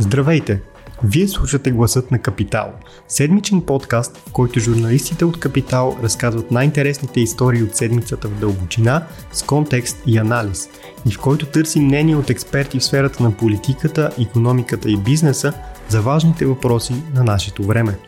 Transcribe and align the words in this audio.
Здравейте! 0.00 0.60
Вие 1.04 1.28
слушате 1.28 1.70
Гласът 1.70 2.10
на 2.10 2.18
Капитал, 2.18 2.72
седмичен 3.08 3.62
подкаст, 3.62 4.16
в 4.16 4.32
който 4.32 4.60
журналистите 4.60 5.24
от 5.24 5.40
Капитал 5.40 5.98
разказват 6.02 6.50
най-интересните 6.50 7.20
истории 7.20 7.62
от 7.62 7.76
седмицата 7.76 8.28
в 8.28 8.40
дълбочина, 8.40 9.06
с 9.32 9.42
контекст 9.42 10.02
и 10.06 10.18
анализ, 10.18 10.68
и 11.08 11.12
в 11.12 11.20
който 11.20 11.46
търсим 11.46 11.84
мнение 11.84 12.16
от 12.16 12.30
експерти 12.30 12.78
в 12.78 12.84
сферата 12.84 13.22
на 13.22 13.36
политиката, 13.36 14.10
економиката 14.20 14.90
и 14.90 14.96
бизнеса 14.96 15.52
за 15.88 16.00
важните 16.00 16.46
въпроси 16.46 16.94
на 17.14 17.24
нашето 17.24 17.62
време. 17.62 17.98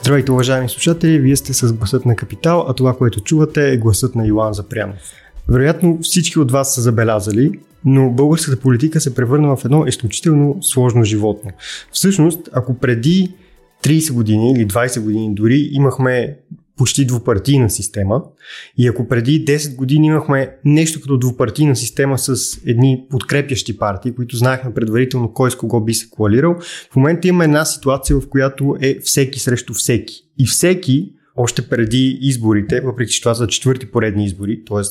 Здравейте, 0.00 0.32
уважаеми 0.32 0.68
слушатели! 0.68 1.18
Вие 1.18 1.36
сте 1.36 1.54
с 1.54 1.72
Гласът 1.72 2.06
на 2.06 2.16
Капитал, 2.16 2.66
а 2.68 2.74
това, 2.74 2.96
което 2.96 3.20
чувате 3.20 3.72
е 3.72 3.76
гласът 3.76 4.14
на 4.14 4.26
Йоан 4.26 4.52
Запрянов. 4.52 5.23
Вероятно 5.48 5.98
всички 6.02 6.38
от 6.38 6.50
вас 6.50 6.74
са 6.74 6.80
забелязали, 6.80 7.52
но 7.84 8.10
българската 8.10 8.60
политика 8.60 9.00
се 9.00 9.14
превърна 9.14 9.56
в 9.56 9.64
едно 9.64 9.86
изключително 9.86 10.58
сложно 10.62 11.04
животно. 11.04 11.50
Всъщност, 11.92 12.48
ако 12.52 12.78
преди 12.78 13.34
30 13.82 14.12
години 14.12 14.52
или 14.52 14.66
20 14.66 15.00
години 15.00 15.34
дори 15.34 15.68
имахме 15.72 16.36
почти 16.76 17.06
двупартийна 17.06 17.70
система 17.70 18.22
и 18.78 18.88
ако 18.88 19.08
преди 19.08 19.44
10 19.44 19.76
години 19.76 20.06
имахме 20.06 20.56
нещо 20.64 21.00
като 21.00 21.18
двупартийна 21.18 21.76
система 21.76 22.18
с 22.18 22.58
едни 22.66 23.04
подкрепящи 23.10 23.78
партии, 23.78 24.14
които 24.14 24.36
знаехме 24.36 24.74
предварително 24.74 25.32
кой 25.32 25.50
с 25.50 25.56
кого 25.56 25.80
би 25.80 25.94
се 25.94 26.10
коалирал, 26.10 26.56
в 26.92 26.96
момента 26.96 27.28
има 27.28 27.44
една 27.44 27.64
ситуация, 27.64 28.20
в 28.20 28.28
която 28.28 28.76
е 28.80 28.98
всеки 29.00 29.40
срещу 29.40 29.74
всеки. 29.74 30.14
И 30.38 30.46
всеки, 30.46 31.12
още 31.36 31.68
преди 31.68 32.18
изборите, 32.20 32.80
въпреки 32.80 33.12
че 33.12 33.20
това 33.20 33.34
са 33.34 33.46
четвърти 33.46 33.90
поредни 33.90 34.24
избори, 34.24 34.64
т.е 34.64 34.82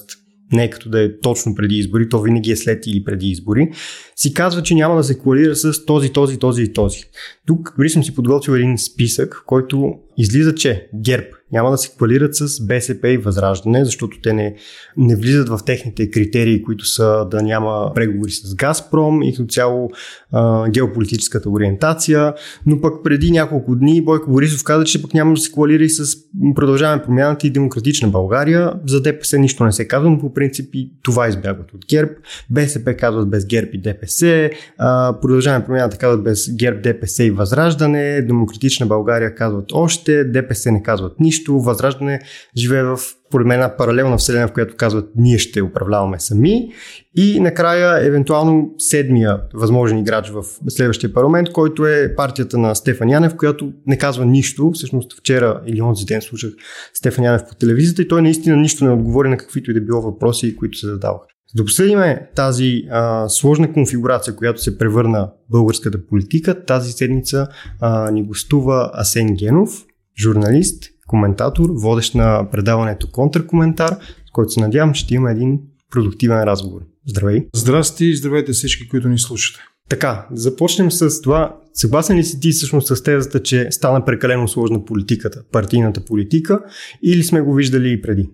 не 0.54 0.70
като 0.70 0.90
да 0.90 1.04
е 1.04 1.20
точно 1.20 1.56
преди 1.56 1.76
избори, 1.76 2.10
то 2.10 2.22
винаги 2.22 2.52
е 2.52 2.56
след 2.56 2.88
или 2.88 3.04
преди 3.04 3.28
избори, 3.28 3.70
си 4.16 4.34
казва, 4.34 4.64
че 4.64 4.76
няма 4.76 4.96
да 4.96 5.04
се 5.04 5.18
коалира 5.18 5.56
с 5.56 5.86
този, 5.86 6.10
този, 6.10 6.40
този 6.40 6.64
и 6.64 6.74
този. 6.74 7.04
Тук 7.46 7.74
дори 7.78 7.90
съм 7.90 8.04
си 8.04 8.16
подготвил 8.16 8.54
един 8.54 8.78
списък, 8.78 9.44
който 9.46 9.94
излиза, 10.18 10.56
че 10.56 10.90
ГЕРБ 11.04 11.26
няма 11.54 11.72
да 11.72 11.78
се 11.78 11.90
квалират 11.98 12.36
с 12.36 12.66
БСП 12.66 13.10
и 13.10 13.18
Възраждане, 13.18 13.86
защото 13.86 14.18
те 14.24 14.34
не, 14.34 14.56
не 14.98 15.16
влизат 15.16 15.50
в 15.50 15.60
техните 15.66 16.12
критерии, 16.12 16.64
които 16.64 16.86
са 16.86 17.28
да 17.32 17.42
няма 17.42 17.92
преговори 17.96 18.32
с 18.32 18.56
Газпром 18.56 19.24
и 19.24 19.36
като 19.36 19.48
цяло 19.48 19.90
а, 20.32 20.70
геополитическата 20.70 21.50
ориентация. 21.50 22.34
Но 22.66 22.82
пък 22.82 22.94
преди 23.04 23.32
няколко 23.32 23.76
дни 23.76 24.02
Бойко 24.02 24.32
Борисов 24.32 24.64
каза, 24.64 24.86
че 24.86 25.02
пък 25.02 25.14
няма 25.14 25.34
да 25.34 25.42
се 25.42 25.52
квалира 25.52 25.84
и 25.84 25.90
с 25.90 26.18
продължаване 26.56 27.04
промяната 27.04 27.48
и 27.48 27.50
демократична 27.50 28.08
България. 28.08 28.74
За 28.88 29.02
ДПС 29.02 29.40
нищо 29.40 29.64
не 29.66 29.72
се 29.72 29.88
казва, 29.88 30.10
но 30.10 30.20
по 30.20 30.34
принцип 30.34 30.70
и 30.74 30.92
това 31.04 31.28
избягват 31.28 31.74
от 31.74 31.86
ГЕРБ. 31.90 32.12
БСП 32.50 32.94
казват 32.94 33.30
без 33.30 33.46
ГЕРБ 33.46 33.70
и 33.74 33.82
ДПС. 33.82 34.50
А, 34.78 35.20
продължаване 35.22 35.66
промяната 35.66 35.98
казват 35.98 36.24
без 36.24 36.56
ГЕРБ, 36.56 36.82
ДПС 36.82 37.24
и 37.24 37.32
Възраждане. 37.32 38.22
Демократична 38.22 38.86
България 38.86 39.36
казват 39.36 39.72
още. 39.74 40.24
ДПС 40.24 40.72
не 40.72 40.84
казват 40.84 41.20
нищо 41.20 41.43
нищо. 41.44 41.60
Възраждане 41.60 42.20
живее 42.58 42.84
в, 42.84 43.00
поред 43.32 43.48
мен, 43.48 43.72
паралелна 43.78 44.18
вселена, 44.18 44.48
в 44.48 44.54
която 44.54 44.76
казват 44.76 45.10
ние 45.16 45.38
ще 45.38 45.62
управляваме 45.62 46.20
сами. 46.20 46.72
И 47.16 47.40
накрая, 47.40 48.08
евентуално, 48.08 48.74
седмия 48.78 49.42
възможен 49.54 49.98
играч 49.98 50.30
в 50.30 50.44
следващия 50.70 51.14
парламент, 51.14 51.52
който 51.52 51.86
е 51.86 52.16
партията 52.16 52.58
на 52.58 52.76
Стефан 52.76 53.10
Янев, 53.10 53.36
която 53.36 53.74
не 53.88 53.98
казва 53.98 54.26
нищо. 54.26 54.72
Всъщност 54.74 55.20
вчера 55.20 55.62
или 55.66 55.82
онзи 55.82 56.06
ден 56.06 56.22
слушах 56.22 56.52
Стефан 56.94 57.24
Янев 57.24 57.42
по 57.50 57.56
телевизията 57.56 58.02
и 58.02 58.08
той 58.08 58.22
наистина 58.22 58.56
нищо 58.56 58.86
не 58.86 58.92
отговори 58.92 59.30
на 59.30 59.38
каквито 59.38 59.72
и 59.72 59.74
да 59.74 59.82
било 59.82 60.02
въпроси, 60.02 60.56
които 60.56 60.78
се 60.78 60.88
задаваха. 60.88 61.26
За 61.54 61.58
да 61.58 61.64
обсъдим 61.64 62.00
тази 62.36 62.84
а, 62.92 63.30
сложна 63.30 63.74
конфигурация, 63.74 64.36
която 64.36 64.62
се 64.62 64.78
превърна 64.78 65.32
българската 65.50 66.08
политика, 66.08 66.66
тази 66.66 66.92
седмица 66.92 67.48
а, 67.82 68.12
ни 68.12 68.24
гостува 68.24 68.92
Асен 68.94 69.36
Генов, 69.36 69.86
журналист, 70.20 70.93
коментатор, 71.08 71.70
водещ 71.76 72.16
на 72.16 72.50
предаването 72.52 73.12
Контркоментар, 73.12 73.98
с 74.28 74.32
който 74.34 74.52
се 74.52 74.60
надявам, 74.60 74.94
ще 74.94 75.16
има 75.16 75.32
един 75.32 75.60
продуктивен 75.92 76.44
разговор. 76.44 76.82
Здравей! 77.08 77.48
Здрасти 77.56 78.06
и 78.06 78.16
здравейте 78.16 78.52
всички, 78.52 78.88
които 78.88 79.10
ни 79.10 79.20
слушате. 79.20 79.60
Така, 79.90 80.28
започнем 80.32 80.92
с 80.92 81.22
това. 81.22 81.58
Съгласен 81.74 82.18
ли 82.18 82.24
си 82.24 82.40
ти 82.40 82.52
всъщност 82.52 82.88
с 82.88 83.04
тезата, 83.04 83.44
че 83.44 83.68
стана 83.72 84.06
прекалено 84.06 84.48
сложна 84.48 84.86
политиката, 84.86 85.44
партийната 85.52 86.06
политика, 86.06 86.60
или 87.04 87.24
сме 87.24 87.42
го 87.42 87.54
виждали 87.54 87.92
и 87.92 88.02
преди? 88.02 88.30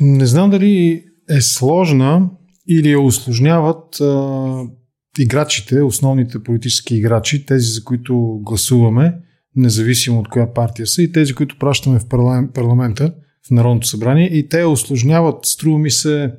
Не 0.00 0.26
знам 0.26 0.50
дали 0.50 1.04
е 1.30 1.40
сложна 1.40 2.30
или 2.68 2.90
я 2.90 3.00
усложняват 3.00 4.00
а, 4.00 4.62
играчите, 5.18 5.82
основните 5.82 6.42
политически 6.42 6.96
играчи, 6.96 7.46
тези 7.46 7.66
за 7.66 7.84
които 7.84 8.40
гласуваме 8.42 9.18
независимо 9.56 10.20
от 10.20 10.28
коя 10.28 10.52
партия 10.54 10.86
са, 10.86 11.02
и 11.02 11.12
тези, 11.12 11.34
които 11.34 11.58
пращаме 11.58 11.98
в 11.98 12.08
парламента, 12.54 13.14
в 13.48 13.50
Народното 13.50 13.86
събрание, 13.86 14.26
и 14.26 14.48
те 14.48 14.64
осложняват, 14.64 15.44
струва 15.44 15.78
ми 15.78 15.90
се, 15.90 16.32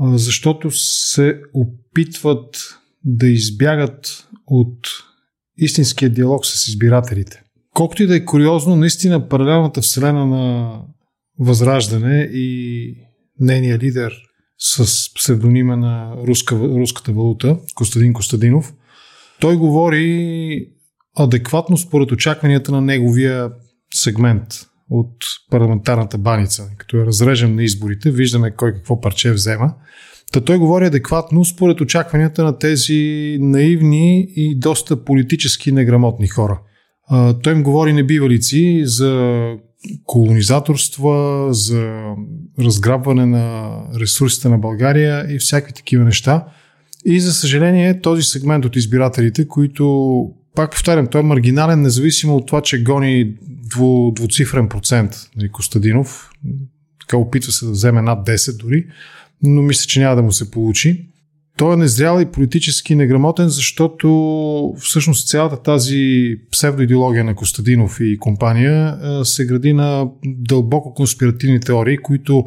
защото 0.00 0.70
се 0.70 1.40
опитват 1.54 2.78
да 3.04 3.28
избягат 3.28 4.28
от 4.46 4.78
истинския 5.58 6.10
диалог 6.10 6.46
с 6.46 6.68
избирателите. 6.68 7.42
Колкото 7.74 8.02
и 8.02 8.06
да 8.06 8.16
е 8.16 8.24
куриозно, 8.24 8.76
наистина 8.76 9.28
паралелната 9.28 9.80
вселена 9.80 10.26
на 10.26 10.78
Възраждане 11.38 12.30
и 12.32 12.94
нейния 13.40 13.78
лидер 13.78 14.12
с 14.58 14.84
псевдонима 15.14 15.76
на 15.76 16.16
руска, 16.26 16.56
руската 16.56 17.12
валута, 17.12 17.58
Костадин 17.74 18.12
Костадинов, 18.12 18.74
той 19.40 19.56
говори 19.56 20.71
адекватно 21.16 21.76
според 21.76 22.12
очакванията 22.12 22.72
на 22.72 22.80
неговия 22.80 23.50
сегмент 23.94 24.46
от 24.90 25.16
парламентарната 25.50 26.18
баница. 26.18 26.70
Като 26.78 26.96
я 26.96 27.06
разрежем 27.06 27.56
на 27.56 27.64
изборите, 27.64 28.10
виждаме 28.10 28.50
кой 28.50 28.72
какво 28.72 29.00
парче 29.00 29.32
взема. 29.32 29.74
Та 30.32 30.40
той 30.40 30.58
говори 30.58 30.86
адекватно 30.86 31.44
според 31.44 31.80
очакванията 31.80 32.44
на 32.44 32.58
тези 32.58 33.36
наивни 33.40 34.26
и 34.36 34.58
доста 34.58 35.04
политически 35.04 35.72
неграмотни 35.72 36.28
хора. 36.28 36.60
Той 37.42 37.52
им 37.52 37.62
говори 37.62 37.92
небивалици 37.92 38.82
за 38.84 39.42
колонизаторства, 40.04 41.48
за 41.54 42.02
разграбване 42.60 43.26
на 43.26 43.76
ресурсите 44.00 44.48
на 44.48 44.58
България 44.58 45.34
и 45.34 45.38
всякакви 45.38 45.72
такива 45.72 46.04
неща. 46.04 46.46
И 47.04 47.20
за 47.20 47.32
съжаление 47.32 48.00
този 48.00 48.22
сегмент 48.22 48.64
от 48.64 48.76
избирателите, 48.76 49.48
които 49.48 50.26
пак 50.54 50.70
повтарям, 50.70 51.06
той 51.06 51.20
е 51.20 51.24
маргинален, 51.24 51.82
независимо 51.82 52.36
от 52.36 52.46
това, 52.46 52.60
че 52.60 52.82
гони 52.82 53.34
дву, 53.48 54.10
двуцифрен 54.10 54.68
процент 54.68 55.10
нали, 55.36 55.48
Костадинов. 55.48 56.30
Така 57.00 57.16
опитва 57.16 57.52
се 57.52 57.64
да 57.64 57.70
вземе 57.70 58.02
над 58.02 58.26
10 58.26 58.56
дори, 58.56 58.86
но 59.42 59.62
мисля, 59.62 59.86
че 59.86 60.00
няма 60.00 60.16
да 60.16 60.22
му 60.22 60.32
се 60.32 60.50
получи. 60.50 61.08
Той 61.56 61.74
е 61.74 61.76
незрял 61.76 62.20
и 62.20 62.26
политически 62.26 62.94
неграмотен, 62.94 63.48
защото 63.48 64.74
всъщност 64.78 65.28
цялата 65.28 65.62
тази 65.62 66.36
псевдоидеология 66.50 67.24
на 67.24 67.34
Костадинов 67.34 67.98
и 68.00 68.18
компания 68.18 68.98
се 69.24 69.46
гради 69.46 69.72
на 69.72 70.08
дълбоко 70.24 70.94
конспиративни 70.94 71.60
теории, 71.60 71.98
които 71.98 72.44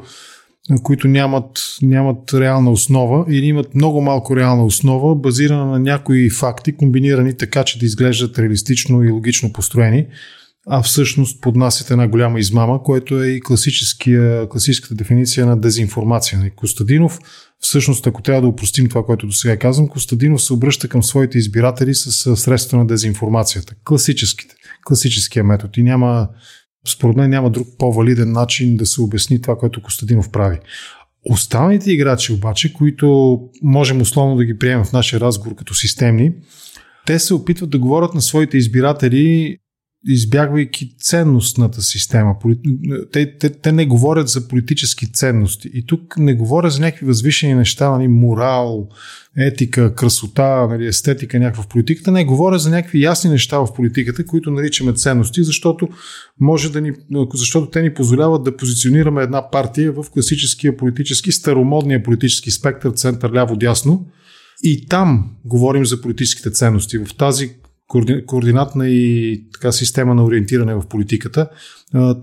които 0.84 1.08
нямат, 1.08 1.60
нямат 1.82 2.34
реална 2.34 2.72
основа 2.72 3.26
или 3.30 3.46
имат 3.46 3.76
много 3.76 4.02
малко 4.02 4.36
реална 4.36 4.66
основа, 4.66 5.16
базирана 5.16 5.66
на 5.66 5.80
някои 5.80 6.30
факти, 6.30 6.76
комбинирани 6.76 7.38
така, 7.38 7.64
че 7.64 7.80
да 7.80 7.86
изглеждат 7.86 8.40
реалистично 8.40 9.04
и 9.04 9.12
логично 9.12 9.54
построени, 9.54 10.08
а 10.68 10.82
всъщност 10.82 11.42
поднасят 11.42 11.92
една 11.92 12.08
голяма 12.08 12.40
измама, 12.40 12.84
което 12.84 13.24
е 13.24 13.28
и 13.28 13.42
класическата 14.50 14.96
дефиниция 14.96 15.46
на 15.46 15.58
дезинформация. 15.58 16.40
Нали, 16.40 16.50
Костадинов, 16.50 17.20
всъщност, 17.60 18.08
ако 18.08 18.22
трябва 18.22 18.42
да 18.42 18.48
упростим 18.48 18.90
това, 18.90 19.04
което 19.04 19.28
до 19.28 19.34
сега 19.34 19.58
казвам, 19.58 19.88
Костадинов 19.88 20.44
се 20.44 20.54
обръща 20.54 20.88
към 20.88 21.04
своите 21.04 21.38
избиратели 21.38 21.96
с 21.96 22.36
средства 22.36 22.78
на 22.78 22.88
дезинформацията. 22.88 23.76
Класическите. 23.84 24.56
Класическия 24.86 25.44
метод. 25.44 25.72
И 25.78 25.84
няма 25.84 26.28
според 26.88 27.16
мен 27.16 27.30
няма 27.30 27.50
друг 27.50 27.68
по-валиден 27.78 28.32
начин 28.32 28.78
да 28.78 28.86
се 28.86 29.02
обясни 29.02 29.42
това, 29.42 29.58
което 29.58 29.82
Костадинов 29.82 30.32
прави. 30.32 30.60
Останалите 31.30 31.92
играчи 31.92 32.34
обаче, 32.34 32.74
които 32.74 33.40
можем 33.64 34.02
условно 34.02 34.36
да 34.36 34.46
ги 34.46 34.58
приемем 34.58 34.86
в 34.86 34.94
нашия 34.94 35.20
разговор 35.20 35.56
като 35.56 35.74
системни, 35.74 36.34
те 37.06 37.20
се 37.20 37.34
опитват 37.34 37.70
да 37.70 37.80
говорят 37.80 38.14
на 38.14 38.22
своите 38.22 38.58
избиратели 38.58 39.58
избягвайки 40.08 40.96
ценностната 41.00 41.82
система. 41.82 42.36
Те, 43.12 43.38
те, 43.38 43.50
те 43.50 43.72
не 43.72 43.86
говорят 43.86 44.28
за 44.28 44.48
политически 44.48 45.12
ценности. 45.12 45.70
И 45.74 45.86
тук 45.86 46.18
не 46.18 46.34
говоря 46.34 46.70
за 46.70 46.80
някакви 46.80 47.06
възвишени 47.06 47.54
неща, 47.54 47.90
нали, 47.90 48.08
морал, 48.08 48.88
етика, 49.38 49.96
красота, 49.96 50.68
нали, 50.68 50.88
естетика 50.88 51.40
някаква 51.40 51.64
в 51.64 51.68
политиката. 51.68 52.12
Не, 52.12 52.26
говоря 52.26 52.60
за 52.60 52.70
някакви 52.70 53.02
ясни 53.02 53.30
неща 53.30 53.60
в 53.60 53.74
политиката, 53.74 54.26
които 54.26 54.52
наричаме 54.52 54.94
ценности, 54.94 55.44
защото, 55.44 55.88
може 56.40 56.72
да 56.72 56.82
ни, 56.82 56.92
защото 57.34 57.70
те 57.70 57.82
ни 57.82 57.94
позволяват 57.94 58.44
да 58.44 58.58
позиционираме 58.58 59.24
една 59.24 59.50
партия 59.50 59.92
в 59.92 60.06
класическия 60.12 60.78
политически, 60.78 61.32
старомодния 61.32 62.04
политически 62.04 62.52
спектър, 62.52 62.92
център, 62.92 63.34
ляво, 63.34 63.56
дясно, 63.56 64.06
И 64.64 64.86
там 64.86 65.36
говорим 65.46 65.86
за 65.86 66.02
политическите 66.02 66.52
ценности. 66.52 66.98
В 66.98 67.16
тази 67.18 67.50
координатна 68.26 68.90
и 68.90 69.44
така 69.54 69.72
система 69.72 70.16
на 70.16 70.26
ориентиране 70.26 70.76
в 70.76 70.84
политиката, 70.90 71.50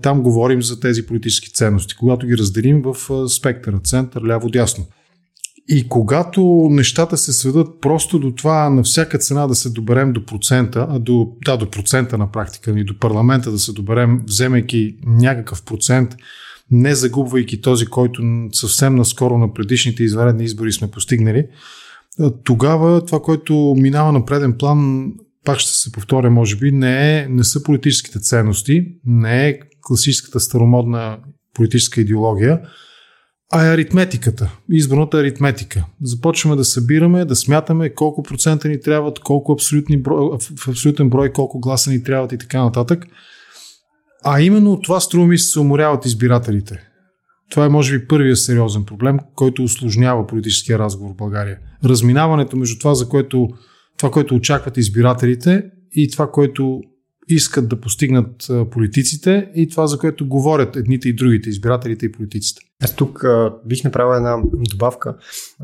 там 0.01 0.21
говорим 0.21 0.61
за 0.61 0.79
тези 0.79 1.05
политически 1.05 1.53
ценности, 1.53 1.95
когато 1.95 2.27
ги 2.27 2.37
разделим 2.37 2.81
в 2.81 3.27
спектъра, 3.29 3.79
център, 3.83 4.27
ляво, 4.27 4.49
дясно. 4.49 4.85
И 5.69 5.89
когато 5.89 6.67
нещата 6.71 7.17
се 7.17 7.33
сведат 7.33 7.81
просто 7.81 8.19
до 8.19 8.31
това 8.31 8.69
на 8.69 8.83
всяка 8.83 9.17
цена 9.17 9.47
да 9.47 9.55
се 9.55 9.69
доберем 9.69 10.13
до 10.13 10.25
процента, 10.25 10.87
а 10.89 10.99
до, 10.99 11.31
да, 11.45 11.57
до 11.57 11.69
процента 11.69 12.17
на 12.17 12.31
практика, 12.31 12.79
и 12.79 12.83
до 12.83 12.99
парламента 12.99 13.51
да 13.51 13.59
се 13.59 13.73
доберем, 13.73 14.21
вземайки 14.27 14.97
някакъв 15.05 15.63
процент, 15.63 16.15
не 16.71 16.95
загубвайки 16.95 17.61
този, 17.61 17.85
който 17.85 18.21
съвсем 18.51 18.95
наскоро 18.95 19.37
на 19.37 19.53
предишните 19.53 20.03
изваредни 20.03 20.43
избори 20.43 20.71
сме 20.71 20.91
постигнали, 20.91 21.45
тогава 22.43 23.05
това, 23.05 23.21
което 23.21 23.75
минава 23.77 24.11
на 24.11 24.25
преден 24.25 24.53
план, 24.59 25.11
пак 25.45 25.59
ще 25.59 25.71
се 25.71 25.91
повторя, 25.91 26.29
може 26.29 26.55
би, 26.55 26.71
не, 26.71 27.19
е, 27.19 27.27
не 27.27 27.43
са 27.43 27.63
политическите 27.63 28.19
ценности, 28.19 28.87
не 29.05 29.47
е 29.47 29.59
класическата 29.81 30.39
старомодна 30.39 31.17
политическа 31.53 32.01
идеология, 32.01 32.61
а 33.51 33.65
е 33.65 33.73
аритметиката, 33.73 34.51
изборната 34.71 35.17
аритметика. 35.17 35.85
Започваме 36.01 36.55
да 36.55 36.65
събираме, 36.65 37.25
да 37.25 37.35
смятаме 37.35 37.93
колко 37.93 38.23
процента 38.23 38.67
ни 38.67 38.81
трябват, 38.81 39.19
колко 39.19 39.51
абсолютни 39.51 40.01
брой, 40.01 40.37
в 40.39 40.67
абсолютен 40.67 41.09
брой, 41.09 41.31
колко 41.31 41.59
гласа 41.59 41.91
ни 41.91 42.03
трябват 42.03 42.31
и 42.31 42.37
така 42.37 42.63
нататък. 42.63 43.05
А 44.25 44.41
именно 44.41 44.81
това 44.81 44.99
струва 44.99 45.27
ми 45.27 45.37
се 45.37 45.59
уморяват 45.59 46.05
избирателите. 46.05 46.79
Това 47.49 47.65
е 47.65 47.69
може 47.69 47.99
би 47.99 48.07
първият 48.07 48.39
сериозен 48.39 48.85
проблем, 48.85 49.19
който 49.35 49.63
осложнява 49.63 50.27
политическия 50.27 50.79
разговор 50.79 51.13
в 51.13 51.17
България. 51.17 51.59
Разминаването 51.85 52.57
между 52.57 52.79
това, 52.79 52.95
за 52.95 53.09
което, 53.09 53.49
това, 53.97 54.11
което 54.11 54.35
очакват 54.35 54.77
избирателите 54.77 55.63
и 55.91 56.11
това, 56.11 56.31
което 56.31 56.81
искат 57.27 57.69
да 57.69 57.79
постигнат 57.79 58.47
политиците 58.71 59.51
и 59.55 59.69
това, 59.69 59.87
за 59.87 59.97
което 59.97 60.27
говорят 60.27 60.75
едните 60.75 61.09
и 61.09 61.15
другите, 61.15 61.49
избирателите 61.49 62.05
и 62.05 62.11
политиците. 62.11 62.61
Аз 62.83 62.95
тук 62.95 63.23
а, 63.23 63.53
бих 63.65 63.83
направил 63.83 64.17
една 64.17 64.37
добавка. 64.53 65.15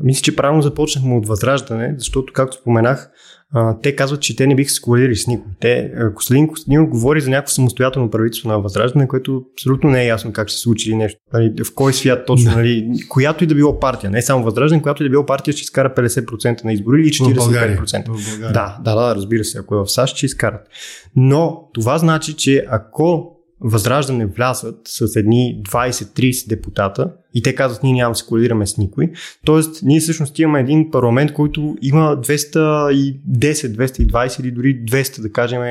Мисля, 0.02 0.22
че 0.22 0.36
правилно 0.36 0.62
започнахме 0.62 1.14
от 1.14 1.26
възраждане, 1.26 1.94
защото, 1.98 2.32
както 2.32 2.56
споменах, 2.56 3.10
а, 3.54 3.78
те 3.82 3.96
казват, 3.96 4.20
че 4.20 4.36
те 4.36 4.46
не 4.46 4.54
биха 4.54 4.70
се 4.70 4.80
коалирали 4.80 5.16
с 5.16 5.26
никой. 5.26 5.52
Те, 5.60 5.92
Костадин 6.14 6.48
Костадинов 6.48 6.88
говори 6.88 7.20
за 7.20 7.30
някакво 7.30 7.52
самостоятелно 7.52 8.10
правителство 8.10 8.48
на 8.48 8.60
Възраждане, 8.60 9.08
което 9.08 9.42
абсолютно 9.54 9.90
не 9.90 10.02
е 10.02 10.06
ясно 10.06 10.32
как 10.32 10.48
ще 10.48 10.56
се 10.56 10.62
случи 10.62 10.88
или 10.88 10.96
нещо. 10.96 11.20
Нали, 11.32 11.52
в 11.64 11.74
кой 11.74 11.92
свят 11.92 12.26
точно, 12.26 12.50
нали, 12.50 12.90
която 13.08 13.44
и 13.44 13.46
да 13.46 13.54
било 13.54 13.80
партия, 13.80 14.10
не 14.10 14.22
само 14.22 14.44
Възраждане, 14.44 14.82
която 14.82 15.02
и 15.02 15.06
да 15.06 15.10
било 15.10 15.26
партия 15.26 15.52
ще 15.52 15.62
изкара 15.62 15.94
50% 15.94 16.64
на 16.64 16.72
избори 16.72 17.00
или 17.00 17.08
45%. 17.08 17.32
В 17.32 17.36
България. 17.36 17.76
В 17.76 18.52
Да, 18.52 18.78
да, 18.84 18.94
да, 18.94 19.14
разбира 19.14 19.44
се, 19.44 19.58
ако 19.58 19.74
е 19.74 19.78
в 19.78 19.86
САЩ, 19.86 20.16
ще 20.16 20.26
изкарат. 20.26 20.68
Но 21.16 21.68
това 21.74 21.98
значи, 21.98 22.34
че 22.34 22.64
ако 22.68 23.36
Възраждане 23.62 24.26
влязат 24.26 24.76
с 24.88 25.16
едни 25.16 25.62
20-30 25.70 26.48
депутата 26.48 27.12
и 27.34 27.42
те 27.42 27.54
казват, 27.54 27.82
ние 27.82 27.92
няма 27.92 28.12
да 28.12 28.14
се 28.14 28.26
коалираме 28.26 28.66
с 28.66 28.76
никой. 28.76 29.12
Тоест, 29.44 29.82
ние 29.82 30.00
всъщност 30.00 30.38
имаме 30.38 30.60
един 30.60 30.90
парламент, 30.90 31.32
който 31.32 31.76
има 31.82 32.16
210, 32.20 33.16
220 33.32 34.40
или 34.40 34.50
дори 34.50 34.84
200, 34.84 35.20
да 35.20 35.32
кажем, 35.32 35.62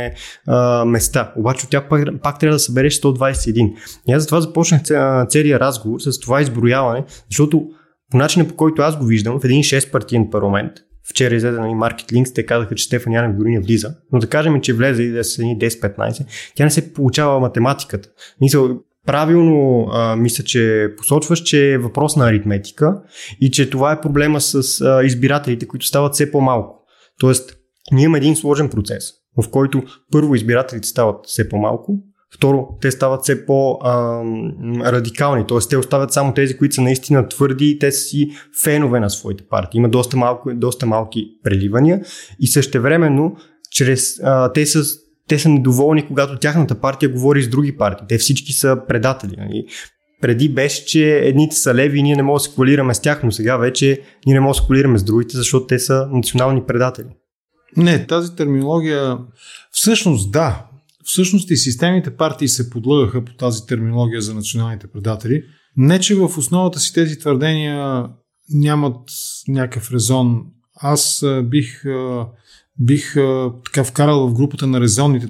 места. 0.86 1.34
Обаче 1.38 1.66
от 1.66 1.70
тях 1.70 1.90
пак, 1.90 2.22
пак 2.24 2.40
трябва 2.40 2.56
да 2.56 2.60
събереш 2.60 3.00
121. 3.00 3.74
И 4.08 4.12
аз 4.14 4.22
затова 4.22 4.42
започнах 4.42 4.82
целият 5.30 5.62
разговор 5.62 6.00
с 6.00 6.20
това 6.20 6.42
изброяване, 6.42 7.04
защото 7.30 7.68
по 8.12 8.18
начина 8.18 8.48
по 8.48 8.56
който 8.56 8.82
аз 8.82 8.98
го 8.98 9.06
виждам, 9.06 9.40
в 9.40 9.46
един 9.46 9.64
6 9.64 9.92
партиен 9.92 10.30
парламент, 10.32 10.72
Вчера 11.10 11.36
излезе 11.36 11.60
на 11.60 11.68
Market 11.68 12.12
Links, 12.12 12.36
те 12.36 12.46
казаха, 12.46 12.76
че 12.76 12.84
Стефан 12.84 13.14
Янев 13.14 13.38
дори 13.38 13.50
не 13.50 13.60
влиза. 13.60 13.96
Но 14.12 14.20
да 14.20 14.28
кажем, 14.28 14.62
че 14.62 14.74
влезе 14.74 15.04
и 15.04 15.12
да 15.12 15.24
са 15.24 15.42
10-15, 15.42 16.26
тя 16.56 16.64
не 16.64 16.72
се 16.72 16.94
получава 16.94 17.40
математиката. 17.40 18.10
Мисъл, 18.42 18.80
правилно 19.06 19.88
а, 19.92 20.16
мисля, 20.16 20.44
че 20.44 20.94
посочваш, 20.98 21.40
че 21.40 21.72
е 21.72 21.78
въпрос 21.78 22.16
на 22.16 22.30
аритметика 22.30 23.02
и 23.42 23.52
че 23.52 23.70
това 23.70 23.92
е 23.92 24.02
проблема 24.02 24.42
с 24.42 24.82
а, 24.82 25.04
избирателите, 25.04 25.68
които 25.68 25.86
стават 25.86 26.14
все 26.14 26.32
по-малко. 26.32 26.80
Тоест, 27.20 27.58
ние 27.92 28.04
имаме 28.04 28.18
един 28.18 28.36
сложен 28.36 28.70
процес, 28.70 29.12
в 29.42 29.50
който 29.50 29.84
първо 30.12 30.36
избирателите 30.36 30.88
стават 30.88 31.26
все 31.28 31.50
по-малко, 31.50 32.00
Второ, 32.36 32.68
те 32.82 32.92
стават 32.92 33.24
все 33.24 33.46
по-радикални, 33.46 35.48
т.е. 35.48 35.58
те 35.70 35.78
оставят 35.78 36.14
само 36.14 36.34
тези, 36.34 36.58
които 36.58 36.76
са 36.76 36.82
наистина 36.82 37.28
твърди 37.28 37.70
и 37.70 37.80
те 37.80 37.92
са 37.92 38.02
си 38.02 38.32
фенове 38.64 39.00
на 39.00 39.10
своите 39.10 39.44
партии. 39.50 39.78
Има 39.78 39.90
доста, 39.90 40.18
малко, 40.18 40.50
доста 40.54 40.86
малки 40.86 41.28
преливания 41.44 42.02
и 42.40 42.48
същевременно 42.48 43.36
чрез, 43.72 44.20
а, 44.24 44.54
те, 44.54 44.66
са, 44.66 44.84
те 45.28 45.40
са 45.40 45.50
недоволни, 45.50 46.08
когато 46.08 46.40
тяхната 46.40 46.76
партия 46.76 47.10
говори 47.10 47.44
с 47.44 47.50
други 47.50 47.78
партии. 47.78 48.06
Те 48.10 48.18
всички 48.18 48.54
са 48.54 48.78
предатели. 48.88 49.36
Нали? 49.38 49.66
Преди 50.22 50.50
беше, 50.50 50.86
че 50.86 51.20
едните 51.20 51.56
са 51.56 51.76
леви 51.76 52.00
и 52.00 52.04
ние 52.04 52.16
не 52.16 52.24
можем 52.24 52.46
да 52.46 52.50
се 52.50 52.56
коалираме 52.56 52.94
с 52.94 53.00
тях, 53.00 53.24
но 53.24 53.32
сега 53.32 53.58
вече 53.58 54.02
ние 54.26 54.34
не 54.34 54.40
можем 54.40 54.60
да 54.60 54.64
се 54.64 54.68
коалираме 54.68 54.98
с 54.98 55.04
другите, 55.04 55.38
защото 55.38 55.66
те 55.66 55.80
са 55.80 56.08
национални 56.12 56.64
предатели. 56.68 57.08
Не, 57.78 58.08
тази 58.08 58.36
терминология 58.36 59.18
всъщност 59.72 60.32
да, 60.32 60.69
Всъщност 61.12 61.52
и 61.52 61.58
системните 61.58 62.16
партии 62.16 62.48
се 62.48 62.70
подлъгаха 62.70 63.26
по 63.26 63.34
тази 63.34 63.66
терминология 63.66 64.22
за 64.22 64.34
националните 64.34 64.88
предатели. 64.88 65.44
Не, 65.78 66.00
че 66.00 66.16
в 66.16 66.38
основата 66.38 66.80
си 66.80 66.94
тези 66.94 67.20
твърдения 67.20 68.06
нямат 68.50 69.10
някакъв 69.48 69.92
резон. 69.92 70.42
Аз 70.76 71.26
бих, 71.44 71.84
бих 72.80 73.14
така 73.66 73.84
вкарал 73.84 74.28
в 74.28 74.34
групата 74.34 74.68
на 74.68 74.82
резонните 74.82 75.28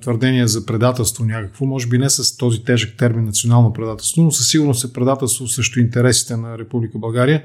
твърдения 0.00 0.48
за 0.48 0.66
предателство 0.66 1.24
някакво, 1.24 1.66
може 1.66 1.88
би 1.88 1.98
не 1.98 2.10
с 2.10 2.36
този 2.36 2.64
тежък 2.64 2.96
термин 2.96 3.24
национално 3.24 3.72
предателство, 3.72 4.22
но 4.22 4.30
със 4.30 4.48
сигурност 4.48 4.84
е 4.84 4.92
предателство 4.92 5.48
също 5.48 5.80
интересите 5.80 6.36
на 6.36 6.58
Република 6.58 6.98
България. 6.98 7.44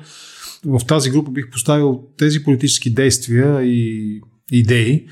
В 0.66 0.86
тази 0.88 1.10
група 1.10 1.32
бих 1.32 1.50
поставил 1.50 2.04
тези 2.18 2.44
политически 2.44 2.94
действия 2.94 3.64
и 3.64 4.22
идеи, 4.52 5.06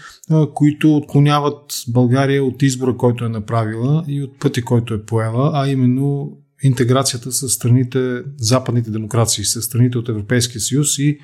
които 0.54 0.96
отклоняват 0.96 1.84
България 1.88 2.44
от 2.44 2.62
избора, 2.62 2.98
който 2.98 3.26
е 3.26 3.30
направила 3.30 4.06
и 4.08 4.24
от 4.24 4.40
пътя, 4.40 4.62
който 4.62 4.94
е 4.94 5.06
поела, 5.06 5.52
а 5.54 5.68
именно 5.70 6.38
интеграцията 6.64 7.32
с 7.32 7.50
страните, 7.50 8.22
западните 8.38 8.92
демокрации, 8.92 9.46
с 9.46 9.62
страните 9.62 9.98
от 9.98 10.10
Европейския 10.10 10.62
съюз 10.62 10.98
и 10.98 11.18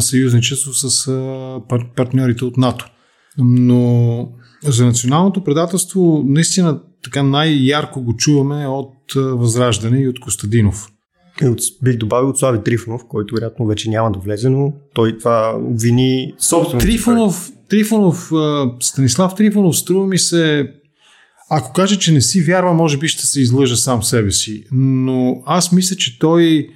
съюзничество 0.00 0.72
с 0.74 1.12
партньорите 1.96 2.44
от 2.44 2.56
НАТО. 2.56 2.86
Но 3.38 4.28
за 4.62 4.86
националното 4.86 5.44
предателство 5.44 6.22
наистина 6.26 6.80
така 7.02 7.22
най-ярко 7.22 8.02
го 8.02 8.16
чуваме 8.16 8.66
от 8.66 8.94
Възраждане 9.16 10.00
и 10.00 10.08
от 10.08 10.20
Костадинов. 10.20 10.88
И 11.42 11.46
от, 11.46 11.60
бих 11.82 11.96
добавил 11.96 12.28
от 12.28 12.38
Слави 12.38 12.58
Трифонов, 12.64 13.02
който 13.08 13.34
вероятно 13.34 13.66
вече 13.66 13.90
няма 13.90 14.12
да 14.12 14.18
влезе, 14.18 14.48
но 14.48 14.72
той 14.94 15.18
това 15.18 15.58
обвини 15.58 16.34
собствено. 16.38 16.80
Трифонов, 16.80 17.50
Трифонов, 17.68 18.32
Станислав 18.80 19.34
Трифонов, 19.34 19.76
струва 19.76 20.06
ми 20.06 20.18
се, 20.18 20.70
ако 21.50 21.72
каже, 21.72 21.98
че 21.98 22.12
не 22.12 22.20
си 22.20 22.42
вярва, 22.42 22.74
може 22.74 22.98
би 22.98 23.08
ще 23.08 23.26
се 23.26 23.40
излъжа 23.40 23.76
сам 23.76 24.02
себе 24.02 24.30
си. 24.30 24.64
Но 24.72 25.42
аз 25.46 25.72
мисля, 25.72 25.96
че 25.96 26.18
той 26.18 26.68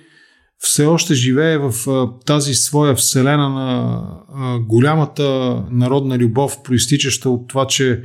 все 0.58 0.86
още 0.86 1.14
живее 1.14 1.58
в 1.58 1.72
тази 2.26 2.54
своя 2.54 2.94
вселена 2.94 3.48
на 3.48 4.58
голямата 4.60 5.56
народна 5.70 6.18
любов, 6.18 6.62
проистичаща 6.62 7.30
от 7.30 7.48
това, 7.48 7.66
че 7.66 8.02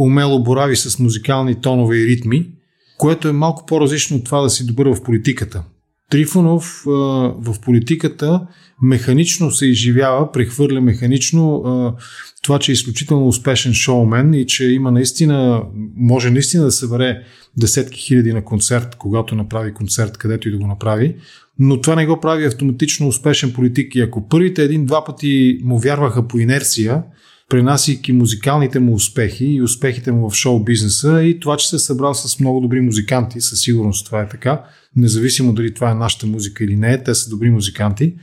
умело 0.00 0.42
борави 0.42 0.76
с 0.76 0.98
музикални 0.98 1.60
тонове 1.60 1.96
и 1.96 2.06
ритми, 2.06 2.50
което 2.98 3.28
е 3.28 3.32
малко 3.32 3.66
по-различно 3.66 4.16
от 4.16 4.24
това 4.24 4.40
да 4.40 4.50
си 4.50 4.66
добър 4.66 4.86
в 4.86 5.02
политиката. 5.02 5.64
Трифонов 6.10 6.84
а, 6.86 6.90
в 7.38 7.56
политиката 7.62 8.46
механично 8.82 9.50
се 9.50 9.66
изживява, 9.66 10.32
прехвърля 10.32 10.80
механично 10.80 11.56
а, 11.56 11.94
това, 12.42 12.58
че 12.58 12.72
е 12.72 12.74
изключително 12.74 13.28
успешен 13.28 13.74
шоумен 13.74 14.34
и 14.34 14.46
че 14.46 14.64
има 14.64 14.90
наистина, 14.90 15.62
може 15.96 16.30
наистина 16.30 16.64
да 16.64 16.70
събере 16.70 17.22
десетки 17.56 18.00
хиляди 18.00 18.32
на 18.32 18.44
концерт, 18.44 18.94
когато 18.94 19.34
направи 19.34 19.74
концерт, 19.74 20.16
където 20.16 20.48
и 20.48 20.50
да 20.50 20.58
го 20.58 20.66
направи, 20.66 21.16
но 21.58 21.80
това 21.80 21.94
не 21.94 22.06
го 22.06 22.20
прави 22.20 22.46
автоматично 22.46 23.08
успешен 23.08 23.52
политик. 23.52 23.94
И 23.94 24.00
ако 24.00 24.28
първите 24.28 24.62
един-два 24.62 25.04
пъти 25.04 25.60
му 25.64 25.78
вярваха 25.78 26.28
по 26.28 26.38
инерция, 26.38 27.02
пренасяйки 27.48 28.12
музикалните 28.12 28.80
му 28.80 28.94
успехи 28.94 29.44
и 29.44 29.62
успехите 29.62 30.12
му 30.12 30.30
в 30.30 30.34
шоу 30.34 30.64
бизнеса 30.64 31.22
и 31.22 31.40
това, 31.40 31.56
че 31.56 31.68
се 31.68 31.76
е 31.76 31.78
събрал 31.78 32.14
с 32.14 32.40
много 32.40 32.60
добри 32.60 32.80
музиканти, 32.80 33.40
със 33.40 33.60
сигурност 33.60 34.06
това 34.06 34.20
е 34.20 34.28
така, 34.28 34.64
независимо 34.96 35.52
дали 35.52 35.74
това 35.74 35.90
е 35.90 35.94
нашата 35.94 36.26
музика 36.26 36.64
или 36.64 36.76
не, 36.76 37.02
те 37.02 37.14
са 37.14 37.30
добри 37.30 37.50
музиканти, 37.50 38.14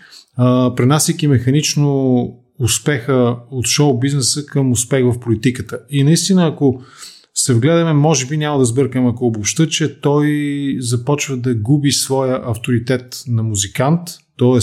пренасяйки 0.75 1.27
механично 1.27 2.27
успеха 2.59 3.37
от 3.51 3.65
шоу 3.67 3.99
бизнеса 3.99 4.45
към 4.45 4.71
успех 4.71 5.03
в 5.05 5.19
политиката. 5.19 5.79
И 5.89 6.03
наистина, 6.03 6.47
ако 6.47 6.81
се 7.33 7.53
вгледаме, 7.53 7.93
може 7.93 8.25
би 8.25 8.37
няма 8.37 8.59
да 8.59 8.65
сбъркам, 8.65 9.07
ако 9.07 9.27
обобща, 9.27 9.67
че 9.67 10.01
той 10.01 10.77
започва 10.79 11.37
да 11.37 11.55
губи 11.55 11.91
своя 11.91 12.41
авторитет 12.45 13.23
на 13.27 13.43
музикант, 13.43 14.01
т.е. 14.39 14.59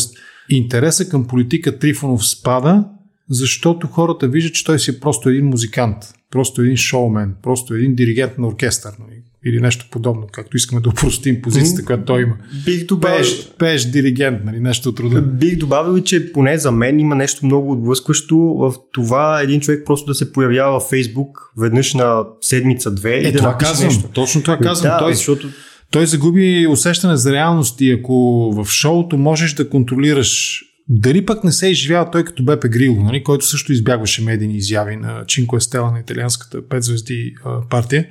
интереса 0.54 1.08
към 1.08 1.26
политика 1.26 1.78
Трифонов 1.78 2.26
спада, 2.26 2.84
защото 3.32 3.86
хората 3.86 4.28
виждат, 4.28 4.54
че 4.54 4.64
той 4.64 4.78
си 4.78 4.90
е 4.90 5.00
просто 5.00 5.28
един 5.28 5.46
музикант, 5.46 5.96
просто 6.30 6.62
един 6.62 6.76
шоумен, 6.76 7.34
просто 7.42 7.74
един 7.74 7.94
диригент 7.94 8.38
на 8.38 8.46
оркестър. 8.46 8.92
Нали? 9.00 9.22
или 9.44 9.60
нещо 9.60 9.86
подобно, 9.90 10.26
както 10.32 10.56
искаме 10.56 10.80
да 10.80 10.88
упростим 10.88 11.42
позицията, 11.42 11.84
която 11.84 12.04
той 12.04 12.22
има. 12.22 12.34
Бих 12.64 12.86
добавил... 12.86 13.16
Пееш, 13.16 13.48
пееш 13.58 13.84
диригент, 13.84 14.44
нали, 14.44 14.60
нещо 14.60 14.88
от 14.88 15.00
рода. 15.00 15.22
Бих 15.22 15.56
добавил, 15.58 16.02
че 16.02 16.32
поне 16.32 16.58
за 16.58 16.72
мен 16.72 17.00
има 17.00 17.14
нещо 17.14 17.46
много 17.46 17.72
отблъскващо 17.72 18.36
в 18.36 18.74
това 18.92 19.40
един 19.40 19.60
човек 19.60 19.82
просто 19.86 20.06
да 20.06 20.14
се 20.14 20.32
появява 20.32 20.80
в 20.80 20.88
Фейсбук 20.88 21.52
веднъж 21.58 21.94
на 21.94 22.24
седмица-две 22.40 23.16
е, 23.16 23.20
и 23.20 23.32
да 23.32 23.38
това 23.38 23.58
казвам, 23.58 23.88
нещо. 23.88 24.08
Точно 24.12 24.42
това 24.42 24.58
казвам. 24.58 24.90
Да, 24.90 24.98
той, 24.98 25.14
защото... 25.14 25.48
той 25.90 26.06
загуби 26.06 26.66
усещане 26.70 27.16
за 27.16 27.32
реалност 27.32 27.80
и 27.80 27.92
ако 27.92 28.50
в 28.56 28.70
шоуто 28.70 29.18
можеш 29.18 29.54
да 29.54 29.68
контролираш 29.68 30.62
дали 30.94 31.26
пък 31.26 31.44
не 31.44 31.52
се 31.52 31.66
е 31.66 31.70
изживява 31.70 32.10
той 32.10 32.24
като 32.24 32.44
Бепе 32.44 32.68
Грило, 32.68 33.02
нали, 33.02 33.24
който 33.24 33.46
също 33.46 33.72
избягваше 33.72 34.22
медийни 34.22 34.56
изяви 34.56 34.96
на 34.96 35.24
Чинко 35.26 35.56
Естела 35.56 35.92
на 35.92 36.00
италианската 36.00 36.62
5 36.62 36.78
звезди 36.78 37.34
партия. 37.70 38.06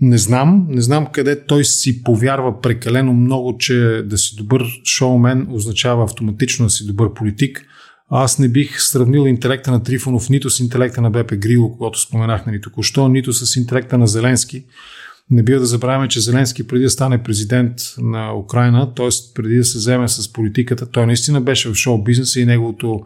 Не 0.00 0.18
знам, 0.18 0.66
не 0.70 0.80
знам 0.80 1.06
къде 1.12 1.44
той 1.46 1.64
си 1.64 2.02
повярва 2.02 2.60
прекалено 2.60 3.12
много, 3.12 3.58
че 3.58 4.02
да 4.04 4.18
си 4.18 4.36
добър 4.36 4.64
шоумен 4.84 5.46
означава 5.50 6.04
автоматично 6.04 6.66
да 6.66 6.70
си 6.70 6.86
добър 6.86 7.14
политик. 7.14 7.66
Аз 8.10 8.38
не 8.38 8.48
бих 8.48 8.80
сравнил 8.80 9.28
интелекта 9.28 9.70
на 9.70 9.82
Трифонов 9.82 10.30
нито 10.30 10.50
с 10.50 10.60
интелекта 10.60 11.00
на 11.00 11.10
Бепе 11.10 11.36
Грило, 11.36 11.72
когато 11.72 12.00
споменах 12.00 12.46
нали, 12.46 12.60
току-що, 12.60 13.08
нито 13.08 13.32
с 13.32 13.56
интелекта 13.56 13.98
на 13.98 14.06
Зеленски. 14.06 14.64
Не 15.30 15.42
бива 15.42 15.60
да 15.60 15.66
забравяме, 15.66 16.08
че 16.08 16.20
Зеленски 16.20 16.66
преди 16.66 16.84
да 16.84 16.90
стане 16.90 17.22
президент 17.22 17.74
на 17.98 18.38
Украина, 18.38 18.94
т.е. 18.94 19.08
преди 19.34 19.56
да 19.56 19.64
се 19.64 19.78
вземе 19.78 20.08
с 20.08 20.32
политиката, 20.32 20.90
той 20.90 21.06
наистина 21.06 21.40
беше 21.40 21.68
в 21.68 21.74
шоу 21.74 22.04
бизнеса 22.04 22.40
и 22.40 22.46
неговото 22.46 23.04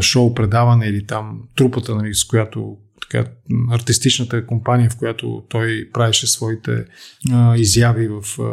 шоу 0.00 0.34
предаване 0.34 0.86
или 0.86 1.06
там 1.06 1.40
трупата, 1.56 1.94
нали, 1.94 2.14
с 2.14 2.24
която 2.24 2.76
така, 3.00 3.30
артистичната 3.70 4.46
компания, 4.46 4.90
в 4.90 4.96
която 4.96 5.42
той 5.48 5.88
правеше 5.92 6.26
своите 6.26 6.84
а, 7.32 7.56
изяви 7.56 8.08
в 8.08 8.22
а, 8.40 8.44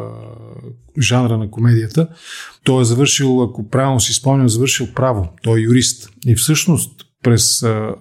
жанра 1.02 1.38
на 1.38 1.52
комедията. 1.52 2.08
Той 2.64 2.82
е 2.82 2.86
завършил, 2.86 3.44
ако 3.44 3.70
правилно 3.70 4.00
си 4.00 4.14
спомням, 4.14 4.50
завършил 4.50 4.88
право. 4.96 5.34
Той 5.44 5.60
е 5.60 5.64
юрист. 5.64 6.10
И 6.28 6.36
всъщност 6.36 7.02
през 7.24 7.64
а, 7.64 7.96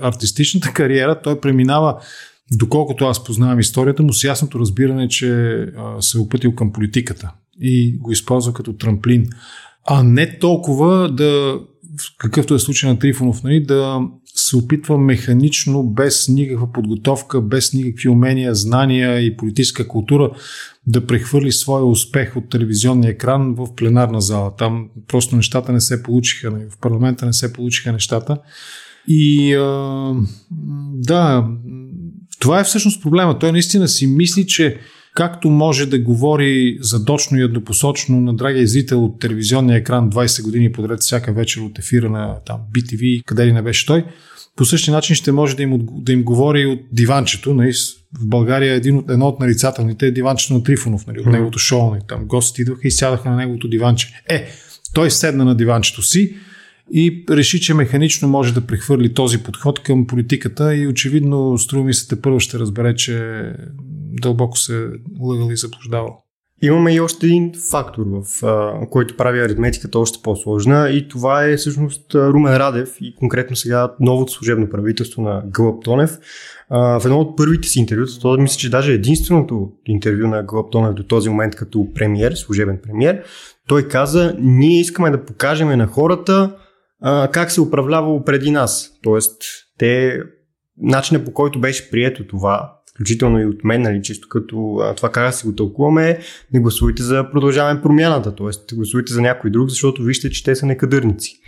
артистичната 0.00 0.72
кариера 0.72 1.20
той 1.22 1.40
преминава 1.40 2.00
доколкото 2.58 3.04
аз 3.04 3.24
познавам 3.24 3.60
историята 3.60 4.02
му, 4.02 4.12
с 4.12 4.24
ясното 4.24 4.58
разбиране, 4.58 5.08
че 5.08 5.52
а, 5.76 6.02
се 6.02 6.18
е 6.18 6.20
опътил 6.20 6.54
към 6.54 6.72
политиката 6.72 7.32
и 7.60 7.98
го 7.98 8.12
използва 8.12 8.52
като 8.52 8.72
трамплин. 8.72 9.26
А 9.86 10.02
не 10.02 10.38
толкова 10.38 11.12
да, 11.12 11.60
какъвто 12.18 12.54
е 12.54 12.58
случай 12.58 12.90
на 12.90 12.98
Трифонов, 12.98 13.42
нали, 13.42 13.64
да 13.64 14.00
се 14.34 14.56
опитва 14.56 14.98
механично, 14.98 15.82
без 15.82 16.28
никаква 16.28 16.72
подготовка, 16.72 17.40
без 17.40 17.72
никакви 17.72 18.08
умения, 18.08 18.54
знания 18.54 19.20
и 19.20 19.36
политическа 19.36 19.88
култура 19.88 20.30
да 20.86 21.06
прехвърли 21.06 21.52
своя 21.52 21.84
успех 21.84 22.36
от 22.36 22.50
телевизионния 22.50 23.10
екран 23.10 23.54
в 23.54 23.74
пленарна 23.76 24.20
зала. 24.20 24.56
Там 24.56 24.88
просто 25.08 25.36
нещата 25.36 25.72
не 25.72 25.80
се 25.80 26.02
получиха, 26.02 26.50
нали, 26.50 26.64
в 26.70 26.78
парламента 26.78 27.26
не 27.26 27.32
се 27.32 27.52
получиха 27.52 27.92
нещата. 27.92 28.38
И 29.08 29.54
а, 29.54 30.14
да, 30.92 31.48
това 32.40 32.60
е 32.60 32.64
всъщност 32.64 33.02
проблема. 33.02 33.38
Той 33.38 33.52
наистина 33.52 33.88
си 33.88 34.06
мисли, 34.06 34.46
че 34.46 34.78
както 35.14 35.50
може 35.50 35.86
да 35.86 35.98
говори 35.98 36.78
задочно 36.80 37.38
и 37.38 37.42
еднопосочно 37.42 38.20
на 38.20 38.34
драгия 38.34 38.66
зрител 38.66 39.04
от 39.04 39.20
телевизионния 39.20 39.76
екран 39.76 40.10
20 40.10 40.42
години 40.42 40.72
подред 40.72 41.00
всяка 41.00 41.32
вечер 41.32 41.60
от 41.60 41.78
ефира 41.78 42.10
на 42.10 42.36
там, 42.46 42.60
BTV, 42.74 43.24
къде 43.24 43.46
ли 43.46 43.52
не 43.52 43.62
беше 43.62 43.86
той, 43.86 44.04
по 44.56 44.64
същия 44.64 44.94
начин 44.94 45.16
ще 45.16 45.32
може 45.32 45.56
да 45.56 45.62
им, 45.62 45.78
да 45.80 46.12
им 46.12 46.22
говори 46.22 46.66
от 46.66 46.80
диванчето. 46.92 47.54
Нали, 47.54 47.72
в 48.20 48.26
България 48.26 48.74
един 48.74 48.96
от, 48.96 49.10
едно 49.10 49.28
от 49.28 49.40
нарицателните 49.40 50.06
е 50.06 50.10
диванчето 50.10 50.54
на 50.54 50.62
Трифонов, 50.62 51.06
нали, 51.06 51.20
от 51.20 51.26
неговото 51.26 51.58
шоу. 51.58 51.90
Нали, 51.90 52.00
там 52.08 52.24
гостите 52.26 52.62
идваха 52.62 52.88
и 52.88 52.90
сядаха 52.90 53.30
на 53.30 53.36
неговото 53.36 53.68
диванче. 53.68 54.22
Е, 54.28 54.48
той 54.94 55.10
седна 55.10 55.44
на 55.44 55.54
диванчето 55.54 56.02
си 56.02 56.36
и 56.92 57.24
реши, 57.30 57.60
че 57.60 57.74
механично 57.74 58.28
може 58.28 58.54
да 58.54 58.66
прехвърли 58.66 59.14
този 59.14 59.42
подход 59.42 59.82
към 59.82 60.06
политиката 60.06 60.76
и 60.76 60.88
очевидно 60.88 61.58
струва 61.58 61.84
ми 61.84 61.94
се 61.94 62.08
те 62.08 62.22
първо 62.22 62.40
ще 62.40 62.58
разбере, 62.58 62.94
че 62.94 63.42
дълбоко 64.22 64.58
се 64.58 64.88
лъгал 65.20 65.50
и 65.50 65.56
заблуждавал. 65.56 66.24
Имаме 66.62 66.94
и 66.94 67.00
още 67.00 67.26
един 67.26 67.52
фактор, 67.70 68.02
в 68.06 68.46
а, 68.46 68.86
който 68.90 69.16
прави 69.16 69.40
аритметиката 69.40 69.98
още 69.98 70.18
по-сложна 70.22 70.90
и 70.90 71.08
това 71.08 71.44
е 71.44 71.56
всъщност 71.56 72.14
Румен 72.14 72.56
Радев 72.56 72.96
и 73.00 73.14
конкретно 73.14 73.56
сега 73.56 73.92
новото 74.00 74.32
служебно 74.32 74.70
правителство 74.70 75.22
на 75.22 75.42
Гълъб 75.46 75.84
Тонев. 75.84 76.18
А, 76.70 77.00
в 77.00 77.04
едно 77.04 77.18
от 77.18 77.36
първите 77.36 77.68
си 77.68 77.78
интервюта, 77.78 78.18
това 78.20 78.36
мисля, 78.36 78.58
че 78.58 78.70
даже 78.70 78.92
единственото 78.92 79.72
интервю 79.86 80.28
на 80.28 80.42
Гълъб 80.42 80.70
Тонев 80.72 80.94
до 80.94 81.02
този 81.02 81.28
момент 81.28 81.56
като 81.56 81.86
премьер, 81.94 82.32
служебен 82.32 82.78
премьер, 82.82 83.22
той 83.68 83.88
каза, 83.88 84.36
ние 84.40 84.80
искаме 84.80 85.10
да 85.10 85.24
покажем 85.24 85.68
на 85.68 85.86
хората 85.86 86.56
а, 87.00 87.28
как 87.28 87.50
се 87.50 87.60
управлявало 87.60 88.24
преди 88.24 88.50
нас. 88.50 88.90
Тоест, 89.02 89.42
те, 89.78 90.20
начинът 90.78 91.24
по 91.24 91.32
който 91.32 91.60
беше 91.60 91.90
прието 91.90 92.26
това, 92.26 92.72
включително 92.94 93.40
и 93.40 93.46
от 93.46 93.64
мен, 93.64 93.82
нали, 93.82 94.02
чисто 94.02 94.28
като 94.28 94.76
а, 94.82 94.94
това 94.94 95.12
как 95.12 95.34
си 95.34 95.46
го 95.46 95.54
тълкуваме, 95.54 96.18
не 96.52 96.60
гласувайте 96.60 97.02
за 97.02 97.30
продължаване 97.32 97.82
промяната, 97.82 98.34
т.е. 98.34 98.74
гласувайте 98.74 99.12
за 99.12 99.20
някой 99.22 99.50
друг, 99.50 99.68
защото 99.68 100.02
вижте, 100.02 100.30
че 100.30 100.44
те 100.44 100.56
са 100.56 100.66
некадърници. 100.66 101.40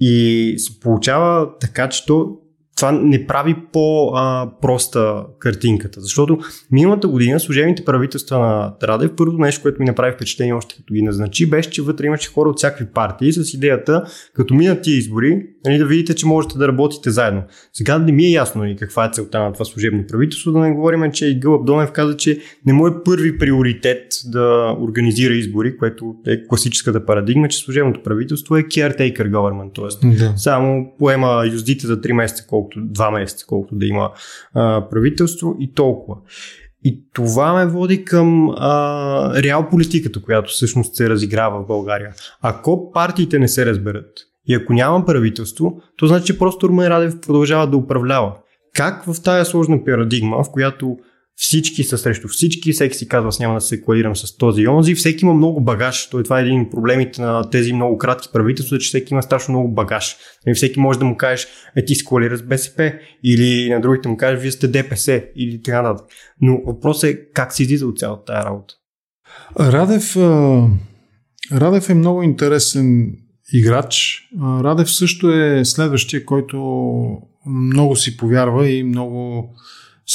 И 0.00 0.54
се 0.58 0.80
получава 0.80 1.58
така, 1.60 1.88
че 1.88 2.06
то 2.06 2.36
това 2.80 2.92
не 2.92 3.26
прави 3.26 3.56
по-проста 3.72 5.24
картинката. 5.38 6.00
Защото 6.00 6.38
миналата 6.70 7.08
година 7.08 7.40
служебните 7.40 7.84
правителства 7.84 8.38
на 8.38 8.74
Радев, 8.82 9.10
първото 9.16 9.38
нещо, 9.38 9.62
което 9.62 9.80
ми 9.80 9.86
направи 9.86 10.12
впечатление 10.12 10.54
още 10.54 10.76
като 10.76 10.94
ги 10.94 11.02
назначи, 11.02 11.50
беше, 11.50 11.70
че 11.70 11.82
вътре 11.82 12.06
имаше 12.06 12.32
хора 12.32 12.48
от 12.48 12.58
всякакви 12.58 12.86
партии 12.86 13.32
с 13.32 13.54
идеята, 13.54 14.04
като 14.34 14.54
минат 14.54 14.82
тия 14.82 14.96
избори, 14.96 15.42
нали, 15.64 15.78
да 15.78 15.86
видите, 15.86 16.14
че 16.14 16.26
можете 16.26 16.58
да 16.58 16.68
работите 16.68 17.10
заедно. 17.10 17.42
Сега 17.72 17.98
не 17.98 18.12
ми 18.12 18.24
е 18.24 18.30
ясно 18.30 18.62
нали, 18.62 18.76
каква 18.76 19.04
е 19.04 19.10
целта 19.12 19.40
на 19.40 19.52
това 19.52 19.64
служебно 19.64 20.04
правителство, 20.08 20.52
да 20.52 20.58
не 20.58 20.72
говорим, 20.72 21.12
че 21.12 21.26
и 21.26 21.40
Гълъб 21.40 21.64
Донев 21.64 21.92
каза, 21.92 22.16
че 22.16 22.40
не 22.66 22.72
му 22.72 22.86
е 22.86 23.02
първи 23.04 23.38
приоритет 23.38 24.12
да 24.26 24.76
организира 24.80 25.34
избори, 25.34 25.76
което 25.76 26.14
е 26.26 26.46
класическата 26.46 27.06
парадигма, 27.06 27.48
че 27.48 27.58
служебното 27.58 28.02
правителство 28.02 28.56
е 28.56 28.62
caretaker 28.62 29.30
government, 29.30 29.74
т.е. 29.74 30.08
Да. 30.08 30.32
само 30.36 30.92
поема 30.98 31.44
юздите 31.52 31.86
за 31.86 32.00
3 32.00 32.12
месеца, 32.12 32.46
колкото 32.70 33.02
2 33.02 33.12
месеца, 33.12 33.46
колкото 33.48 33.74
да 33.74 33.86
има 33.86 34.10
а, 34.54 34.88
правителство 34.90 35.56
и 35.60 35.74
толкова. 35.74 36.16
И 36.84 37.04
това 37.12 37.52
ме 37.52 37.66
води 37.66 38.04
към 38.04 38.50
а, 38.50 39.42
реал 39.42 39.68
политиката, 39.68 40.22
която 40.22 40.50
всъщност 40.50 40.96
се 40.96 41.10
разиграва 41.10 41.62
в 41.62 41.66
България. 41.66 42.14
Ако 42.42 42.92
партиите 42.92 43.38
не 43.38 43.48
се 43.48 43.66
разберат, 43.66 44.10
и 44.48 44.54
ако 44.54 44.72
няма 44.72 45.06
правителство, 45.06 45.82
то 45.96 46.06
значи, 46.06 46.26
че 46.26 46.38
просто 46.38 46.68
Румен 46.68 46.88
Радев 46.88 47.20
продължава 47.20 47.66
да 47.66 47.76
управлява. 47.76 48.32
Как 48.74 49.04
в 49.04 49.22
тази 49.22 49.50
сложна 49.50 49.84
парадигма, 49.84 50.44
в 50.44 50.50
която 50.52 50.98
всички 51.40 51.84
са 51.84 51.98
срещу 51.98 52.28
всички, 52.28 52.72
всеки 52.72 52.96
си 52.96 53.08
казва, 53.08 53.28
аз 53.28 53.38
няма 53.38 53.54
да 53.54 53.60
се 53.60 53.82
коалирам 53.82 54.16
с 54.16 54.36
този 54.36 54.62
и 54.62 54.68
онзи, 54.68 54.94
всеки 54.94 55.24
има 55.24 55.34
много 55.34 55.60
багаж. 55.60 56.08
Той 56.10 56.22
това 56.22 56.38
е 56.38 56.42
един 56.42 56.60
от 56.60 56.70
проблемите 56.70 57.22
на 57.22 57.50
тези 57.50 57.72
много 57.72 57.98
кратки 57.98 58.28
правителства, 58.32 58.78
че 58.78 58.88
всеки 58.88 59.14
има 59.14 59.22
страшно 59.22 59.52
много 59.52 59.74
багаж. 59.74 60.12
И 60.12 60.16
нали, 60.46 60.54
всеки 60.54 60.80
може 60.80 60.98
да 60.98 61.04
му 61.04 61.16
кажеш, 61.16 61.46
е 61.76 61.84
ти 61.84 61.94
си 61.94 62.04
коалира 62.04 62.36
с 62.36 62.42
БСП, 62.42 62.92
или 63.24 63.70
на 63.70 63.80
другите 63.80 64.08
му 64.08 64.16
кажеш, 64.16 64.40
вие 64.40 64.50
сте 64.50 64.68
ДПС, 64.68 65.24
или 65.36 65.62
така 65.62 65.82
нататък. 65.82 66.06
Но 66.40 66.60
въпросът 66.66 67.10
е 67.10 67.18
как 67.32 67.52
се 67.52 67.62
излиза 67.62 67.86
от 67.86 67.98
цялата 67.98 68.24
тази 68.24 68.46
работа. 68.46 68.74
Радев, 69.60 70.16
Радев 71.52 71.90
е 71.90 71.94
много 71.94 72.22
интересен 72.22 73.12
играч. 73.52 74.22
Радев 74.42 74.90
също 74.90 75.30
е 75.30 75.64
следващия, 75.64 76.24
който 76.24 76.56
много 77.46 77.96
си 77.96 78.16
повярва 78.16 78.68
и 78.68 78.82
много 78.82 79.48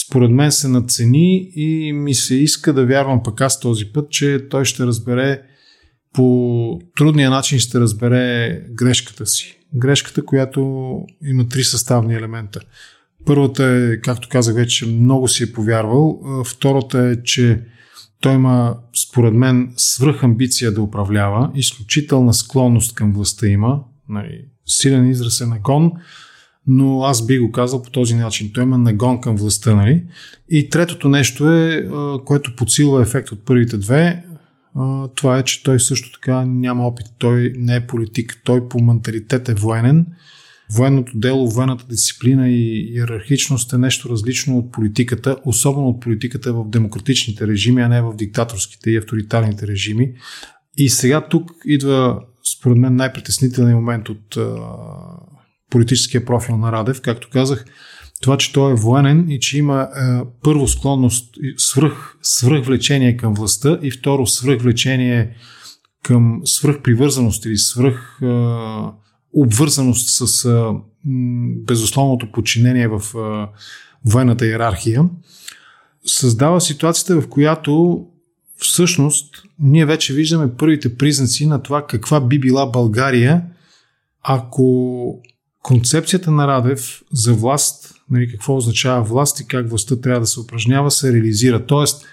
според 0.04 0.32
мен 0.32 0.52
се 0.52 0.68
нацени 0.68 1.52
и 1.56 1.94
ми 1.94 2.14
се 2.14 2.36
иска 2.36 2.74
да 2.74 2.86
вярвам 2.86 3.24
пък 3.24 3.42
аз 3.42 3.60
този 3.60 3.86
път, 3.86 4.12
че 4.12 4.48
той 4.50 4.66
ще 4.66 4.86
разбере 4.86 5.42
по 6.14 6.80
трудния 6.98 7.30
начин 7.30 7.60
ще 7.60 7.80
разбере 7.80 8.60
грешката 8.72 9.26
си. 9.26 9.58
Грешката, 9.76 10.26
която 10.26 10.60
има 11.24 11.48
три 11.50 11.64
съставни 11.64 12.16
елемента. 12.16 12.60
Първата 13.26 13.64
е, 13.64 14.02
както 14.02 14.30
казах 14.30 14.56
вече, 14.56 14.86
много 14.86 15.28
си 15.28 15.44
е 15.44 15.52
повярвал. 15.52 16.22
Втората 16.46 17.00
е, 17.00 17.24
че 17.24 17.62
той 18.22 18.34
има, 18.34 18.78
според 19.10 19.34
мен, 19.34 19.74
свръх 19.78 20.24
амбиция 20.24 20.72
да 20.72 20.82
управлява, 20.82 21.52
изключителна 21.56 22.34
склонност 22.34 22.96
към 22.96 23.14
властта 23.14 23.48
има, 23.48 23.84
нали, 24.10 24.46
силен 24.66 25.10
израз 25.10 25.42
е 25.42 25.46
нагон, 25.46 25.92
но 26.68 27.04
аз 27.04 27.26
би 27.26 27.40
го 27.40 27.52
казал 27.52 27.82
по 27.82 27.90
този 27.90 28.16
начин. 28.16 28.52
Той 28.54 28.64
има 28.64 28.78
нагон 28.78 29.22
към 29.22 29.36
властта. 29.36 29.76
Нали? 29.76 30.04
И 30.50 30.70
третото 30.70 31.10
нещо 31.10 31.52
е, 31.52 31.88
което 32.26 32.56
подсилва 32.56 33.02
ефект 33.02 33.32
от 33.32 33.46
първите 33.46 33.78
две, 33.78 34.24
това 35.16 35.38
е, 35.38 35.44
че 35.44 35.64
той 35.64 35.80
също 35.80 36.12
така 36.12 36.46
няма 36.46 36.88
опит. 36.88 37.06
Той 37.20 37.54
не 37.58 37.76
е 37.76 37.88
политик. 37.88 38.42
Той 38.44 38.70
по 38.70 38.82
менталитет 38.82 39.50
е 39.50 39.54
военен. 39.54 40.06
Военното 40.74 41.12
дело, 41.16 41.50
военната 41.50 41.86
дисциплина 41.90 42.50
и 42.50 42.94
иерархичност 42.94 43.74
е 43.74 43.78
нещо 43.78 44.10
различно 44.10 44.58
от 44.58 44.72
политиката, 44.72 45.38
особено 45.46 45.88
от 45.88 46.02
политиката 46.02 46.54
в 46.54 46.70
демократичните 46.70 47.48
режими, 47.48 47.82
а 47.82 47.88
не 47.88 48.02
в 48.02 48.16
диктаторските 48.16 48.92
и 48.92 48.98
авторитарните 48.98 49.68
режими. 49.68 50.14
И 50.78 50.90
сега 50.90 51.28
тук 51.28 51.52
идва, 51.66 52.22
според 52.58 52.78
мен, 52.78 52.96
най-притеснителният 52.96 53.76
момент 53.76 54.10
от 54.10 54.38
политическия 55.70 56.26
профил 56.26 56.58
на 56.58 56.72
Радев. 56.72 57.02
Както 57.02 57.30
казах, 57.30 57.66
това, 58.22 58.38
че 58.38 58.54
той 58.54 58.72
е 58.72 58.76
военен 58.76 59.30
и 59.30 59.40
че 59.40 59.58
има 59.58 59.82
е, 59.82 60.22
първо 60.44 60.68
склонност, 60.68 61.36
свръх, 61.58 62.18
свръхвлечение 62.22 63.18
към 63.18 63.34
властта 63.34 63.80
и 63.82 63.92
второ 63.92 64.28
свръхвлечение 64.28 65.36
към 66.04 66.42
свръхпривързаност 66.46 67.46
или 67.46 67.58
свръх 67.58 68.20
е, 68.22 68.26
обвързаност 69.34 70.10
с 70.10 70.46
е, 70.46 70.64
безусловното 71.66 72.32
подчинение 72.32 72.88
в 72.88 73.02
е, 73.16 73.48
военната 74.06 74.46
иерархия, 74.46 75.04
създава 76.06 76.62
ситуацията, 76.62 77.22
в 77.22 77.30
която 77.30 78.06
всъщност 78.58 79.44
ние 79.60 79.86
вече 79.86 80.14
виждаме 80.14 80.56
първите 80.56 80.98
признаци 80.98 81.46
на 81.46 81.64
това 81.64 81.88
каква 81.88 82.22
би 82.22 82.40
била 82.40 82.66
България, 82.66 83.44
ако 84.22 85.22
концепцията 85.66 86.32
на 86.32 86.48
Радев 86.48 87.02
за 87.12 87.34
власт 87.34 87.96
нали, 88.12 88.32
какво 88.32 88.58
означава 88.58 89.04
власт 89.04 89.40
и 89.40 89.48
как 89.48 89.70
властта 89.70 90.02
трябва 90.02 90.20
да 90.20 90.26
се 90.26 90.40
упражнява, 90.40 90.92
се 90.92 91.14
реализира. 91.14 91.66
Тоест, 91.66 92.06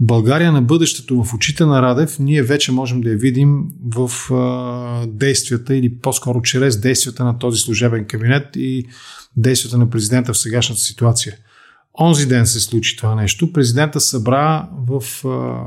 България 0.00 0.52
на 0.52 0.62
бъдещето 0.62 1.22
в 1.22 1.34
очите 1.34 1.64
на 1.64 1.82
Радев, 1.82 2.18
ние 2.18 2.42
вече 2.42 2.72
можем 2.72 3.00
да 3.00 3.10
я 3.10 3.16
видим 3.16 3.62
в 3.96 4.10
а, 4.34 5.06
действията 5.06 5.76
или 5.76 5.98
по-скоро 5.98 6.42
чрез 6.42 6.80
действията 6.80 7.24
на 7.24 7.38
този 7.38 7.58
служебен 7.58 8.04
кабинет 8.04 8.46
и 8.56 8.86
действията 9.36 9.78
на 9.78 9.90
президента 9.90 10.32
в 10.32 10.38
сегашната 10.38 10.80
ситуация. 10.80 11.36
Онзи 12.00 12.26
ден 12.26 12.46
се 12.46 12.60
случи 12.60 12.96
това 12.96 13.14
нещо. 13.14 13.52
Президента 13.52 14.00
събра 14.00 14.68
в 14.88 15.28
а, 15.28 15.64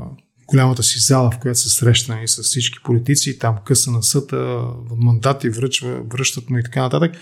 голямата 0.54 0.82
си 0.82 0.98
зала, 0.98 1.30
в 1.30 1.38
която 1.38 1.58
се 1.58 1.68
срещна 1.68 2.22
и 2.24 2.28
с 2.28 2.42
всички 2.42 2.78
политици, 2.84 3.38
там 3.38 3.56
къса 3.64 3.90
на 3.90 4.02
съда, 4.02 4.60
мандати 4.96 5.50
връчва, 5.50 6.02
връщат 6.12 6.50
му 6.50 6.58
и 6.58 6.62
така 6.62 6.82
нататък. 6.82 7.12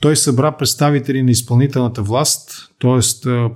Той 0.00 0.16
събра 0.16 0.56
представители 0.56 1.22
на 1.22 1.30
изпълнителната 1.30 2.02
власт, 2.02 2.70
т.е. 2.80 3.00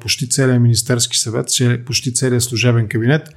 почти 0.01 0.29
целият 0.29 0.63
Министерски 0.63 1.19
съвет, 1.19 1.47
почти 1.87 2.15
целият 2.15 2.43
служебен 2.43 2.89
кабинет. 2.89 3.29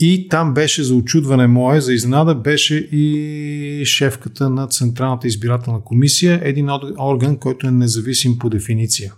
И 0.00 0.28
там 0.28 0.54
беше 0.54 0.82
за 0.82 0.94
очудване 0.94 1.46
мое, 1.46 1.80
за 1.80 1.92
изненада 1.92 2.34
беше 2.34 2.74
и 2.74 3.82
шефката 3.86 4.50
на 4.50 4.66
Централната 4.66 5.26
избирателна 5.26 5.80
комисия, 5.84 6.40
един 6.42 6.68
орган, 6.98 7.36
който 7.36 7.66
е 7.66 7.70
независим 7.70 8.38
по 8.38 8.50
дефиниция. 8.50 9.12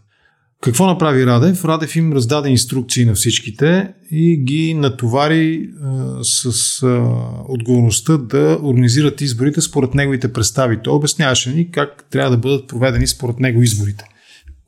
Какво 0.62 0.86
направи 0.86 1.26
Радев? 1.26 1.64
Радев 1.64 1.96
им 1.96 2.12
раздаде 2.12 2.48
инструкции 2.48 3.04
на 3.04 3.14
всичките 3.14 3.88
и 4.10 4.36
ги 4.36 4.74
натовари 4.74 5.68
а, 5.82 6.24
с 6.24 6.82
а, 6.82 7.04
отговорността 7.48 8.16
да 8.16 8.58
организират 8.62 9.20
изборите 9.20 9.60
според 9.60 9.94
неговите 9.94 10.32
представи. 10.32 10.78
Той 10.84 10.94
обясняваше 10.94 11.50
ни 11.50 11.70
как 11.70 12.04
трябва 12.10 12.30
да 12.30 12.36
бъдат 12.36 12.68
проведени 12.68 13.06
според 13.06 13.40
него 13.40 13.62
изборите. 13.62 14.04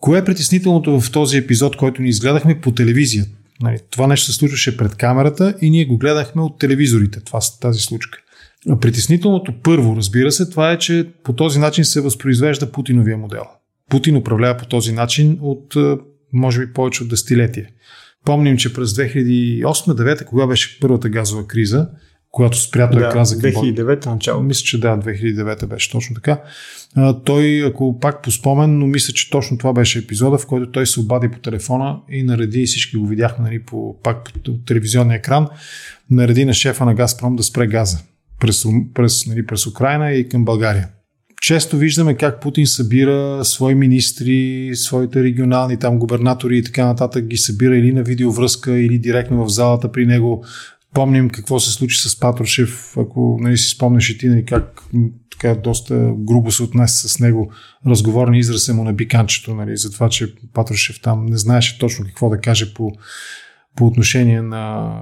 Кое 0.00 0.18
е 0.18 0.24
притеснителното 0.24 1.00
в 1.00 1.12
този 1.12 1.36
епизод, 1.36 1.76
който 1.76 2.02
ни 2.02 2.08
изгледахме 2.08 2.60
по 2.60 2.72
телевизия? 2.72 3.24
Нали, 3.60 3.78
това 3.90 4.06
нещо 4.06 4.26
се 4.26 4.32
случваше 4.32 4.76
пред 4.76 4.94
камерата 4.94 5.54
и 5.60 5.70
ние 5.70 5.84
го 5.84 5.98
гледахме 5.98 6.42
от 6.42 6.58
телевизорите, 6.58 7.20
това, 7.20 7.40
тази 7.60 7.80
случка. 7.80 8.18
Притеснителното 8.80 9.52
първо, 9.62 9.96
разбира 9.96 10.32
се, 10.32 10.50
това 10.50 10.72
е, 10.72 10.78
че 10.78 11.06
по 11.24 11.32
този 11.32 11.58
начин 11.58 11.84
се 11.84 12.00
възпроизвежда 12.00 12.72
Путиновия 12.72 13.16
модел. 13.18 13.42
Путин 13.94 14.16
управлява 14.16 14.56
по 14.56 14.66
този 14.66 14.92
начин 14.92 15.38
от, 15.42 15.76
е, 15.76 15.96
може 16.32 16.66
би, 16.66 16.72
повече 16.72 17.02
от 17.02 17.08
десетилетие. 17.08 17.66
Помним, 18.24 18.56
че 18.56 18.74
през 18.74 18.90
2008-2009, 18.90 20.24
кога 20.24 20.46
беше 20.46 20.80
първата 20.80 21.08
газова 21.08 21.46
криза, 21.46 21.88
когато 22.30 22.60
спря 22.60 22.90
той 22.90 23.00
да, 23.00 23.08
екран 23.08 23.24
за 23.24 23.36
2009 23.36 24.06
начало. 24.06 24.42
Мисля, 24.42 24.64
че 24.64 24.80
да, 24.80 24.98
2009 24.98 25.66
беше 25.66 25.90
точно 25.90 26.14
така. 26.14 26.42
А, 26.94 27.22
той, 27.22 27.66
ако 27.66 27.98
пак 28.00 28.22
по 28.22 28.30
спомен, 28.30 28.78
но 28.78 28.86
мисля, 28.86 29.12
че 29.12 29.30
точно 29.30 29.58
това 29.58 29.72
беше 29.72 29.98
епизода, 29.98 30.38
в 30.38 30.46
който 30.46 30.70
той 30.70 30.86
се 30.86 31.00
обади 31.00 31.28
по 31.28 31.38
телефона 31.38 32.00
и 32.10 32.22
нареди, 32.22 32.62
и 32.62 32.66
всички 32.66 32.96
го 32.96 33.06
видяхме 33.06 33.44
нали, 33.48 33.62
по, 33.62 34.00
пак 34.02 34.32
по 34.32 34.58
телевизионния 34.58 35.16
екран, 35.16 35.48
нареди 36.10 36.44
на 36.44 36.54
шефа 36.54 36.84
на 36.84 36.94
Газпром 36.94 37.36
да 37.36 37.42
спре 37.42 37.66
газа 37.66 37.98
през, 38.40 38.64
през, 38.94 39.26
нали, 39.26 39.46
през 39.46 39.66
Украина 39.66 40.12
и 40.12 40.28
към 40.28 40.44
България. 40.44 40.88
Често 41.44 41.76
виждаме 41.76 42.16
как 42.16 42.40
Путин 42.40 42.66
събира 42.66 43.44
свои 43.44 43.74
министри, 43.74 44.70
своите 44.74 45.22
регионални 45.22 45.78
там 45.78 45.98
губернатори 45.98 46.58
и 46.58 46.64
така 46.64 46.86
нататък 46.86 47.26
ги 47.26 47.36
събира 47.36 47.76
или 47.76 47.92
на 47.92 48.02
видеовръзка, 48.02 48.78
или 48.78 48.98
директно 48.98 49.44
в 49.44 49.48
залата 49.48 49.92
при 49.92 50.06
него. 50.06 50.44
Помним 50.94 51.30
какво 51.30 51.60
се 51.60 51.70
случи 51.70 52.08
с 52.08 52.20
Патрушев, 52.20 52.96
ако 52.96 53.38
нали, 53.40 53.58
си 53.58 53.68
спомняш 53.68 54.10
и 54.10 54.18
ти 54.18 54.28
нали, 54.28 54.44
как 54.44 54.82
така 55.30 55.54
доста 55.54 56.12
грубо 56.16 56.50
се 56.50 56.62
отнесе 56.62 57.08
с 57.08 57.20
него. 57.20 57.52
Разговорни 57.86 58.38
израз 58.38 58.68
е 58.68 58.72
му 58.72 58.84
на 58.84 58.92
биканчето, 58.92 59.54
нали, 59.54 59.76
за 59.76 59.90
това, 59.90 60.08
че 60.08 60.34
Патрушев 60.52 61.00
там 61.00 61.26
не 61.26 61.36
знаеше 61.36 61.78
точно 61.78 62.06
какво 62.06 62.30
да 62.30 62.40
каже 62.40 62.74
по, 62.74 62.92
по 63.76 63.86
отношение 63.86 64.42
на 64.42 64.94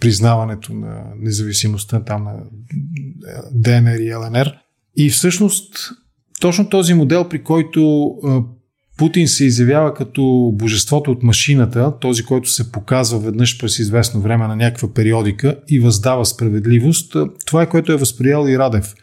признаването 0.00 0.74
на 0.74 1.04
независимостта 1.16 2.04
там 2.04 2.24
на 2.24 2.36
ДНР 3.52 3.96
и 3.96 4.14
ЛНР. 4.14 4.60
И 5.00 5.10
всъщност 5.10 5.90
точно 6.40 6.68
този 6.68 6.94
модел, 6.94 7.28
при 7.28 7.42
който 7.42 8.10
Путин 8.96 9.28
се 9.28 9.44
изявява 9.44 9.94
като 9.94 10.52
божеството 10.54 11.10
от 11.10 11.22
машината, 11.22 11.98
този, 12.00 12.22
който 12.24 12.50
се 12.50 12.72
показва 12.72 13.18
веднъж 13.18 13.58
през 13.58 13.78
известно 13.78 14.20
време 14.20 14.46
на 14.46 14.56
някаква 14.56 14.94
периодика 14.94 15.56
и 15.68 15.80
въздава 15.80 16.26
справедливост, 16.26 17.16
това 17.46 17.62
е 17.62 17.68
което 17.68 17.92
е 17.92 17.96
възприял 17.96 18.46
и 18.48 18.58
Радев. 18.58 18.94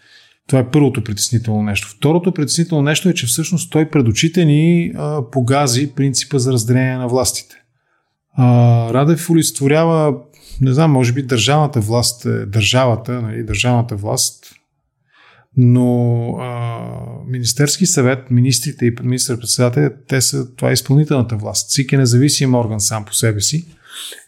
Това 0.47 0.59
е 0.59 0.71
първото 0.71 1.03
притеснително 1.03 1.63
нещо. 1.63 1.87
Второто 1.87 2.31
притеснително 2.31 2.83
нещо 2.83 3.09
е, 3.09 3.13
че 3.13 3.25
всъщност 3.25 3.71
той 3.71 3.89
пред 3.89 4.07
очите 4.07 4.45
ни 4.45 4.93
погази 5.31 5.91
принципа 5.95 6.39
за 6.39 6.51
разделение 6.51 6.97
на 6.97 7.07
властите. 7.07 7.55
Радев 8.93 9.29
олицетворява, 9.29 10.15
не 10.61 10.73
знам, 10.73 10.91
може 10.91 11.13
би 11.13 11.23
държавната 11.23 11.79
власт 11.79 12.25
е 12.25 12.45
държавата, 12.45 13.21
нали, 13.21 13.43
държавната 13.43 13.95
власт, 13.95 14.53
но 15.57 16.29
а, 16.39 16.79
Министерски 17.27 17.85
съвет, 17.85 18.31
министрите 18.31 18.85
и 18.85 18.95
министър-председателя, 19.03 19.91
те 20.07 20.21
са, 20.21 20.55
това 20.55 20.69
е 20.69 20.73
изпълнителната 20.73 21.35
власт. 21.35 21.69
ЦИК 21.69 21.93
е 21.93 21.97
независим 21.97 22.55
орган 22.55 22.79
сам 22.79 23.05
по 23.05 23.13
себе 23.13 23.41
си. 23.41 23.65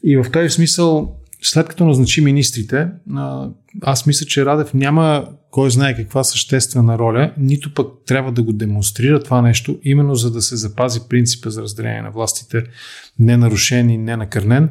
И 0.04 0.18
в 0.18 0.26
този 0.32 0.50
смисъл, 0.50 1.15
след 1.42 1.68
като 1.68 1.86
назначи 1.86 2.22
министрите, 2.22 2.88
а, 3.15 3.50
аз 3.82 4.06
мисля, 4.06 4.26
че 4.26 4.46
Радев 4.46 4.74
няма 4.74 5.28
кой 5.52 5.72
знае 5.72 5.96
каква 5.96 6.24
съществена 6.24 7.00
роля, 7.00 7.34
нито 7.38 7.74
пък 7.74 7.88
трябва 8.06 8.32
да 8.32 8.44
го 8.44 8.54
демонстрира 8.54 9.24
това 9.24 9.42
нещо, 9.42 9.80
именно 9.84 10.15
за 10.15 10.32
да 10.32 10.42
се 10.42 10.56
запази 10.56 11.00
принципа 11.10 11.50
за 11.50 11.62
разделение 11.62 12.02
на 12.02 12.12
властите, 12.12 12.63
ненарушен 13.20 13.89
и 13.89 13.98
ненакърнен 13.98 14.70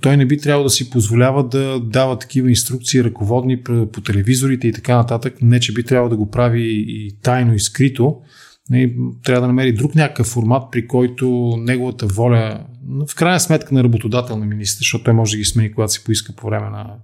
той 0.00 0.16
не 0.16 0.26
би 0.26 0.38
трябвало 0.38 0.64
да 0.64 0.70
си 0.70 0.90
позволява 0.90 1.48
да 1.48 1.80
дава 1.80 2.18
такива 2.18 2.50
инструкции 2.50 3.04
ръководни 3.04 3.62
по 3.62 4.00
телевизорите 4.04 4.68
и 4.68 4.72
така 4.72 4.96
нататък. 4.96 5.34
Не, 5.42 5.60
че 5.60 5.72
би 5.72 5.84
трябвало 5.84 6.10
да 6.10 6.16
го 6.16 6.30
прави 6.30 6.84
и 6.88 7.16
тайно 7.22 7.54
и 7.54 7.60
скрито. 7.60 8.16
Трябва 9.24 9.40
да 9.40 9.46
намери 9.46 9.72
друг 9.72 9.94
някакъв 9.94 10.26
формат, 10.26 10.62
при 10.72 10.86
който 10.86 11.56
неговата 11.58 12.06
воля, 12.06 12.60
в 13.08 13.14
крайна 13.14 13.40
сметка 13.40 13.74
на 13.74 13.84
работодател 13.84 14.36
на 14.36 14.46
министър, 14.46 14.78
защото 14.78 15.04
той 15.04 15.14
може 15.14 15.30
да 15.30 15.38
ги 15.38 15.44
смени, 15.44 15.72
когато 15.72 15.92
си 15.92 16.04
поиска 16.04 16.32
по 16.36 16.46
време 16.46 16.70
на 16.70 16.94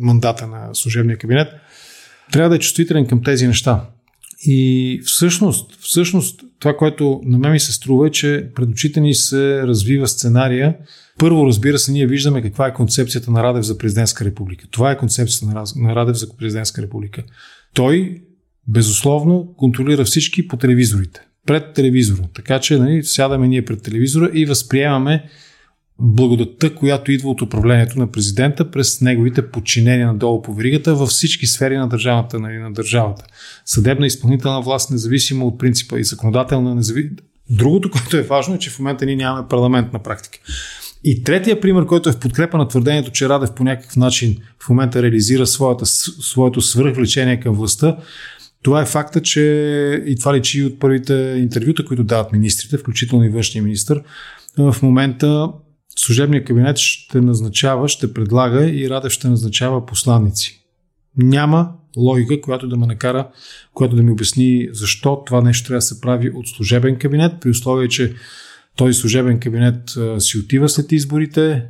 мандата 0.00 0.46
на 0.46 0.68
служебния 0.72 1.18
кабинет, 1.18 1.48
трябва 2.32 2.50
да 2.50 2.56
е 2.56 2.58
чувствителен 2.58 3.06
към 3.06 3.22
тези 3.22 3.46
неща. 3.46 3.86
И 4.46 5.00
всъщност, 5.04 5.78
всъщност 5.80 6.40
това, 6.58 6.76
което 6.76 7.20
на 7.24 7.38
мен 7.38 7.52
ми 7.52 7.60
се 7.60 7.72
струва 7.72 8.06
е, 8.06 8.10
че 8.10 8.48
пред 8.54 8.68
очите 8.68 9.00
ни 9.00 9.14
се 9.14 9.62
развива 9.62 10.08
сценария, 10.08 10.76
първо, 11.18 11.46
разбира 11.46 11.78
се, 11.78 11.92
ние 11.92 12.06
виждаме 12.06 12.42
каква 12.42 12.66
е 12.66 12.74
концепцията 12.74 13.30
на 13.30 13.42
Радев 13.42 13.64
за 13.64 13.78
президентска 13.78 14.24
република. 14.24 14.66
Това 14.70 14.90
е 14.90 14.98
концепцията 14.98 15.64
на 15.76 15.94
Радев 15.94 16.16
за 16.16 16.36
президентска 16.36 16.82
република. 16.82 17.22
Той, 17.74 18.22
безусловно, 18.68 19.54
контролира 19.56 20.04
всички 20.04 20.48
по 20.48 20.56
телевизорите. 20.56 21.20
Пред 21.46 21.74
телевизора. 21.74 22.22
Така 22.34 22.58
че 22.58 22.78
нали, 22.78 23.04
сядаме 23.04 23.48
ние 23.48 23.64
пред 23.64 23.82
телевизора 23.82 24.30
и 24.34 24.46
възприемаме 24.46 25.24
благодатта, 25.98 26.74
която 26.74 27.12
идва 27.12 27.30
от 27.30 27.42
управлението 27.42 27.98
на 27.98 28.12
президента 28.12 28.70
през 28.70 29.00
неговите 29.00 29.50
подчинения 29.50 30.06
надолу 30.06 30.42
по 30.42 30.54
веригата 30.54 30.94
във 30.94 31.08
всички 31.08 31.46
сфери 31.46 31.76
на 31.76 31.88
държавата. 31.88 32.40
Нали, 32.40 32.58
на 32.58 32.72
държавата. 32.72 33.24
Съдебна 33.64 34.06
изпълнителна 34.06 34.62
власт, 34.62 34.90
независимо 34.90 35.46
от 35.46 35.58
принципа 35.58 35.98
и 35.98 36.04
законодателна 36.04 36.74
независима. 36.74 37.16
Другото, 37.50 37.90
което 37.90 38.16
е 38.16 38.22
важно, 38.22 38.54
е, 38.54 38.58
че 38.58 38.70
в 38.70 38.78
момента 38.78 39.06
ние 39.06 39.16
нямаме 39.16 39.48
парламент 39.48 39.92
на 39.92 39.98
практика. 39.98 40.38
И 41.04 41.22
третия 41.22 41.60
пример, 41.60 41.86
който 41.86 42.08
е 42.08 42.12
в 42.12 42.18
подкрепа 42.20 42.58
на 42.58 42.68
твърдението, 42.68 43.10
че 43.10 43.28
Радев 43.28 43.54
по 43.54 43.64
някакъв 43.64 43.96
начин 43.96 44.36
в 44.62 44.68
момента 44.68 45.02
реализира 45.02 45.46
своята, 45.46 45.86
своето 45.86 46.60
свръхвлечение 46.60 47.40
към 47.40 47.54
властта, 47.54 47.96
това 48.62 48.82
е 48.82 48.86
факта, 48.86 49.22
че 49.22 49.42
и 50.06 50.16
това 50.18 50.34
личи 50.34 50.64
от 50.64 50.78
първите 50.78 51.14
интервюта, 51.38 51.84
които 51.84 52.04
дават 52.04 52.32
министрите, 52.32 52.78
включително 52.78 53.24
и 53.24 53.28
външния 53.28 53.64
министр. 53.64 54.02
В 54.58 54.76
момента 54.82 55.48
служебният 55.96 56.46
кабинет 56.46 56.76
ще 56.76 57.20
назначава, 57.20 57.88
ще 57.88 58.14
предлага 58.14 58.70
и 58.70 58.90
Радев 58.90 59.12
ще 59.12 59.28
назначава 59.28 59.86
посланници. 59.86 60.60
Няма 61.16 61.72
логика, 61.96 62.40
която 62.40 62.68
да 62.68 62.76
ме 62.76 62.86
накара, 62.86 63.28
която 63.74 63.96
да 63.96 64.02
ми 64.02 64.12
обясни 64.12 64.68
защо 64.72 65.22
това 65.26 65.40
нещо 65.40 65.66
трябва 65.66 65.78
да 65.78 65.82
се 65.82 66.00
прави 66.00 66.30
от 66.34 66.48
служебен 66.48 66.96
кабинет, 66.96 67.32
при 67.40 67.50
условие, 67.50 67.88
че 67.88 68.14
този 68.76 68.94
служебен 68.94 69.40
кабинет 69.40 69.90
си 70.18 70.38
отива 70.38 70.68
след 70.68 70.92
изборите, 70.92 71.64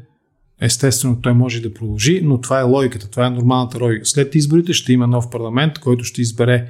Естествено, 0.61 1.21
той 1.23 1.33
може 1.33 1.61
да 1.61 1.75
продължи, 1.75 2.21
но 2.25 2.40
това 2.40 2.61
е 2.61 2.62
логиката, 2.62 3.11
това 3.11 3.27
е 3.27 3.31
нормалната 3.31 3.85
логика. 3.85 4.05
След 4.05 4.35
изборите 4.35 4.73
ще 4.73 4.93
има 4.93 5.07
нов 5.07 5.31
парламент, 5.31 5.79
който 5.79 6.05
ще 6.05 6.21
избере 6.21 6.67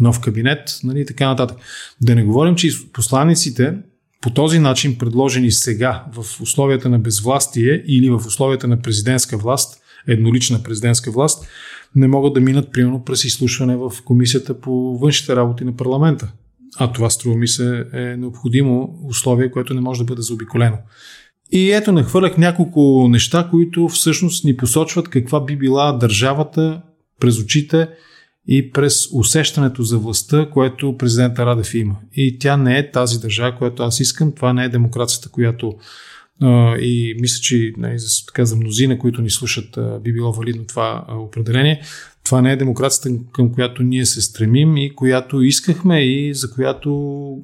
нов 0.00 0.20
кабинет, 0.20 0.80
нали, 0.84 1.06
така 1.06 1.26
нататък. 1.26 1.58
Да 2.00 2.14
не 2.14 2.24
говорим, 2.24 2.54
че 2.54 2.70
посланиците 2.92 3.74
по 4.20 4.30
този 4.30 4.58
начин, 4.58 4.98
предложени 4.98 5.52
сега 5.52 6.04
в 6.12 6.40
условията 6.40 6.88
на 6.88 6.98
безвластие 6.98 7.82
или 7.86 8.10
в 8.10 8.22
условията 8.26 8.68
на 8.68 8.82
президентска 8.82 9.38
власт, 9.38 9.80
еднолична 10.06 10.62
президентска 10.62 11.10
власт, 11.10 11.46
не 11.94 12.08
могат 12.08 12.34
да 12.34 12.40
минат, 12.40 12.72
примерно, 12.72 13.04
през 13.04 13.24
изслушване 13.24 13.76
в 13.76 13.92
комисията 14.04 14.60
по 14.60 14.98
външните 14.98 15.36
работи 15.36 15.64
на 15.64 15.76
парламента. 15.76 16.32
А 16.76 16.92
това, 16.92 17.10
струва 17.10 17.36
ми 17.36 17.48
се, 17.48 17.84
е 17.92 18.00
необходимо 18.00 18.98
условие, 19.04 19.50
което 19.50 19.74
не 19.74 19.80
може 19.80 19.98
да 19.98 20.04
бъде 20.04 20.22
заобиколено. 20.22 20.78
И 21.52 21.70
ето 21.70 21.92
нахвърлях 21.92 22.38
няколко 22.38 23.08
неща, 23.08 23.48
които 23.50 23.88
всъщност 23.88 24.44
ни 24.44 24.56
посочват 24.56 25.08
каква 25.08 25.44
би 25.44 25.56
била 25.56 25.92
държавата 25.92 26.82
през 27.20 27.38
очите 27.38 27.88
и 28.48 28.70
през 28.70 29.08
усещането 29.12 29.82
за 29.82 29.98
властта, 29.98 30.50
което 30.52 30.96
президента 30.98 31.46
Радев 31.46 31.74
има. 31.74 31.96
И 32.14 32.38
тя 32.38 32.56
не 32.56 32.78
е 32.78 32.90
тази 32.90 33.20
държава, 33.20 33.56
която 33.56 33.82
аз 33.82 34.00
искам. 34.00 34.32
Това 34.32 34.52
не 34.52 34.64
е 34.64 34.68
демокрацията, 34.68 35.28
която 35.28 35.74
и 36.80 37.16
мисля, 37.20 37.40
че 37.42 37.72
нали, 37.76 37.98
за, 37.98 38.26
така, 38.26 38.44
за 38.44 38.56
мнозина, 38.56 38.98
които 38.98 39.22
ни 39.22 39.30
слушат, 39.30 39.78
би 40.02 40.12
било 40.12 40.32
валидно 40.32 40.66
това 40.66 41.04
определение. 41.08 41.82
Това 42.28 42.42
не 42.42 42.52
е 42.52 42.56
демокрацията, 42.56 43.20
към 43.32 43.52
която 43.52 43.82
ние 43.82 44.06
се 44.06 44.20
стремим 44.20 44.76
и 44.76 44.94
която 44.94 45.42
искахме 45.42 46.00
и 46.00 46.34
за 46.34 46.50
която 46.50 46.90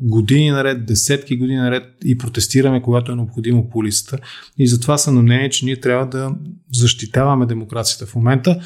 години 0.02 0.50
наред, 0.50 0.86
десетки 0.86 1.36
години 1.36 1.58
наред 1.58 1.84
и 2.04 2.18
протестираме, 2.18 2.82
когато 2.82 3.12
е 3.12 3.16
необходимо 3.16 3.68
по 3.68 3.78
улицата. 3.78 4.18
И 4.58 4.66
затова 4.66 4.98
съм 4.98 5.14
на 5.14 5.22
мнение, 5.22 5.50
че 5.50 5.64
ние 5.64 5.80
трябва 5.80 6.06
да 6.06 6.34
защитаваме 6.72 7.46
демокрацията 7.46 8.06
в 8.06 8.14
момента, 8.14 8.60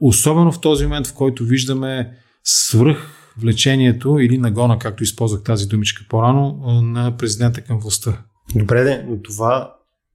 особено 0.00 0.52
в 0.52 0.60
този 0.60 0.84
момент, 0.84 1.06
в 1.06 1.14
който 1.14 1.44
виждаме 1.44 2.10
свръх 2.44 3.08
влечението 3.38 4.18
или 4.18 4.38
нагона, 4.38 4.78
както 4.78 5.02
използвах 5.02 5.42
тази 5.42 5.66
думичка 5.66 6.04
по-рано, 6.08 6.60
на 6.82 7.16
президента 7.16 7.60
към 7.60 7.78
властта. 7.78 8.22
Добре, 8.56 9.04
но 9.08 9.22
това, 9.22 9.74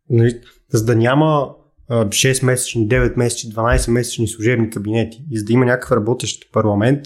нали, 0.10 0.40
за 0.70 0.86
да 0.86 0.96
няма 0.96 1.50
6-месечни, 1.92 2.88
9-месечни, 2.88 3.54
12-месечни 3.54 4.26
служебни 4.26 4.70
кабинети 4.70 5.22
и 5.32 5.40
за 5.40 5.46
да 5.46 5.54
има 5.54 5.66
някакъв 5.66 5.92
работещ 5.92 6.52
парламент, 6.54 7.00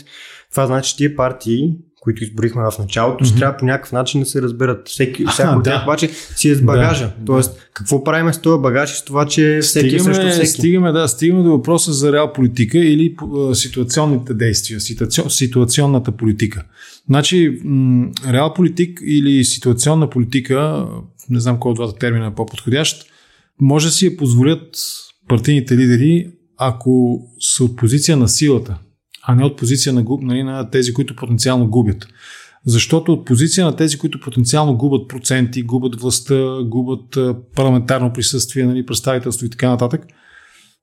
това 0.51 0.67
значи, 0.67 0.89
че 0.89 0.97
тия 0.97 1.15
партии, 1.15 1.73
които 2.01 2.23
изборихме 2.23 2.61
в 2.61 2.79
началото, 2.79 3.25
mm-hmm. 3.25 3.39
трябва 3.39 3.57
по 3.57 3.65
някакъв 3.65 3.91
начин 3.91 4.19
да 4.19 4.25
се 4.25 4.41
разберат. 4.41 4.89
Всеки, 4.89 5.25
всяко 5.25 5.57
от 5.59 5.63
тях 5.63 5.83
обаче 5.83 6.09
си 6.35 6.49
е 6.49 6.55
с 6.55 6.61
багажа. 6.61 7.05
Да, 7.05 7.25
Тоест, 7.25 7.53
да. 7.53 7.59
какво 7.73 8.03
правим 8.03 8.33
с 8.33 8.41
този 8.41 8.61
багаж 8.61 8.93
и 8.93 8.97
с 8.97 9.03
това, 9.03 9.25
че 9.25 9.59
всеки 9.61 9.89
стигаме, 9.89 10.11
е 10.11 10.15
срещу 10.15 10.31
всеки? 10.31 10.47
Стигаме, 10.47 10.91
да, 10.91 11.07
стигаме 11.07 11.43
до 11.43 11.51
въпроса 11.51 11.93
за 11.93 12.11
реал 12.11 12.33
политика 12.33 12.77
или 12.77 13.15
ситуационните 13.53 14.33
действия, 14.33 14.79
ситуационната 15.29 16.11
политика. 16.11 16.63
Значи, 17.07 17.59
м- 17.63 18.07
реал 18.27 18.53
политик 18.53 18.99
или 19.05 19.43
ситуационна 19.43 20.09
политика, 20.09 20.87
не 21.29 21.39
знам 21.39 21.59
кой 21.59 21.69
от 21.69 21.75
двата 21.75 21.99
термина 21.99 22.27
е 22.27 22.35
по-подходящ, 22.35 23.10
може 23.61 23.87
да 23.87 23.91
си 23.91 24.05
я 24.05 24.17
позволят 24.17 24.77
партийните 25.27 25.77
лидери, 25.77 26.31
ако 26.57 27.21
са 27.39 27.63
от 27.63 27.77
позиция 27.77 28.17
на 28.17 28.27
силата, 28.27 28.77
а 29.23 29.35
не 29.35 29.45
от 29.45 29.57
позиция 29.57 29.93
на, 29.93 30.05
нали, 30.21 30.43
на 30.43 30.69
тези, 30.69 30.93
които 30.93 31.15
потенциално 31.15 31.69
губят. 31.69 32.07
Защото 32.65 33.13
от 33.13 33.25
позиция 33.25 33.65
на 33.65 33.75
тези, 33.75 33.97
които 33.97 34.19
потенциално 34.19 34.77
губят 34.77 35.09
проценти, 35.09 35.63
губят 35.63 36.01
властта, 36.01 36.57
губят 36.63 37.17
парламентарно 37.55 38.13
присъствие, 38.13 38.65
нали, 38.65 38.85
представителство 38.85 39.45
и 39.45 39.49
така 39.49 39.69
нататък, 39.69 40.05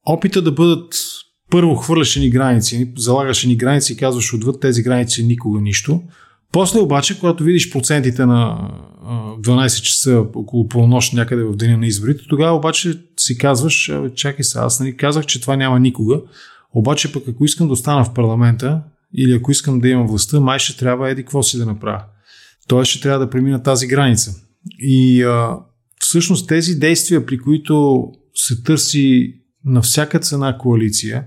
опита 0.07 0.43
да 0.43 0.53
бъдат 0.53 0.95
първо 1.51 1.75
хвърляше 1.75 2.21
ни 2.21 2.31
граници, 2.31 2.93
залагаше 2.97 3.49
ни 3.49 3.57
граници 3.57 3.93
и 3.93 3.97
казваш 3.97 4.35
отвъд 4.35 4.61
тези 4.61 4.83
граници 4.83 5.25
никога 5.25 5.61
нищо. 5.61 6.03
После 6.53 6.81
обаче, 6.81 7.19
когато 7.19 7.45
видиш 7.45 7.73
процентите 7.73 8.27
на 8.27 8.71
12 9.41 9.83
часа 9.83 10.25
около 10.35 10.69
полунощ 10.69 11.13
някъде 11.13 11.43
в 11.43 11.57
деня 11.57 11.79
на 11.79 11.87
изборите, 11.87 12.25
тогава 12.29 12.57
обаче 12.57 13.01
си 13.21 13.39
казваш, 13.39 13.93
чакай 14.15 14.45
се, 14.45 14.59
аз 14.59 14.81
нали 14.81 14.97
казах, 14.97 15.27
че 15.27 15.41
това 15.41 15.57
няма 15.57 15.81
никога, 15.81 16.21
обаче 16.75 17.13
пък 17.13 17.29
ако 17.29 17.45
искам 17.45 17.67
да 17.67 17.73
остана 17.73 18.05
в 18.05 18.15
парламента 18.15 18.83
или 19.15 19.33
ако 19.33 19.51
искам 19.51 19.81
да 19.81 19.89
имам 19.89 20.07
властта, 20.07 20.41
май 20.41 20.59
ще 20.59 20.77
трябва 20.77 21.11
еди 21.11 21.23
какво 21.23 21.43
си 21.43 21.59
да 21.59 21.67
направя. 21.67 22.03
Тоест 22.69 22.91
ще 22.91 23.01
трябва 23.01 23.19
да 23.19 23.31
премина 23.31 23.63
тази 23.63 23.87
граница. 23.87 24.35
И 24.79 25.23
а, 25.23 25.59
всъщност 25.99 26.49
тези 26.49 26.75
действия, 26.75 27.27
при 27.27 27.39
които 27.39 28.05
се 28.35 28.63
търси 28.63 29.35
на 29.65 29.83
всяка 29.83 30.21
цена 30.21 30.59
коалиция, 30.59 31.25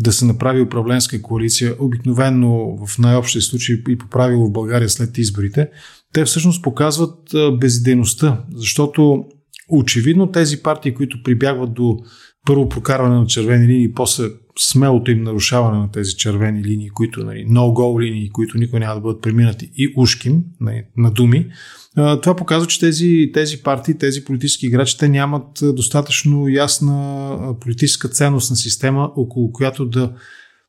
да 0.00 0.12
се 0.12 0.24
направи 0.24 0.60
управленска 0.60 1.22
коалиция, 1.22 1.74
обикновено 1.78 2.76
в 2.86 2.98
най-общия 2.98 3.42
случай 3.42 3.76
и 3.88 3.98
по 3.98 4.08
правило 4.08 4.46
в 4.46 4.52
България 4.52 4.88
след 4.88 5.18
изборите, 5.18 5.68
те 6.12 6.24
всъщност 6.24 6.62
показват 6.62 7.18
безидейността, 7.58 8.44
защото 8.54 9.24
очевидно 9.68 10.32
тези 10.32 10.62
партии, 10.62 10.94
които 10.94 11.22
прибягват 11.22 11.74
до 11.74 11.98
първо 12.46 12.68
прокарване 12.68 13.14
на 13.14 13.26
червени 13.26 13.68
линии, 13.68 13.92
после 13.92 14.24
смелото 14.58 15.10
им 15.10 15.22
нарушаване 15.22 15.78
на 15.78 15.90
тези 15.90 16.16
червени 16.16 16.64
линии, 16.64 16.90
които, 16.90 17.24
нали, 17.24 17.46
no-go 17.46 18.02
линии, 18.02 18.30
които 18.30 18.58
никой 18.58 18.80
няма 18.80 18.94
да 18.94 19.00
бъдат 19.00 19.22
преминати 19.22 19.70
и 19.76 19.92
ушким 19.96 20.44
нали, 20.60 20.84
на 20.96 21.10
думи, 21.10 21.46
това 21.94 22.36
показва, 22.36 22.66
че 22.66 22.80
тези, 22.80 23.30
тези 23.34 23.62
партии, 23.62 23.98
тези 23.98 24.24
политически 24.24 24.66
играчи, 24.66 24.98
те 24.98 25.08
нямат 25.08 25.46
достатъчно 25.62 26.48
ясна 26.48 27.38
политическа 27.60 28.08
ценностна 28.08 28.56
система, 28.56 29.10
около 29.16 29.52
която 29.52 29.86
да 29.86 30.12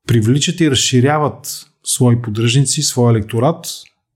привличат 0.08 0.60
и 0.60 0.72
разширяват 0.72 1.66
свои 1.84 2.22
поддръжници, 2.22 2.82
своя 2.82 3.12
електорат. 3.12 3.66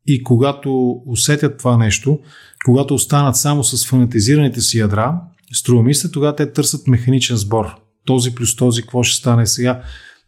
И 0.08 0.24
когато 0.24 1.02
усетят 1.06 1.58
това 1.58 1.78
нещо, 1.78 2.20
когато 2.66 2.94
останат 2.94 3.36
само 3.36 3.64
с 3.64 3.88
фанатизираните 3.88 4.62
си 4.62 4.80
ядра, 4.80 5.22
струва 5.58 5.84
ми 5.84 5.94
се, 5.94 6.12
тогава 6.12 6.36
те 6.36 6.52
търсят 6.52 6.88
механичен 6.88 7.38
сбор. 7.38 7.66
Този 8.06 8.36
плюс 8.36 8.56
този, 8.56 8.82
какво 8.82 9.04
ще 9.04 9.18
стане 9.18 9.46
сега? 9.46 9.82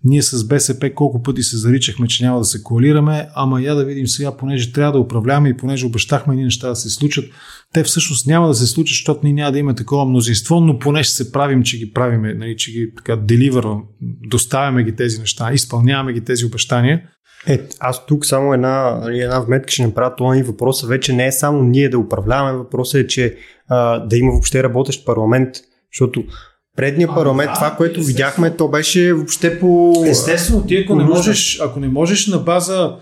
Ние 0.03 0.21
с 0.21 0.47
БСП 0.47 0.93
колко 0.93 1.23
пъти 1.23 1.43
се 1.43 1.57
заричахме, 1.57 2.07
че 2.07 2.23
няма 2.23 2.39
да 2.39 2.45
се 2.45 2.63
коалираме, 2.63 3.27
ама 3.35 3.61
я 3.61 3.75
да 3.75 3.85
видим 3.85 4.07
сега, 4.07 4.37
понеже 4.37 4.71
трябва 4.71 4.91
да 4.91 4.99
управляваме 4.99 5.49
и 5.49 5.57
понеже 5.57 5.85
обещахме 5.85 6.35
ни 6.35 6.43
неща 6.43 6.69
да 6.69 6.75
се 6.75 6.89
случат, 6.89 7.25
те 7.73 7.83
всъщност 7.83 8.27
няма 8.27 8.47
да 8.47 8.53
се 8.53 8.67
случат, 8.67 8.93
защото 8.93 9.19
ние 9.23 9.33
няма 9.33 9.51
да 9.51 9.59
имаме 9.59 9.75
такова 9.75 10.05
мнозинство, 10.05 10.61
но 10.61 10.79
поне 10.79 11.03
ще 11.03 11.15
се 11.15 11.31
правим, 11.31 11.63
че 11.63 11.77
ги 11.77 11.91
правиме, 11.93 12.33
нали, 12.33 12.57
че 12.57 12.71
ги 12.71 12.91
така 12.97 13.15
деливървам, 13.15 13.83
доставяме 14.27 14.83
ги 14.83 14.95
тези 14.95 15.19
неща, 15.19 15.53
изпълняваме 15.53 16.13
ги 16.13 16.23
тези 16.23 16.45
обещания. 16.45 17.01
Е, 17.47 17.61
аз 17.79 18.05
тук 18.05 18.25
само 18.25 18.53
една, 18.53 18.95
нали, 18.95 19.19
една 19.19 19.39
вметка 19.39 19.71
ще 19.71 19.87
направя 19.87 20.15
това 20.15 20.37
и 20.37 20.43
въпроса 20.43 20.87
вече 20.87 21.13
не 21.13 21.27
е 21.27 21.31
само 21.31 21.63
ние 21.63 21.89
да 21.89 21.99
управляваме, 21.99 22.57
въпросът 22.57 23.01
е, 23.01 23.07
че 23.07 23.37
а, 23.67 23.99
да 23.99 24.17
има 24.17 24.31
въобще 24.31 24.63
работещ 24.63 25.05
парламент, 25.05 25.49
защото 25.93 26.23
предния 26.77 27.07
парламент, 27.07 27.51
това, 27.55 27.75
което 27.77 28.03
видяхме, 28.03 28.55
то 28.55 28.67
беше 28.67 29.13
въобще 29.13 29.59
по... 29.59 29.93
Естествено, 30.07 30.65
ти 30.65 30.77
ако 30.77 30.95
не 30.95 31.03
можеш, 31.03 31.59
ако 31.61 31.79
не 31.79 31.87
можеш 31.87 32.27
на 32.27 32.37
база 32.37 32.95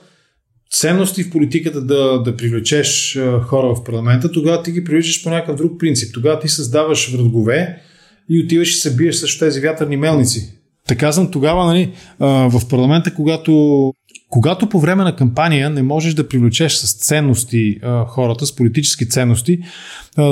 ценности 0.71 1.23
в 1.23 1.31
политиката 1.31 1.81
да, 1.81 2.23
да 2.23 2.35
привлечеш 2.35 3.19
хора 3.41 3.75
в 3.75 3.83
парламента, 3.83 4.31
тогава 4.31 4.63
ти 4.63 4.71
ги 4.71 4.83
привличаш 4.83 5.23
по 5.23 5.29
някакъв 5.29 5.55
друг 5.55 5.79
принцип. 5.79 6.13
Тогава 6.13 6.39
ти 6.39 6.47
създаваш 6.47 7.13
врагове 7.13 7.81
и 8.29 8.43
отиваш 8.43 8.75
и 8.75 8.79
се 8.79 8.95
биеш 8.95 9.15
срещу 9.15 9.45
тези 9.45 9.61
вятърни 9.61 9.97
мелници. 9.97 10.54
Така 10.87 10.99
казвам, 10.99 11.31
тогава 11.31 11.65
нали, 11.65 11.93
в 12.19 12.61
парламента, 12.69 13.13
когато, 13.13 13.93
когато 14.29 14.69
по 14.69 14.79
време 14.79 15.03
на 15.03 15.15
кампания 15.15 15.69
не 15.69 15.83
можеш 15.83 16.13
да 16.13 16.27
привлечеш 16.27 16.73
с 16.73 17.05
ценности 17.05 17.79
хората, 18.07 18.45
с 18.45 18.55
политически 18.55 19.09
ценности, 19.09 19.59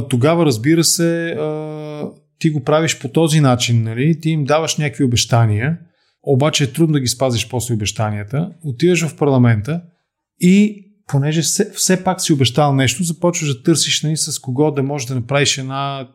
тогава 0.09 0.45
разбира 0.45 0.83
се 0.83 1.35
ти 2.39 2.49
го 2.49 2.63
правиш 2.63 2.99
по 2.99 3.07
този 3.07 3.39
начин, 3.39 3.83
нали? 3.83 4.19
ти 4.19 4.29
им 4.29 4.45
даваш 4.45 4.77
някакви 4.77 5.03
обещания, 5.03 5.77
обаче 6.23 6.63
е 6.63 6.71
трудно 6.71 6.93
да 6.93 6.99
ги 6.99 7.07
спазиш 7.07 7.47
после 7.49 7.73
обещанията, 7.73 8.49
отиваш 8.63 9.07
в 9.07 9.15
парламента 9.17 9.81
и 10.39 10.85
понеже 11.07 11.41
все, 11.41 11.71
все 11.75 12.03
пак 12.03 12.21
си 12.21 12.33
обещал 12.33 12.75
нещо, 12.75 13.03
започваш 13.03 13.55
да 13.55 13.63
търсиш 13.63 14.03
нали, 14.03 14.17
с 14.17 14.39
кого 14.39 14.71
да 14.71 14.83
можеш 14.83 15.07
да 15.07 15.15
направиш 15.15 15.57
една 15.57 16.07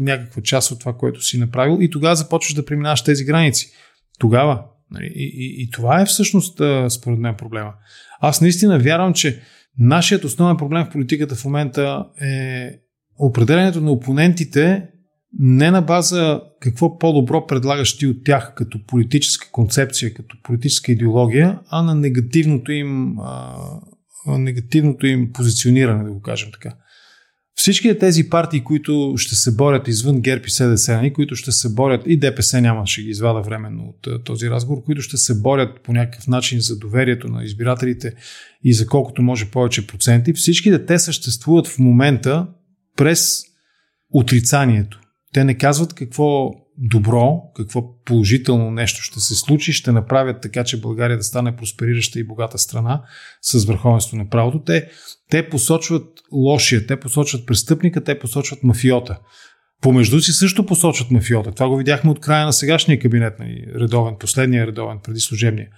някаква 0.00 0.42
част 0.42 0.70
от 0.70 0.80
това, 0.80 0.92
което 0.92 1.22
си 1.22 1.38
направил 1.38 1.78
и 1.80 1.90
тогава 1.90 2.16
започваш 2.16 2.54
да 2.54 2.64
преминаваш 2.64 3.04
тези 3.04 3.24
граници. 3.24 3.70
Тогава. 4.18 4.64
Нали, 4.90 5.12
и, 5.14 5.24
и, 5.24 5.62
и 5.62 5.70
това 5.70 6.00
е 6.00 6.06
всъщност 6.06 6.60
според 6.88 7.18
мен 7.18 7.34
проблема. 7.34 7.72
Аз 8.20 8.40
наистина 8.40 8.78
вярвам, 8.78 9.12
че 9.14 9.42
нашият 9.78 10.24
основен 10.24 10.56
проблем 10.56 10.84
в 10.84 10.90
политиката 10.90 11.34
в 11.34 11.44
момента 11.44 12.04
е 12.22 12.70
определенето 13.18 13.80
на 13.80 13.90
опонентите 13.90 14.88
не 15.38 15.70
на 15.70 15.82
база 15.82 16.40
какво 16.60 16.98
по-добро 16.98 17.46
предлагаш 17.46 17.98
ти 17.98 18.06
от 18.06 18.24
тях 18.24 18.52
като 18.56 18.86
политическа 18.86 19.50
концепция, 19.52 20.14
като 20.14 20.36
политическа 20.42 20.92
идеология, 20.92 21.60
а 21.68 21.82
на 21.82 21.94
негативното 21.94 22.72
им, 22.72 23.18
а, 23.18 23.56
негативното 24.26 25.06
им 25.06 25.32
позициониране, 25.32 26.04
да 26.04 26.12
го 26.12 26.22
кажем 26.22 26.48
така. 26.52 26.76
Всички 27.58 27.98
тези 27.98 28.28
партии, 28.30 28.64
които 28.64 29.14
ще 29.16 29.34
се 29.34 29.56
борят 29.56 29.88
извън 29.88 30.20
ГЕРБ 30.20 30.44
и 30.46 30.50
СДС, 30.50 31.10
които 31.14 31.36
ще 31.36 31.52
се 31.52 31.74
борят, 31.74 32.02
и 32.06 32.18
ДПС 32.18 32.60
няма, 32.60 32.86
ще 32.86 33.02
ги 33.02 33.08
извада 33.08 33.40
временно 33.40 33.84
от 33.84 34.24
този 34.24 34.50
разговор, 34.50 34.84
които 34.84 35.02
ще 35.02 35.16
се 35.16 35.40
борят 35.40 35.80
по 35.82 35.92
някакъв 35.92 36.26
начин 36.26 36.60
за 36.60 36.78
доверието 36.78 37.28
на 37.28 37.44
избирателите 37.44 38.14
и 38.64 38.74
за 38.74 38.86
колкото 38.86 39.22
може 39.22 39.50
повече 39.50 39.86
проценти, 39.86 40.32
всички 40.32 40.86
те 40.86 40.98
съществуват 40.98 41.66
в 41.66 41.78
момента 41.78 42.46
през 42.96 43.42
отрицанието. 44.10 45.00
Те 45.32 45.44
не 45.44 45.54
казват 45.54 45.94
какво 45.94 46.50
добро, 46.78 47.42
какво 47.56 48.02
положително 48.04 48.70
нещо 48.70 49.02
ще 49.02 49.20
се 49.20 49.34
случи, 49.34 49.72
ще 49.72 49.92
направят 49.92 50.42
така, 50.42 50.64
че 50.64 50.80
България 50.80 51.16
да 51.16 51.22
стане 51.22 51.56
просперираща 51.56 52.20
и 52.20 52.26
богата 52.26 52.58
страна 52.58 53.02
с 53.42 53.64
върховенство 53.64 54.16
на 54.16 54.28
правото. 54.28 54.62
Те, 54.62 54.88
те 55.30 55.48
посочват 55.48 56.06
лошия, 56.32 56.86
те 56.86 57.00
посочват 57.00 57.46
престъпника, 57.46 58.04
те 58.04 58.18
посочват 58.18 58.62
мафиота. 58.62 59.18
Помежду 59.82 60.20
си 60.20 60.32
също 60.32 60.66
посочват 60.66 61.10
мафиота. 61.10 61.52
Това 61.52 61.68
го 61.68 61.76
видяхме 61.76 62.10
от 62.10 62.20
края 62.20 62.46
на 62.46 62.52
сегашния 62.52 62.98
кабинет, 62.98 63.38
нали, 63.38 63.66
редовен, 63.80 64.14
последния 64.20 64.66
редовен, 64.66 64.98
преди 65.04 65.20
служебния. 65.20 65.68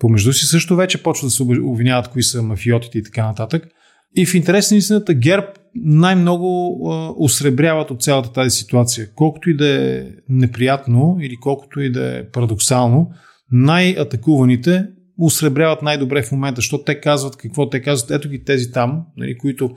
Помежду 0.00 0.32
си 0.32 0.46
също 0.46 0.76
вече 0.76 1.02
почва 1.02 1.26
да 1.26 1.30
се 1.30 1.42
обвиняват 1.42 2.08
кои 2.08 2.22
са 2.22 2.42
мафиотите 2.42 2.98
и 2.98 3.02
така 3.02 3.26
нататък. 3.26 3.68
И 4.16 4.26
в 4.26 4.34
интерес 4.34 4.70
на 4.70 4.76
истината 4.76 5.14
ГЕРБ 5.14 5.46
най-много 5.84 6.78
а, 6.90 7.12
осребряват 7.16 7.90
от 7.90 8.02
цялата 8.02 8.32
тази 8.32 8.50
ситуация. 8.50 9.08
Колкото 9.14 9.50
и 9.50 9.56
да 9.56 9.68
е 9.68 10.04
неприятно 10.28 11.18
или 11.20 11.36
колкото 11.36 11.80
и 11.80 11.92
да 11.92 12.18
е 12.18 12.30
парадоксално, 12.30 13.10
най-атакуваните 13.52 14.86
осребряват 15.18 15.82
най-добре 15.82 16.22
в 16.22 16.32
момента, 16.32 16.58
защото 16.58 16.84
те 16.84 17.00
казват 17.00 17.36
какво 17.36 17.68
те 17.68 17.82
казват. 17.82 18.10
Ето 18.10 18.28
ги 18.28 18.44
тези 18.44 18.72
там, 18.72 19.02
нали, 19.16 19.38
които 19.38 19.70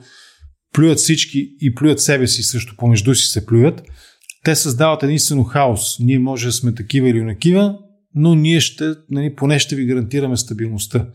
плюят 0.72 0.98
всички 0.98 1.48
и 1.60 1.74
плюят 1.74 2.00
себе 2.00 2.26
си, 2.26 2.42
също 2.42 2.76
помежду 2.76 3.14
си 3.14 3.26
се 3.26 3.46
плюят. 3.46 3.82
Те 4.44 4.54
създават 4.54 5.02
единствено 5.02 5.44
хаос. 5.44 5.98
Ние 6.00 6.18
може 6.18 6.46
да 6.46 6.52
сме 6.52 6.74
такива 6.74 7.08
или 7.08 7.22
накива, 7.22 7.78
но 8.14 8.34
ние 8.34 8.60
ще, 8.60 8.94
нали, 9.10 9.34
поне 9.34 9.58
ще 9.58 9.76
ви 9.76 9.86
гарантираме 9.86 10.36
стабилността. 10.36 11.06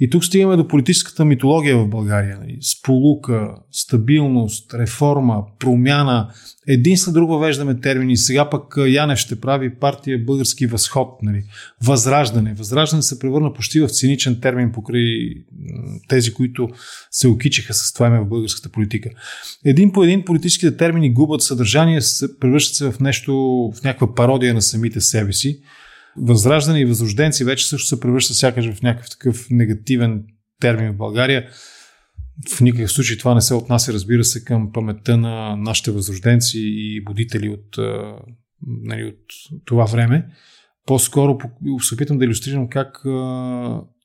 И 0.00 0.10
тук 0.10 0.24
стигаме 0.24 0.56
до 0.56 0.68
политическата 0.68 1.24
митология 1.24 1.78
в 1.78 1.88
България. 1.88 2.38
Нали? 2.40 2.58
Сполука, 2.60 3.54
стабилност, 3.72 4.74
реформа, 4.74 5.42
промяна. 5.58 6.30
Един 6.68 6.98
след 6.98 7.14
друг 7.14 7.30
въвеждаме 7.30 7.80
термини. 7.80 8.16
Сега 8.16 8.50
пък 8.50 8.74
Янев 8.86 9.18
ще 9.18 9.40
прави 9.40 9.74
партия 9.74 10.24
Български 10.24 10.66
възход. 10.66 11.22
Нали? 11.22 11.44
Възраждане. 11.82 12.54
Възраждане 12.54 13.02
се 13.02 13.18
превърна 13.18 13.52
почти 13.52 13.80
в 13.80 13.88
циничен 13.88 14.40
термин 14.40 14.72
покрай 14.72 15.30
тези, 16.08 16.34
които 16.34 16.68
се 17.10 17.28
окичиха 17.28 17.74
с 17.74 17.92
това 17.92 18.06
име 18.06 18.20
в 18.20 18.28
българската 18.28 18.68
политика. 18.68 19.10
Един 19.64 19.92
по 19.92 20.04
един 20.04 20.24
политическите 20.24 20.76
термини 20.76 21.12
губят 21.12 21.42
съдържание, 21.42 22.00
превръщат 22.40 22.76
се 22.76 22.90
в 22.90 23.00
нещо, 23.00 23.34
в 23.74 23.82
някаква 23.84 24.14
пародия 24.14 24.54
на 24.54 24.62
самите 24.62 25.00
себе 25.00 25.32
си. 25.32 25.60
Възраждане 26.20 26.80
и 26.80 26.84
възрожденци 26.84 27.44
вече 27.44 27.68
също 27.68 27.88
се 27.88 28.00
превръща 28.00 28.34
сякаш 28.34 28.72
в 28.72 28.82
някакъв 28.82 29.10
такъв 29.10 29.46
негативен 29.50 30.24
термин 30.60 30.92
в 30.92 30.96
България. 30.96 31.48
В 32.56 32.60
никакъв 32.60 32.92
случай 32.92 33.16
това 33.16 33.34
не 33.34 33.40
се 33.40 33.54
отнася, 33.54 33.92
разбира 33.92 34.24
се, 34.24 34.44
към 34.44 34.72
паметта 34.72 35.16
на 35.16 35.56
нашите 35.56 35.90
възрожденци 35.90 36.58
и 36.62 37.04
будители 37.04 37.48
от, 37.48 37.78
нали, 38.66 39.04
от 39.04 39.20
това 39.64 39.84
време. 39.84 40.26
По-скоро 40.86 41.38
се 41.82 41.94
опитам 41.94 42.18
да 42.18 42.24
иллюстрирам 42.24 42.68
как 42.68 43.02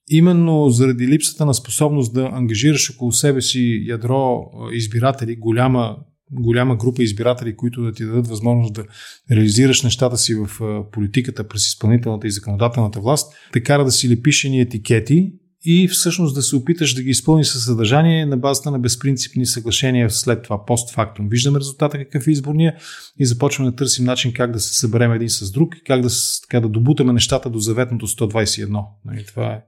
именно 0.08 0.70
заради 0.70 1.08
липсата 1.08 1.46
на 1.46 1.54
способност 1.54 2.14
да 2.14 2.30
ангажираш 2.34 2.92
около 2.92 3.12
себе 3.12 3.42
си 3.42 3.84
ядро 3.88 4.52
избиратели, 4.72 5.36
голяма 5.36 5.98
голяма 6.32 6.76
група 6.76 7.04
избиратели, 7.04 7.56
които 7.56 7.82
да 7.82 7.94
ти 7.94 8.06
дадат 8.06 8.28
възможност 8.28 8.74
да 8.74 8.86
реализираш 9.32 9.84
нещата 9.84 10.18
си 10.18 10.36
в 10.36 10.50
политиката 10.92 11.48
през 11.48 11.68
изпълнителната 11.68 12.28
и 12.28 12.32
законодателната 12.32 13.00
власт, 13.00 13.34
те 13.54 13.64
кара 13.64 13.86
да 13.86 13.92
си 13.92 14.10
лепиш 14.10 14.44
ни 14.44 14.62
етикети 14.62 15.34
и 15.66 15.88
всъщност 15.88 16.36
да 16.36 16.42
се 16.42 16.56
опиташ 16.56 16.94
да 16.94 17.04
ги 17.04 17.10
изпълни 17.10 17.46
със 17.46 17.66
съдържание 17.66 18.26
на 18.26 18.38
базата 18.38 18.72
на 18.72 18.80
безпринципни 18.80 19.46
съглашения 19.46 20.10
след 20.10 20.44
това, 20.44 20.66
постфактум. 20.66 21.30
Виждаме 21.30 21.60
резултата 21.60 21.98
какъв 21.98 22.28
е 22.28 22.32
изборния 22.32 22.76
и 23.20 23.26
започваме 23.26 23.72
да 23.72 23.76
търсим 23.76 24.06
начин 24.06 24.34
как 24.34 24.52
да 24.52 24.60
се 24.60 24.80
съберем 24.80 25.12
един 25.12 25.30
с 25.30 25.52
друг 25.52 25.76
и 25.78 25.84
как 25.84 26.02
да, 26.02 26.10
така, 26.42 26.62
да 26.62 26.70
добутаме 26.70 27.14
нещата 27.14 27.50
до 27.50 27.60
заветното 27.60 28.08
121. 28.08 28.86
Нали, 29.06 29.26
това 29.26 29.46
е. 29.46 29.62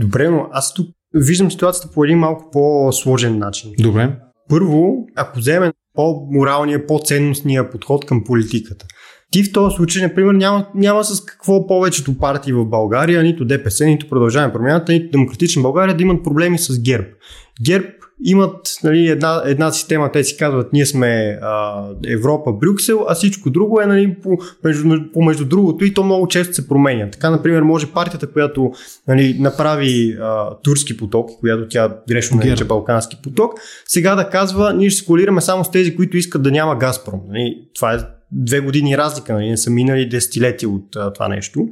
Добре, 0.00 0.30
но 0.30 0.48
аз 0.52 0.74
тук 0.74 0.88
виждам 1.14 1.50
ситуацията 1.50 1.94
по 1.94 2.04
един 2.04 2.18
малко 2.18 2.50
по-сложен 2.52 3.38
начин. 3.38 3.72
Добре. 3.78 4.16
Първо, 4.48 5.06
ако 5.16 5.38
вземем 5.38 5.72
по-моралния, 5.94 6.86
по-ценностния 6.86 7.70
подход 7.70 8.06
към 8.06 8.24
политиката. 8.24 8.86
Ти 9.30 9.42
в 9.42 9.52
този 9.52 9.76
случай, 9.76 10.02
например, 10.02 10.34
няма, 10.34 10.66
няма 10.74 11.04
с 11.04 11.24
какво 11.24 11.66
повечето 11.66 12.18
партии 12.18 12.52
в 12.52 12.64
България, 12.64 13.22
нито 13.22 13.44
ДПС, 13.44 13.86
нито 13.86 14.08
Продължаваме 14.08 14.52
промяната, 14.52 14.92
нито 14.92 15.10
Демократична 15.10 15.62
България 15.62 15.96
да 15.96 16.02
имат 16.02 16.24
проблеми 16.24 16.58
с 16.58 16.82
ГЕРБ. 16.82 17.06
ГЕРБ 17.66 17.86
имат 18.24 18.78
нали, 18.84 19.08
една, 19.08 19.42
една 19.44 19.72
система, 19.72 20.12
те 20.12 20.24
си 20.24 20.36
казват, 20.36 20.72
ние 20.72 20.86
сме 20.86 21.38
а, 21.42 21.84
Европа, 22.08 22.52
Брюксел, 22.52 23.06
а 23.08 23.14
всичко 23.14 23.50
друго 23.50 23.80
е 23.80 23.86
нали, 23.86 24.16
по, 24.22 24.38
между, 24.64 25.12
по 25.12 25.22
между 25.22 25.44
другото 25.44 25.84
и 25.84 25.94
то 25.94 26.02
много 26.02 26.28
често 26.28 26.54
се 26.54 26.68
променя. 26.68 27.10
Така, 27.10 27.30
например, 27.30 27.62
може 27.62 27.92
партията, 27.92 28.26
която 28.26 28.72
нали, 29.08 29.36
направи 29.40 30.16
а, 30.20 30.56
турски 30.62 30.96
поток, 30.96 31.30
която 31.40 31.68
тя 31.68 31.96
грешно 32.08 32.36
нарича 32.36 32.64
балкански 32.64 33.18
поток, 33.22 33.52
сега 33.86 34.14
да 34.14 34.30
казва, 34.30 34.74
ние 34.74 34.90
ще 34.90 35.00
се 35.00 35.06
колираме 35.06 35.40
само 35.40 35.64
с 35.64 35.70
тези, 35.70 35.96
които 35.96 36.16
искат 36.16 36.42
да 36.42 36.50
няма 36.50 36.76
Газпром. 36.76 37.20
Нали, 37.28 37.56
това 37.74 37.94
е 37.94 37.98
две 38.32 38.60
години 38.60 38.98
разлика, 38.98 39.32
нали, 39.32 39.50
не 39.50 39.56
са 39.56 39.70
минали 39.70 40.08
десетилетия 40.08 40.68
от 40.68 40.96
а, 40.96 41.12
това 41.12 41.28
нещо. 41.28 41.68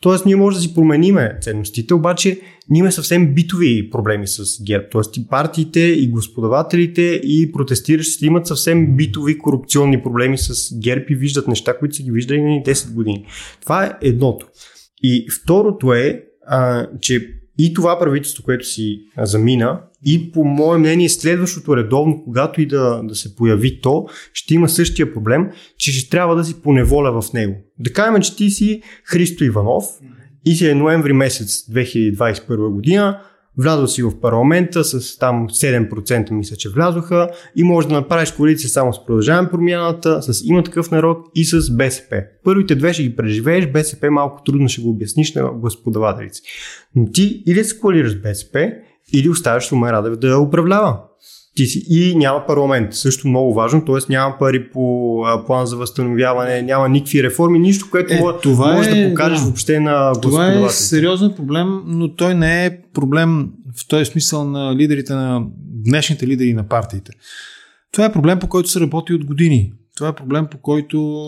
Тоест, 0.00 0.26
ние 0.26 0.36
може 0.36 0.56
да 0.56 0.62
си 0.62 0.74
промениме 0.74 1.38
ценностите, 1.40 1.94
обаче 1.94 2.40
ние 2.70 2.78
имаме 2.78 2.92
съвсем 2.92 3.34
битови 3.34 3.90
проблеми 3.90 4.26
с 4.26 4.64
ГЕРБ. 4.64 4.86
Тоест, 4.90 5.16
и 5.16 5.28
партиите, 5.28 5.80
и 5.80 6.10
господавателите, 6.10 7.02
и 7.24 7.52
протестиращите 7.52 8.26
имат 8.26 8.46
съвсем 8.46 8.96
битови 8.96 9.38
корупционни 9.38 10.02
проблеми 10.02 10.38
с 10.38 10.78
ГЕРБ 10.78 11.04
и 11.10 11.14
виждат 11.14 11.48
неща, 11.48 11.78
които 11.78 11.94
са 11.94 12.02
ги 12.02 12.10
виждали 12.10 12.42
на 12.42 12.48
10 12.48 12.94
години. 12.94 13.26
Това 13.62 13.84
е 13.84 13.92
едното. 14.02 14.46
И 15.02 15.26
второто 15.42 15.92
е, 15.92 16.22
а, 16.46 16.86
че 17.00 17.35
и 17.58 17.74
това 17.74 17.98
правителство, 17.98 18.44
което 18.44 18.66
си 18.66 19.00
замина, 19.18 19.80
и 20.04 20.32
по 20.32 20.44
мое 20.44 20.78
мнение 20.78 21.08
следващото 21.08 21.76
редовно, 21.76 22.24
когато 22.24 22.60
и 22.60 22.66
да, 22.66 23.00
да 23.04 23.14
се 23.14 23.36
появи 23.36 23.80
то, 23.80 24.06
ще 24.32 24.54
има 24.54 24.68
същия 24.68 25.14
проблем, 25.14 25.50
че 25.78 25.92
ще 25.92 26.10
трябва 26.10 26.36
да 26.36 26.44
си 26.44 26.62
поневоля 26.62 27.22
в 27.22 27.32
него. 27.32 27.54
Да 27.78 27.92
кажем, 27.92 28.22
че 28.22 28.36
ти 28.36 28.50
си 28.50 28.82
Христо 29.04 29.44
Иванов 29.44 29.84
и 30.44 30.54
си 30.54 30.68
е 30.68 30.74
ноември 30.74 31.12
месец 31.12 31.66
2021 31.70 32.70
година, 32.70 33.20
влязъл 33.58 33.86
си 33.86 34.02
в 34.02 34.20
парламента 34.20 34.84
с 34.84 35.18
там 35.18 35.48
7% 35.48 36.30
мисля, 36.30 36.56
че 36.56 36.68
влязоха 36.68 37.28
и 37.56 37.62
може 37.62 37.88
да 37.88 37.94
направиш 37.94 38.32
коалиция 38.32 38.70
само 38.70 38.92
с 38.92 39.06
продължаване 39.06 39.50
промяната, 39.50 40.22
с 40.22 40.42
има 40.44 40.62
такъв 40.62 40.90
народ 40.90 41.26
и 41.34 41.44
с 41.44 41.76
БСП. 41.76 42.22
Първите 42.44 42.74
две 42.74 42.92
ще 42.92 43.02
ги 43.02 43.16
преживееш, 43.16 43.66
БСП 43.66 44.10
малко 44.10 44.42
трудно 44.42 44.68
ще 44.68 44.82
го 44.82 44.90
обясниш 44.90 45.34
на 45.34 45.50
господавателици. 45.52 46.42
Но 46.94 47.10
ти 47.12 47.42
или 47.46 47.64
се 47.64 47.78
коалираш 47.78 48.12
с 48.12 48.22
БСП, 48.22 48.72
или 49.12 49.28
оставяш 49.28 49.72
Румен 49.72 49.90
Радев 49.90 50.16
да 50.16 50.38
управлява. 50.38 50.98
Ти 51.56 51.66
си, 51.66 51.86
и 51.90 52.14
няма 52.16 52.46
парламент. 52.46 52.94
Също 52.94 53.28
много 53.28 53.54
важно, 53.54 53.84
т.е. 53.84 53.96
няма 54.08 54.38
пари 54.38 54.70
по 54.70 55.22
а, 55.26 55.46
план 55.46 55.66
за 55.66 55.76
възстановяване, 55.76 56.62
няма 56.62 56.88
никакви 56.88 57.22
реформи, 57.22 57.58
нищо, 57.58 57.88
което 57.90 58.14
е, 58.14 58.20
това 58.42 58.72
може 58.72 58.90
е, 58.90 59.02
да 59.02 59.08
покажеш 59.08 59.38
да. 59.38 59.44
въобще 59.44 59.80
на 59.80 60.12
Това 60.12 60.52
е 60.52 60.68
сериозен 60.68 61.32
проблем, 61.36 61.82
но 61.86 62.14
той 62.14 62.34
не 62.34 62.66
е 62.66 62.78
проблем 62.94 63.48
в 63.76 63.88
този 63.88 64.04
смисъл 64.04 64.44
на 64.44 64.74
лидерите 64.74 65.14
на 65.14 65.42
днешните 65.58 66.26
лидери 66.26 66.54
на 66.54 66.68
партиите. 66.68 67.12
Това 67.92 68.04
е 68.04 68.12
проблем, 68.12 68.38
по 68.38 68.48
който 68.48 68.68
се 68.68 68.80
работи 68.80 69.14
от 69.14 69.24
години. 69.24 69.72
Това 69.96 70.08
е 70.08 70.14
проблем, 70.14 70.46
по 70.50 70.58
който, 70.58 71.22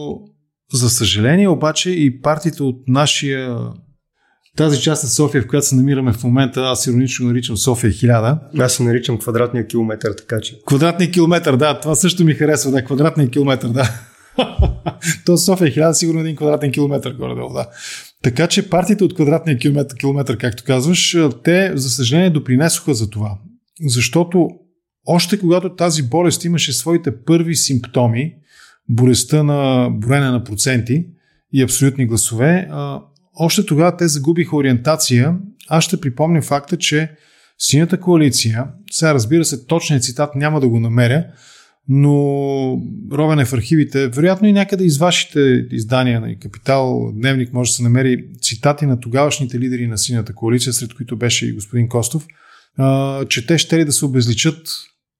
за 0.73 0.91
съжаление, 0.91 1.49
обаче 1.49 1.91
и 1.91 2.21
партиите 2.21 2.63
от 2.63 2.83
нашия 2.89 3.59
тази 4.59 4.81
част 4.81 5.03
на 5.03 5.09
София, 5.09 5.43
в 5.43 5.47
която 5.47 5.67
се 5.67 5.75
намираме 5.75 6.13
в 6.13 6.25
момента, 6.25 6.61
аз 6.61 6.87
иронично 6.87 7.27
наричам 7.27 7.57
София 7.57 7.91
1000. 7.93 8.39
Аз 8.59 8.73
се 8.73 8.83
наричам 8.83 9.19
квадратния 9.19 9.67
километър, 9.67 10.13
така 10.19 10.41
че. 10.41 10.61
Квадратния 10.67 11.11
километър, 11.11 11.57
да, 11.57 11.81
това 11.81 11.95
също 11.95 12.25
ми 12.25 12.35
харесва, 12.35 12.71
да, 12.71 12.85
квадратния 12.85 13.31
километър, 13.31 13.69
да. 13.69 13.91
То 15.27 15.37
София 15.37 15.69
1000 15.69 15.93
сигурно 15.93 16.21
един 16.21 16.37
квадратен 16.37 16.73
километр 16.73 17.11
горе-долу, 17.11 17.53
да. 17.53 17.67
Така 18.23 18.47
че 18.47 18.71
партиите 18.71 19.05
от 19.05 19.15
квадратния 19.15 19.59
километр, 19.59 19.95
километр, 19.95 20.37
както 20.37 20.65
казваш, 20.67 21.17
те, 21.45 21.73
за 21.75 21.91
съжаление, 21.91 22.31
допринесоха 22.31 22.95
за 22.95 23.11
това. 23.11 23.39
Защото 23.87 24.49
още 25.07 25.41
когато 25.41 25.75
тази 25.75 26.03
болест 26.03 26.45
имаше 26.45 26.73
своите 26.73 27.25
първи 27.25 27.57
симптоми, 27.57 28.35
болестта 28.89 29.43
на 29.43 29.91
броене 29.91 30.31
на 30.31 30.45
проценти 30.45 31.07
и 31.53 31.63
абсолютни 31.63 32.07
гласове, 32.07 32.69
още 33.39 33.67
тогава 33.67 33.97
те 33.97 34.09
загубиха 34.09 34.57
ориентация. 34.57 35.37
Аз 35.69 35.85
ще 35.85 36.01
припомня 36.01 36.43
факта, 36.43 36.77
че 36.77 37.11
Синята 37.59 38.01
коалиция, 38.01 38.65
сега 38.91 39.15
разбира 39.15 39.45
се, 39.45 39.67
точният 39.67 40.05
цитат 40.05 40.35
няма 40.35 40.61
да 40.61 40.69
го 40.69 40.81
намеря, 40.81 41.25
но 41.89 42.15
ровен 43.13 43.39
е 43.39 43.45
в 43.45 43.53
архивите, 43.53 44.09
вероятно 44.09 44.49
и 44.49 44.53
някъде 44.53 44.85
из 44.85 44.99
вашите 44.99 45.67
издания 45.71 46.21
на 46.21 46.39
Капитал, 46.39 47.13
Дневник 47.15 47.53
може 47.53 47.71
да 47.71 47.75
се 47.75 47.83
намери 47.83 48.25
цитати 48.43 48.87
на 48.87 49.01
тогавашните 49.01 49.61
лидери 49.61 49.87
на 49.87 49.99
Синята 49.99 50.35
коалиция, 50.35 50.73
сред 50.73 50.95
които 50.95 51.17
беше 51.17 51.47
и 51.47 51.53
господин 51.53 51.89
Костов, 51.89 52.27
че 53.29 53.47
те 53.47 53.59
ще 53.59 53.79
ли 53.79 53.85
да 53.85 53.93
се 53.93 54.05
обезличат, 54.05 54.69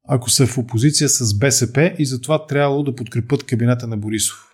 ако 0.09 0.31
са 0.31 0.47
в 0.47 0.59
опозиция 0.59 1.09
с 1.09 1.39
БСП 1.39 1.93
и 1.99 2.07
затова 2.07 2.47
трябвало 2.47 2.83
да 2.83 2.95
подкрепят 2.95 3.45
кабинета 3.45 3.87
на 3.87 3.97
Борисов. 3.97 4.49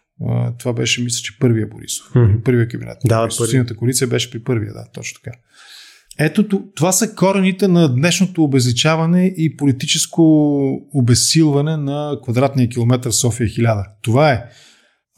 Това 0.58 0.72
беше, 0.72 1.02
мисля, 1.02 1.22
че 1.22 1.38
първия 1.38 1.66
Борисов. 1.66 2.12
Mm-hmm. 2.14 2.42
Първия 2.42 2.68
кабинет. 2.68 2.96
Да, 3.04 3.30
Синята 3.30 3.76
коалиция 3.76 4.08
беше 4.08 4.30
при 4.30 4.42
първия, 4.42 4.72
да, 4.72 4.84
точно 4.94 5.20
така. 5.24 5.36
Ето, 6.18 6.62
това 6.74 6.92
са 6.92 7.14
корените 7.14 7.68
на 7.68 7.94
днешното 7.94 8.44
обезличаване 8.44 9.26
и 9.36 9.56
политическо 9.56 10.22
обесилване 10.94 11.76
на 11.76 12.18
квадратния 12.22 12.68
километър 12.68 13.10
София 13.10 13.48
1000. 13.48 13.84
Това 14.02 14.32
е. 14.32 14.44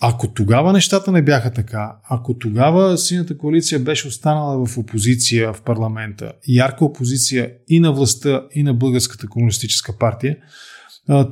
Ако 0.01 0.33
тогава 0.33 0.73
нещата 0.73 1.13
не 1.13 1.23
бяха 1.23 1.53
така, 1.53 1.97
ако 2.11 2.39
тогава 2.39 2.99
синята 2.99 3.39
коалиция 3.39 3.81
беше 3.81 4.09
останала 4.09 4.67
в 4.67 4.79
опозиция 4.79 5.53
в 5.53 5.63
парламента, 5.63 6.33
ярка 6.49 6.85
опозиция 6.85 7.53
и 7.69 7.81
на 7.81 7.93
властта, 7.93 8.43
и 8.55 8.63
на 8.63 8.75
Българската 8.75 9.27
комунистическа 9.29 9.99
партия, 9.99 10.37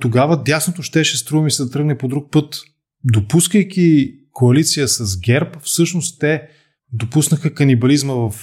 тогава 0.01 0.43
дясното 0.43 0.83
щеше 0.83 1.17
струва 1.17 1.43
ми 1.45 1.51
се 1.51 1.65
да 1.65 1.71
тръгне 1.71 1.99
по 1.99 2.09
друг 2.09 2.31
път. 2.31 2.57
Допускайки 3.05 4.15
коалиция 4.33 4.89
с 4.89 5.21
ГЕРБ, 5.21 5.51
всъщност 5.63 6.21
те 6.21 6.43
допуснаха 6.93 7.55
канибализма 7.55 8.15
в 8.15 8.35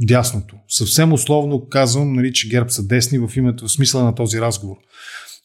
дясното. 0.00 0.56
Съвсем 0.68 1.12
условно 1.12 1.68
казвам, 1.68 2.12
нали, 2.12 2.32
че 2.32 2.48
ГЕРБ 2.48 2.68
са 2.68 2.86
десни 2.86 3.18
в 3.18 3.30
името, 3.36 3.64
в 3.64 3.72
смисъла 3.72 4.04
на 4.04 4.14
този 4.14 4.40
разговор. 4.40 4.76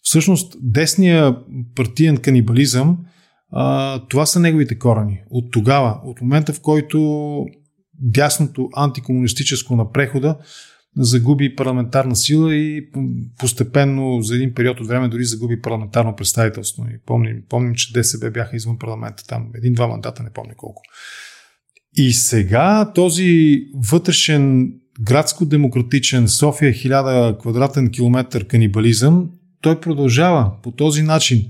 Всъщност, 0.01 0.55
десния 0.61 1.37
партиен 1.75 2.17
канибализъм, 2.17 2.97
а, 3.51 3.99
това 4.07 4.25
са 4.25 4.39
неговите 4.39 4.79
корени. 4.79 5.21
От 5.29 5.51
тогава, 5.51 5.99
от 6.03 6.21
момента 6.21 6.53
в 6.53 6.61
който 6.61 7.45
дясното 7.93 8.69
антикомунистическо 8.75 9.75
на 9.75 9.91
прехода 9.91 10.37
загуби 10.97 11.55
парламентарна 11.55 12.15
сила 12.15 12.55
и 12.55 12.89
постепенно 13.39 14.21
за 14.21 14.35
един 14.35 14.53
период 14.53 14.79
от 14.79 14.87
време 14.87 15.07
дори 15.07 15.23
загуби 15.23 15.61
парламентарно 15.61 16.15
представителство. 16.15 16.85
И 16.93 16.99
помним, 17.05 17.43
помним, 17.49 17.75
че 17.75 17.93
ДСБ 17.93 18.31
бяха 18.31 18.55
извън 18.55 18.77
парламента 18.77 19.23
там. 19.27 19.49
Един-два 19.55 19.87
мандата, 19.87 20.23
не 20.23 20.29
помня 20.29 20.53
колко. 20.57 20.81
И 21.93 22.13
сега 22.13 22.91
този 22.95 23.61
вътрешен 23.91 24.73
градско-демократичен 25.01 26.27
София 26.27 26.73
1000 26.73 27.39
квадратен 27.39 27.91
километър 27.91 28.47
канибализъм, 28.47 29.29
той 29.61 29.79
продължава 29.79 30.51
по 30.63 30.71
този 30.71 31.01
начин. 31.01 31.45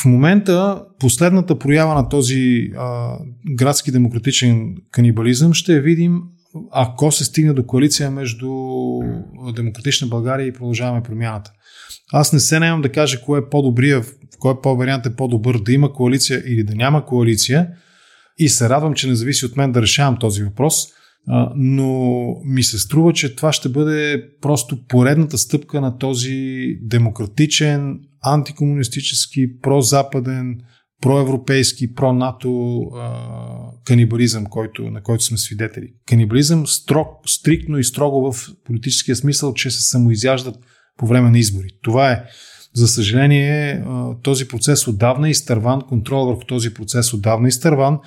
В 0.00 0.04
момента 0.04 0.84
последната 1.00 1.58
проява 1.58 1.94
на 1.94 2.08
този 2.08 2.70
а, 2.76 3.18
градски 3.54 3.92
демократичен 3.92 4.76
канибализъм 4.90 5.52
ще 5.52 5.80
видим 5.80 6.22
ако 6.72 7.12
се 7.12 7.24
стигне 7.24 7.52
до 7.52 7.66
коалиция 7.66 8.10
между 8.10 8.50
Демократична 9.56 10.06
България 10.08 10.46
и 10.46 10.52
продължаваме 10.52 11.02
промяната. 11.02 11.52
Аз 12.12 12.32
не 12.32 12.40
се 12.40 12.58
наемам 12.58 12.82
да 12.82 12.92
кажа 12.92 13.20
кое 13.20 13.38
е 13.38 13.48
по-добрия, 13.50 14.02
кой 14.38 14.52
е 14.52 14.60
по-вариант 14.62 15.06
е 15.06 15.16
по-добър, 15.16 15.58
да 15.58 15.72
има 15.72 15.92
коалиция 15.92 16.42
или 16.46 16.64
да 16.64 16.74
няма 16.74 17.06
коалиция. 17.06 17.68
И 18.38 18.48
се 18.48 18.68
радвам, 18.68 18.94
че 18.94 19.08
не 19.08 19.14
зависи 19.14 19.46
от 19.46 19.56
мен 19.56 19.72
да 19.72 19.82
решавам 19.82 20.18
този 20.18 20.42
въпрос, 20.42 20.86
но 21.56 22.26
ми 22.44 22.62
се 22.62 22.78
струва, 22.78 23.12
че 23.12 23.36
това 23.36 23.52
ще 23.52 23.68
бъде 23.68 24.24
просто 24.40 24.86
поредната 24.88 25.38
стъпка 25.38 25.80
на 25.80 25.98
този 25.98 26.66
демократичен, 26.82 28.00
антикомунистически, 28.22 29.60
прозападен, 29.60 30.60
проевропейски, 31.04 31.94
про-НАТО 31.94 32.80
канибализъм, 33.84 34.46
който, 34.46 34.82
на 34.82 35.02
който 35.02 35.24
сме 35.24 35.38
свидетели. 35.38 35.92
Канибализъм 36.06 36.66
строг, 36.66 37.08
стриктно 37.26 37.78
и 37.78 37.84
строго 37.84 38.32
в 38.32 38.48
политическия 38.64 39.16
смисъл, 39.16 39.54
че 39.54 39.70
се 39.70 39.82
самоизяждат 39.82 40.56
по 40.96 41.06
време 41.06 41.30
на 41.30 41.38
избори. 41.38 41.68
Това 41.82 42.12
е 42.12 42.24
за 42.74 42.88
съжаление, 42.88 43.84
този 44.22 44.48
процес 44.48 44.88
отдавна 44.88 45.28
е 45.28 45.30
изтърван, 45.30 45.80
контрол 45.80 46.26
върху 46.26 46.44
този 46.44 46.74
процес 46.74 47.14
отдавна 47.14 47.48
изтърван. 47.48 47.98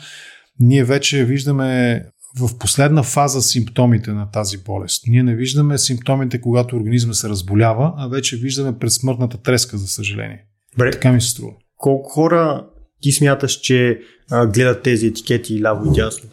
Ние 0.60 0.84
вече 0.84 1.26
виждаме 1.26 2.04
в 2.40 2.58
последна 2.58 3.04
фаза 3.04 3.42
симптомите 3.42 4.12
на 4.12 4.32
тази 4.32 4.58
болест. 4.58 5.04
Ние 5.08 5.24
не 5.24 5.36
виждаме 5.36 5.78
симптомите, 5.78 6.42
когато 6.42 6.76
организма 6.76 7.14
се 7.14 7.30
разболява, 7.30 7.94
а 7.98 8.08
вече 8.08 8.38
виждаме 8.38 8.78
предсмъртната 8.78 9.42
треска, 9.42 9.78
за 9.78 9.88
съжаление. 9.88 10.46
Бре, 10.78 10.92
така 10.92 11.12
ми 11.12 11.22
се 11.22 11.30
струва. 11.30 11.54
Колко 11.76 12.10
хора 12.10 12.68
ти 13.02 13.12
смяташ, 13.12 13.60
че 13.60 14.02
а, 14.32 14.48
гледат 14.48 14.84
тези 14.84 15.08
етикети 15.08 15.62
ляво 15.62 15.92
и 15.92 15.96
дясно? 15.96 16.30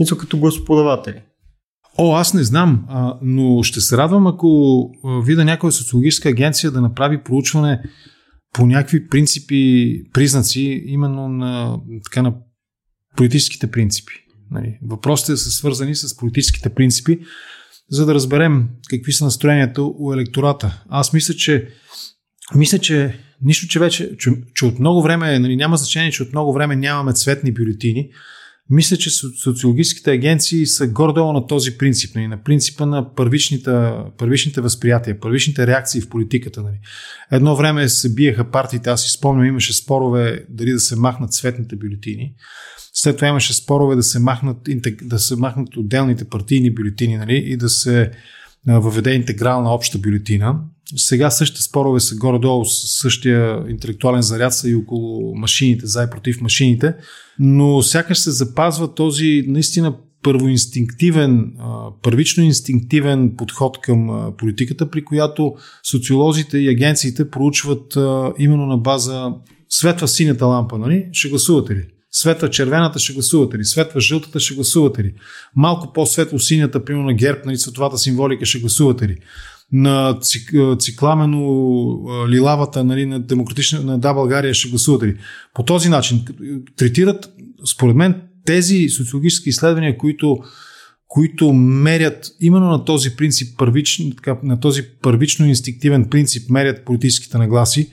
Мисля 0.00 0.18
като 0.18 0.38
гласоподаватели. 0.38 1.22
О, 1.98 2.16
аз 2.16 2.34
не 2.34 2.44
знам, 2.44 2.84
а, 2.88 3.18
но 3.22 3.62
ще 3.62 3.80
се 3.80 3.96
радвам, 3.96 4.26
ако 4.26 4.90
видя 5.24 5.44
някоя 5.44 5.72
социологическа 5.72 6.28
агенция 6.28 6.70
да 6.70 6.80
направи 6.80 7.22
проучване 7.22 7.82
по 8.52 8.66
някакви 8.66 9.08
принципи, 9.08 10.02
признаци, 10.12 10.82
именно 10.86 11.28
на, 11.28 11.78
така, 12.04 12.22
на 12.22 12.34
политическите 13.16 13.70
принципи. 13.70 14.12
Нали. 14.50 14.78
Въпросите 14.82 15.36
са 15.36 15.50
свързани 15.50 15.94
с 15.94 16.16
политическите 16.16 16.68
принципи, 16.68 17.18
за 17.90 18.06
да 18.06 18.14
разберем 18.14 18.68
какви 18.90 19.12
са 19.12 19.24
настроенията 19.24 19.82
у 19.82 20.12
електората. 20.12 20.84
Аз 20.88 21.12
мисля, 21.12 21.34
че 21.34 21.68
мисля, 22.54 22.78
че 22.78 23.18
нищо, 23.42 23.68
че 23.68 23.78
вече, 23.78 24.16
че, 24.18 24.30
че 24.54 24.64
от 24.64 24.78
много 24.78 25.02
време, 25.02 25.38
нали, 25.38 25.56
няма 25.56 25.76
значение, 25.76 26.10
че 26.10 26.22
от 26.22 26.32
много 26.32 26.52
време 26.52 26.76
нямаме 26.76 27.12
цветни 27.12 27.52
бюлетини, 27.52 28.10
мисля, 28.70 28.96
че 28.96 29.10
социологическите 29.42 30.12
агенции 30.12 30.66
са 30.66 30.86
гордо 30.86 31.32
на 31.32 31.46
този 31.46 31.78
принцип, 31.78 32.14
нали, 32.14 32.26
на 32.26 32.42
принципа 32.42 32.86
на 32.86 33.14
първичните, 33.14 33.70
първичните 34.18 34.60
възприятия, 34.60 35.20
първичните 35.20 35.66
реакции 35.66 36.00
в 36.00 36.08
политиката. 36.08 36.62
Нали. 36.62 36.76
Едно 37.30 37.56
време 37.56 37.88
се 37.88 38.14
биеха 38.14 38.50
партиите, 38.50 38.90
аз 38.90 39.02
си 39.02 39.10
спомням, 39.10 39.46
имаше 39.46 39.72
спорове 39.72 40.44
дали 40.48 40.72
да 40.72 40.80
се 40.80 40.96
махнат 40.96 41.32
цветните 41.32 41.76
бюлетини. 41.76 42.34
След 42.92 43.16
това 43.16 43.28
имаше 43.28 43.54
спорове 43.54 43.96
да 43.96 44.02
се 44.02 44.18
махнат, 44.18 44.56
да 45.02 45.18
се 45.18 45.36
махнат 45.36 45.76
отделните 45.76 46.24
партийни 46.24 46.74
бюлетини 46.74 47.16
нали, 47.16 47.36
и 47.46 47.56
да 47.56 47.68
се 47.68 48.10
въведе 48.66 49.14
интегрална 49.14 49.74
обща 49.74 49.98
бюлетина. 49.98 50.58
Сега 50.96 51.30
същите 51.30 51.62
спорове 51.62 52.00
са 52.00 52.16
горе-долу 52.16 52.64
с 52.64 53.00
същия 53.00 53.64
интелектуален 53.68 54.22
заряд 54.22 54.54
са 54.54 54.70
и 54.70 54.74
около 54.74 55.34
машините, 55.34 55.86
за 55.86 56.02
и 56.02 56.10
против 56.10 56.40
машините, 56.40 56.94
но 57.38 57.82
сякаш 57.82 58.18
се 58.18 58.30
запазва 58.30 58.94
този 58.94 59.44
наистина 59.46 59.94
първоинстинктивен, 60.22 61.52
първично 62.02 62.44
инстинктивен 62.44 63.34
подход 63.36 63.80
към 63.80 64.32
политиката, 64.38 64.90
при 64.90 65.04
която 65.04 65.54
социолозите 65.90 66.58
и 66.58 66.68
агенциите 66.68 67.30
проучват 67.30 67.96
именно 68.38 68.66
на 68.66 68.78
база 68.78 69.32
светва 69.68 70.08
синята 70.08 70.46
лампа, 70.46 70.78
нали? 70.78 71.08
Ще 71.12 71.28
гласувате 71.28 71.74
ли? 71.74 71.86
Светва 72.18 72.50
червената 72.50 72.98
ще 72.98 73.12
гласувате 73.12 73.58
ли? 73.58 73.64
Светва 73.64 74.00
жълтата 74.00 74.40
ще 74.40 74.54
гласувате 74.54 75.04
ли? 75.04 75.14
Малко 75.56 75.92
по-светло 75.92 76.38
синята, 76.38 76.84
примерно 76.84 77.06
на 77.06 77.14
герб, 77.14 77.46
нали, 77.46 77.58
световата 77.58 77.98
символика 77.98 78.44
ще 78.44 78.58
гласувате 78.58 79.08
ли? 79.08 79.16
на 79.72 80.18
цик, 80.20 80.52
цикламено 80.78 81.38
лилавата 82.28 82.84
нали, 82.84 83.06
на 83.06 83.20
демократична 83.20 83.80
на 83.80 83.98
Да 83.98 84.14
България 84.14 84.54
ще 84.54 84.68
гласувате 84.68 85.06
ли? 85.06 85.16
По 85.54 85.62
този 85.62 85.88
начин 85.88 86.24
третират, 86.76 87.32
според 87.74 87.96
мен, 87.96 88.22
тези 88.44 88.88
социологически 88.88 89.48
изследвания, 89.48 89.98
които, 89.98 90.38
които 91.08 91.52
мерят 91.52 92.26
именно 92.40 92.66
на 92.66 92.84
този 92.84 93.16
принцип, 93.16 93.58
първично, 93.58 94.10
така, 94.10 94.38
на 94.42 94.60
този 94.60 94.82
първично 95.02 95.46
инстинктивен 95.46 96.04
принцип, 96.10 96.50
мерят 96.50 96.84
политическите 96.84 97.38
нагласи. 97.38 97.90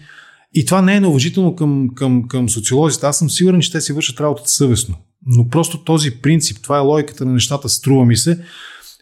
И 0.54 0.66
това 0.66 0.82
не 0.82 0.95
е 0.95 0.99
неуважително 0.99 1.56
към, 1.56 1.89
към, 1.95 2.28
към 2.28 2.49
социолозите. 2.49 3.06
Аз 3.06 3.18
съм 3.18 3.30
сигурен, 3.30 3.62
че 3.62 3.72
те 3.72 3.82
си 3.82 3.93
вършат 3.93 4.20
работата 4.20 4.49
съвестно. 4.49 4.95
Но 5.26 5.47
просто 5.47 5.84
този 5.84 6.12
принцип, 6.12 6.58
това 6.62 6.78
е 6.78 6.82
логиката 6.82 7.26
на 7.26 7.34
нещата, 7.34 7.70
струва 7.70 8.06
ми 8.06 8.18
се, 8.18 8.39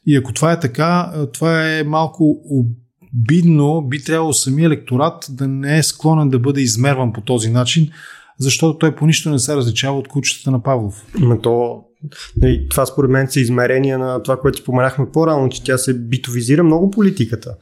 И 0.07 0.15
ако 0.15 0.33
това 0.33 0.51
е 0.51 0.59
така, 0.59 1.13
това 1.33 1.69
е 1.69 1.83
малко 1.83 2.41
обидно. 3.13 3.81
Би 3.81 4.03
трябвало 4.03 4.33
самия 4.33 4.65
електорат 4.65 5.25
да 5.29 5.47
не 5.47 5.77
е 5.77 5.83
склонен 5.83 6.29
да 6.29 6.39
бъде 6.39 6.61
измерван 6.61 7.13
по 7.13 7.21
този 7.21 7.49
начин, 7.49 7.89
защото 8.39 8.77
той 8.77 8.95
по 8.95 9.05
нищо 9.05 9.29
не 9.29 9.39
се 9.39 9.55
различава 9.55 9.97
от 9.97 10.07
кучетата 10.07 10.51
на 10.51 10.63
Павлов. 10.63 11.05
Но 11.19 11.39
то, 11.39 11.83
нали, 12.37 12.67
това 12.69 12.85
според 12.85 13.11
мен 13.11 13.27
са 13.27 13.39
измерения 13.39 13.99
на 13.99 14.23
това, 14.23 14.37
което 14.37 14.57
споменахме 14.57 15.05
по-рано, 15.13 15.49
че 15.49 15.63
тя 15.63 15.77
се 15.77 15.93
битовизира 15.93 16.63
много 16.63 16.91
политиката. 16.91 17.55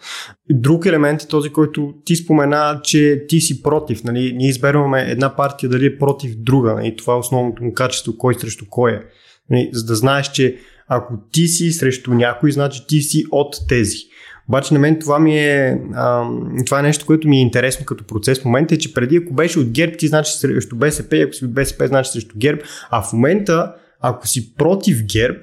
Друг 0.49 0.85
елемент 0.85 1.21
е 1.21 1.27
този, 1.27 1.49
който 1.49 1.93
ти 2.05 2.15
спомена, 2.15 2.79
че 2.83 3.25
ти 3.29 3.41
си 3.41 3.63
против. 3.63 4.03
Нали? 4.03 4.33
Ние 4.35 4.49
изберваме 4.49 5.01
една 5.01 5.35
партия 5.35 5.69
дали 5.69 5.85
е 5.85 5.97
против 5.97 6.35
друга. 6.35 6.73
Нали? 6.73 6.95
Това 6.95 7.13
е 7.13 7.17
основното 7.17 7.63
му 7.63 7.73
качество, 7.73 8.17
кой 8.17 8.35
срещу 8.35 8.65
кой 8.69 8.91
е. 8.91 9.01
Нали? 9.49 9.69
За 9.73 9.85
да 9.85 9.95
знаеш, 9.95 10.31
че 10.31 10.57
ако 10.87 11.13
ти 11.31 11.47
си 11.47 11.71
срещу 11.71 12.13
някой, 12.13 12.51
значи 12.51 12.87
ти 12.87 13.01
си 13.01 13.25
от 13.31 13.55
тези. 13.67 13.97
Обаче 14.49 14.73
на 14.73 14.79
мен 14.79 14.99
това 14.99 15.19
ми 15.19 15.39
е, 15.39 15.81
а, 15.93 16.29
това 16.65 16.79
е 16.79 16.83
нещо, 16.83 17.05
което 17.05 17.27
ми 17.27 17.37
е 17.37 17.41
интересно 17.41 17.85
като 17.85 18.03
процес. 18.03 18.39
В 18.41 18.45
момента 18.45 18.75
е, 18.75 18.77
че 18.77 18.93
преди 18.93 19.17
ако 19.17 19.33
беше 19.33 19.59
от 19.59 19.69
ГЕРБ, 19.69 19.97
ти 19.97 20.07
значи 20.07 20.31
срещу 20.31 20.75
БСП, 20.75 21.17
ако 21.17 21.33
си 21.33 21.45
от 21.45 21.53
БСП, 21.53 21.87
значи 21.87 22.11
срещу 22.11 22.35
ГЕРБ, 22.37 22.61
а 22.89 23.01
в 23.01 23.13
момента, 23.13 23.73
ако 24.01 24.27
си 24.27 24.55
против 24.55 25.03
ГЕРБ, 25.03 25.39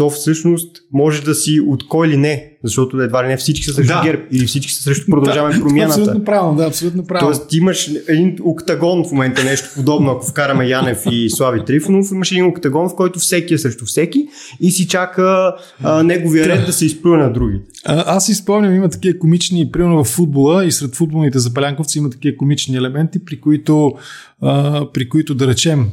то 0.00 0.10
всъщност 0.10 0.76
може 0.92 1.22
да 1.22 1.34
си 1.34 1.60
от 1.60 1.88
кой 1.88 2.08
ли 2.08 2.16
не, 2.16 2.52
защото 2.64 3.00
едва 3.00 3.24
ли 3.24 3.28
не 3.28 3.36
всички 3.36 3.64
са 3.64 3.72
срещу 3.72 3.94
да. 3.94 4.02
ГЕРБ 4.04 4.22
или 4.32 4.46
всички 4.46 4.72
са 4.72 4.82
срещу 4.82 5.10
продължаване 5.10 5.54
да, 5.54 5.60
промяната. 5.60 6.00
Абсолютно 6.00 6.24
правилно, 6.24 6.56
да, 6.56 6.66
абсолютно 6.66 7.06
правилно. 7.06 7.34
Тоест 7.34 7.54
имаш 7.54 7.90
един 8.08 8.36
октагон 8.42 9.04
в 9.04 9.12
момента, 9.12 9.44
нещо 9.44 9.68
подобно, 9.74 10.10
ако 10.10 10.26
вкараме 10.26 10.68
Янев 10.68 11.02
и 11.10 11.30
Слави 11.30 11.64
Трифонов, 11.64 12.10
имаш 12.12 12.32
един 12.32 12.44
октагон, 12.44 12.88
в 12.88 12.96
който 12.96 13.18
всеки 13.18 13.54
е 13.54 13.58
срещу 13.58 13.84
всеки 13.84 14.28
и 14.60 14.70
си 14.70 14.88
чака 14.88 15.56
а, 15.82 16.02
неговия 16.02 16.46
ред 16.46 16.66
да 16.66 16.72
се 16.72 16.86
изплюе 16.86 17.16
на 17.16 17.32
други. 17.32 17.60
А, 17.84 18.16
аз 18.16 18.26
си 18.26 18.34
спомням, 18.34 18.74
има 18.74 18.88
такива 18.88 19.18
комични, 19.18 19.70
примерно 19.72 20.04
в 20.04 20.08
футбола 20.08 20.64
и 20.64 20.72
сред 20.72 20.94
футболните 20.94 21.38
запалянковци 21.38 21.98
има 21.98 22.10
такива 22.10 22.36
комични 22.36 22.76
елементи, 22.76 23.24
при 23.24 23.40
които, 23.40 23.92
а, 24.40 24.86
при 24.92 25.08
които 25.08 25.34
да 25.34 25.46
речем, 25.46 25.86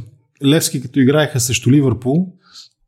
Левски 0.45 0.81
като 0.81 0.99
играеха 0.99 1.39
срещу 1.39 1.71
Ливърпул, 1.71 2.33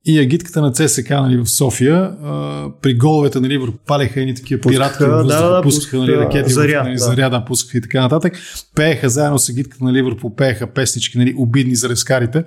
и 0.06 0.20
агитката 0.20 0.62
на 0.62 0.72
ЦСК 0.72 1.10
нали, 1.10 1.38
в 1.38 1.50
София, 1.50 1.96
а, 2.24 2.66
при 2.82 2.94
головете 2.94 3.40
нали, 3.40 3.60
палеха 3.88 4.22
едни 4.22 4.36
такива 4.36 4.62
пиратки 4.62 5.04
да, 5.04 5.24
да, 5.24 5.62
пускаха 5.64 5.98
нали, 5.98 6.18
ракети, 6.18 6.54
заря, 6.54 6.84
нали, 6.84 6.94
да. 6.94 7.00
заряда, 7.00 7.46
пускаха 7.46 7.78
и 7.78 7.82
така 7.82 8.02
нататък. 8.02 8.34
Пееха 8.76 9.10
заедно 9.10 9.40
с 9.40 9.50
агитката 9.50 9.84
на 9.84 9.94
Ливърпул, 9.94 10.36
пееха 10.36 10.68
песнички, 10.68 11.18
нали, 11.18 11.34
обидни 11.38 11.76
за 11.76 11.90
рескарите. 11.90 12.44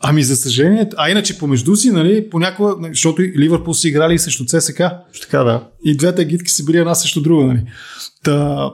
Ами 0.00 0.22
за 0.22 0.36
съжаление, 0.36 0.88
а 0.96 1.10
иначе 1.10 1.38
помежду 1.38 1.76
си, 1.76 1.90
нали, 1.90 2.30
понякога, 2.30 2.74
нали, 2.80 2.94
защото 2.94 3.22
Ливърпул 3.22 3.74
си 3.74 3.88
играли 3.88 4.14
и 4.14 4.18
срещу 4.18 4.44
ЦСК. 4.44 4.82
Така 5.22 5.38
да. 5.38 5.64
И 5.84 5.96
двете 5.96 6.22
агитки 6.22 6.50
са 6.50 6.64
били 6.64 6.78
една 6.78 6.94
срещу 6.94 7.22
друга. 7.22 7.44
Нали. 7.44 7.62
Та, 8.24 8.70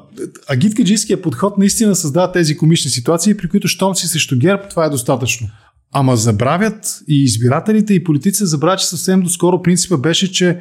агиткаджийския 0.48 1.22
подход 1.22 1.58
наистина 1.58 1.96
създава 1.96 2.32
тези 2.32 2.56
комични 2.56 2.90
ситуации, 2.90 3.36
при 3.36 3.48
които 3.48 3.68
щом 3.68 3.94
си 3.94 4.08
срещу 4.08 4.38
ГЕРБ, 4.38 4.62
това 4.68 4.84
е 4.84 4.90
достатъчно. 4.90 5.48
Ама 5.92 6.16
забравят 6.16 7.00
и 7.08 7.24
избирателите 7.24 7.94
и 7.94 8.04
политиците 8.04 8.46
забравят, 8.46 8.80
че 8.80 8.86
съвсем 8.86 9.20
доскоро 9.22 9.62
принципа 9.62 9.96
беше, 9.96 10.32
че 10.32 10.60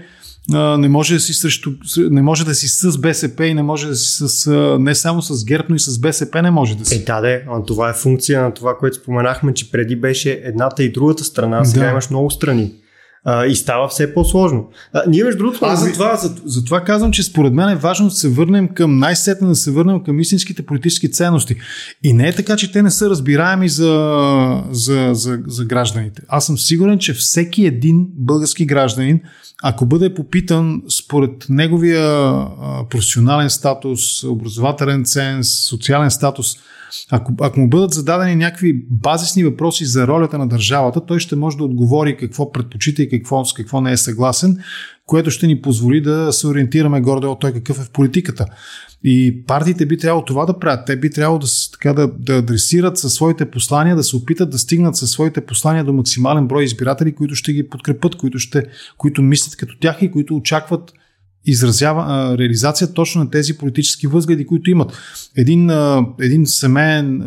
а, 0.53 0.77
не 0.77 0.89
може 0.89 1.13
да 1.13 1.19
си 1.19 1.33
срещу, 1.33 1.71
не 1.97 2.21
може 2.21 2.45
да 2.45 2.55
си 2.55 2.67
с 2.67 2.97
БСП 2.97 3.45
и 3.45 3.53
не 3.53 3.63
може 3.63 3.87
да 3.87 3.95
си 3.95 4.27
с, 4.27 4.47
а, 4.47 4.79
не 4.79 4.95
само 4.95 5.21
с 5.21 5.45
ГЕРБ, 5.45 5.65
но 5.69 5.75
и 5.75 5.79
с 5.79 5.99
БСП 5.99 6.41
не 6.41 6.51
може 6.51 6.77
да 6.77 6.85
си. 6.85 6.95
Е, 6.95 6.99
да, 6.99 7.21
де, 7.21 7.45
това 7.67 7.89
е 7.89 7.93
функция 7.93 8.41
на 8.41 8.53
това, 8.53 8.77
което 8.77 8.97
споменахме, 8.97 9.53
че 9.53 9.71
преди 9.71 9.95
беше 9.95 10.41
едната 10.43 10.83
и 10.83 10.91
другата 10.91 11.23
страна, 11.23 11.65
сега 11.65 11.85
да. 11.85 11.91
имаш 11.91 12.09
много 12.09 12.31
страни 12.31 12.71
а, 13.25 13.45
и 13.45 13.55
става 13.55 13.87
все 13.87 14.13
по-сложно. 14.13 14.69
А, 14.93 15.03
ние 15.07 15.23
между 15.23 15.37
другото... 15.37 15.65
Аз 15.65 15.85
за 15.85 15.93
това, 15.93 16.15
за, 16.15 16.35
за 16.45 16.63
това 16.63 16.83
казвам, 16.83 17.11
че 17.11 17.23
според 17.23 17.53
мен 17.53 17.69
е 17.69 17.75
важно 17.75 18.07
да 18.07 18.15
се 18.15 18.29
върнем 18.29 18.67
към 18.67 18.97
най-сетне 18.97 19.47
да 19.47 19.55
се 19.55 19.71
върнем 19.71 20.03
към 20.03 20.19
истинските 20.19 20.65
политически 20.65 21.11
ценности. 21.11 21.55
И 22.03 22.13
не 22.13 22.27
е 22.27 22.35
така, 22.35 22.55
че 22.55 22.71
те 22.71 22.81
не 22.81 22.91
са 22.91 23.09
разбираеми 23.09 23.69
за, 23.69 24.63
за, 24.71 25.09
за, 25.13 25.39
за 25.47 25.65
гражданите. 25.65 26.21
Аз 26.27 26.45
съм 26.45 26.57
сигурен, 26.57 26.99
че 26.99 27.13
всеки 27.13 27.65
един 27.65 28.07
български 28.13 28.65
гражданин, 28.65 29.19
ако 29.63 29.85
бъде 29.85 30.13
попитан 30.13 30.81
според 30.89 31.45
неговия 31.49 32.31
професионален 32.89 33.49
статус, 33.49 34.23
образователен 34.23 35.05
ценз, 35.05 35.47
социален 35.67 36.11
статус, 36.11 36.55
ако, 37.11 37.33
ако 37.41 37.59
му 37.59 37.69
бъдат 37.69 37.93
зададени 37.93 38.35
някакви 38.35 38.85
базисни 38.89 39.43
въпроси 39.43 39.85
за 39.85 40.07
ролята 40.07 40.37
на 40.37 40.47
държавата, 40.47 41.05
той 41.05 41.19
ще 41.19 41.35
може 41.35 41.57
да 41.57 41.63
отговори 41.63 42.17
какво 42.17 42.51
предпочита 42.51 43.03
и 43.03 43.09
какво, 43.19 43.45
с 43.45 43.53
какво 43.53 43.81
не 43.81 43.91
е 43.91 43.97
съгласен, 43.97 44.57
което 45.05 45.31
ще 45.31 45.47
ни 45.47 45.61
позволи 45.61 46.01
да 46.01 46.33
се 46.33 46.47
ориентираме 46.47 47.01
гордо 47.01 47.31
от 47.31 47.39
той 47.39 47.53
какъв 47.53 47.79
е 47.79 47.83
в 47.83 47.89
политиката. 47.89 48.45
И 49.03 49.43
партиите 49.47 49.85
би 49.85 49.97
трябвало 49.97 50.25
това 50.25 50.45
да 50.45 50.59
правят. 50.59 50.85
Те 50.85 50.95
би 50.95 51.09
трябвало 51.09 51.39
да, 51.39 51.47
така, 51.71 51.93
да, 51.93 52.07
да 52.19 52.37
адресират 52.37 52.97
със 52.97 53.13
своите 53.13 53.51
послания, 53.51 53.95
да 53.95 54.03
се 54.03 54.15
опитат 54.15 54.49
да 54.49 54.57
стигнат 54.57 54.95
със 54.95 55.11
своите 55.11 55.45
послания 55.45 55.83
до 55.83 55.93
максимален 55.93 56.47
брой 56.47 56.63
избиратели, 56.63 57.15
които 57.15 57.35
ще 57.35 57.53
ги 57.53 57.69
подкрепят, 57.69 58.15
които, 58.15 58.39
ще, 58.39 58.65
които 58.97 59.21
мислят 59.21 59.55
като 59.55 59.79
тях 59.79 59.97
и 60.01 60.11
които 60.11 60.35
очакват 60.35 60.93
изразява 61.45 62.35
реализация 62.37 62.93
точно 62.93 63.23
на 63.23 63.29
тези 63.29 63.57
политически 63.57 64.07
възгледи, 64.07 64.45
които 64.45 64.69
имат. 64.69 64.93
Един, 65.37 65.69
а, 65.69 66.05
един 66.19 66.45
семейен, 66.45 67.23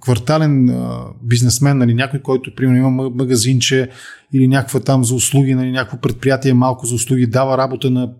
квартален 0.00 0.76
бизнесмен, 1.22 1.78
нали, 1.78 1.94
някой, 1.94 2.20
който 2.20 2.54
примерно 2.54 2.78
има 2.78 3.10
магазинче 3.10 3.90
или 4.32 4.48
някаква 4.48 4.80
там 4.80 5.04
за 5.04 5.14
услуги, 5.14 5.54
нали, 5.54 5.70
някакво 5.70 6.00
предприятие 6.00 6.54
малко 6.54 6.86
за 6.86 6.94
услуги, 6.94 7.26
дава 7.26 7.58
работа 7.58 7.90
на 7.90 8.10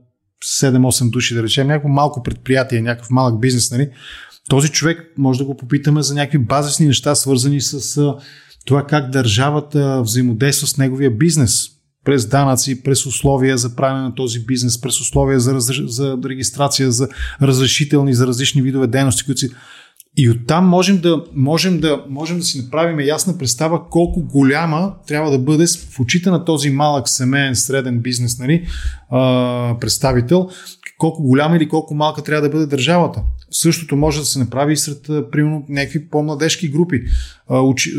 7-8 0.45 1.11
души, 1.11 1.35
да 1.35 1.43
речем, 1.43 1.67
някакво 1.67 1.89
малко 1.89 2.23
предприятие, 2.23 2.83
някакъв 2.83 3.11
малък 3.11 3.41
бизнес, 3.41 3.71
нали, 3.71 3.89
този 4.49 4.69
човек 4.69 4.99
може 5.19 5.39
да 5.39 5.45
го 5.45 5.57
попитаме 5.57 6.03
за 6.03 6.15
някакви 6.15 6.39
базисни 6.39 6.87
неща, 6.87 7.15
свързани 7.15 7.61
с 7.61 8.01
това 8.65 8.87
как 8.87 9.11
държавата 9.11 10.03
взаимодейства 10.03 10.67
с 10.67 10.77
неговия 10.77 11.11
бизнес 11.11 11.69
през 12.05 12.27
данъци, 12.27 12.83
през 12.83 13.07
условия 13.07 13.59
за 13.59 13.77
правене 13.77 14.03
на 14.03 14.15
този 14.15 14.41
бизнес, 14.41 14.81
през 14.81 15.01
условия 15.01 15.41
за, 15.41 15.55
раз, 15.55 15.71
за 15.87 16.19
регистрация, 16.25 16.91
за 16.91 17.09
разрешителни, 17.43 18.15
за 18.15 18.27
различни 18.27 18.63
видове 18.63 18.87
дейности, 18.87 19.25
които 19.25 19.39
си... 19.39 19.51
И 20.17 20.31
оттам 20.31 20.69
можем 20.69 21.01
да, 21.01 21.25
можем, 21.35 21.81
да, 21.81 22.05
можем 22.09 22.39
да 22.39 22.45
си 22.45 22.63
направим 22.63 23.01
ясна 23.01 23.39
представа 23.39 23.89
колко 23.91 24.23
голяма 24.23 24.93
трябва 25.07 25.31
да 25.31 25.39
бъде 25.39 25.67
в 25.67 26.01
очите 26.01 26.31
на 26.31 26.45
този 26.45 26.71
малък 26.71 27.09
семейен 27.09 27.57
среден 27.57 28.01
бизнес 28.01 28.39
нали, 28.39 28.67
представител, 29.81 30.49
колко 30.99 31.23
голяма 31.23 31.57
или 31.57 31.69
колко 31.69 31.95
малка 31.95 32.23
трябва 32.23 32.43
да 32.43 32.51
бъде 32.51 32.67
държавата. 32.67 33.23
Същото 33.57 33.97
може 33.97 34.21
да 34.21 34.25
се 34.25 34.39
направи 34.39 34.73
и 34.73 34.77
сред, 34.77 35.07
примерно, 35.33 35.65
някакви 35.69 36.09
по-младежки 36.09 36.69
групи. 36.69 37.03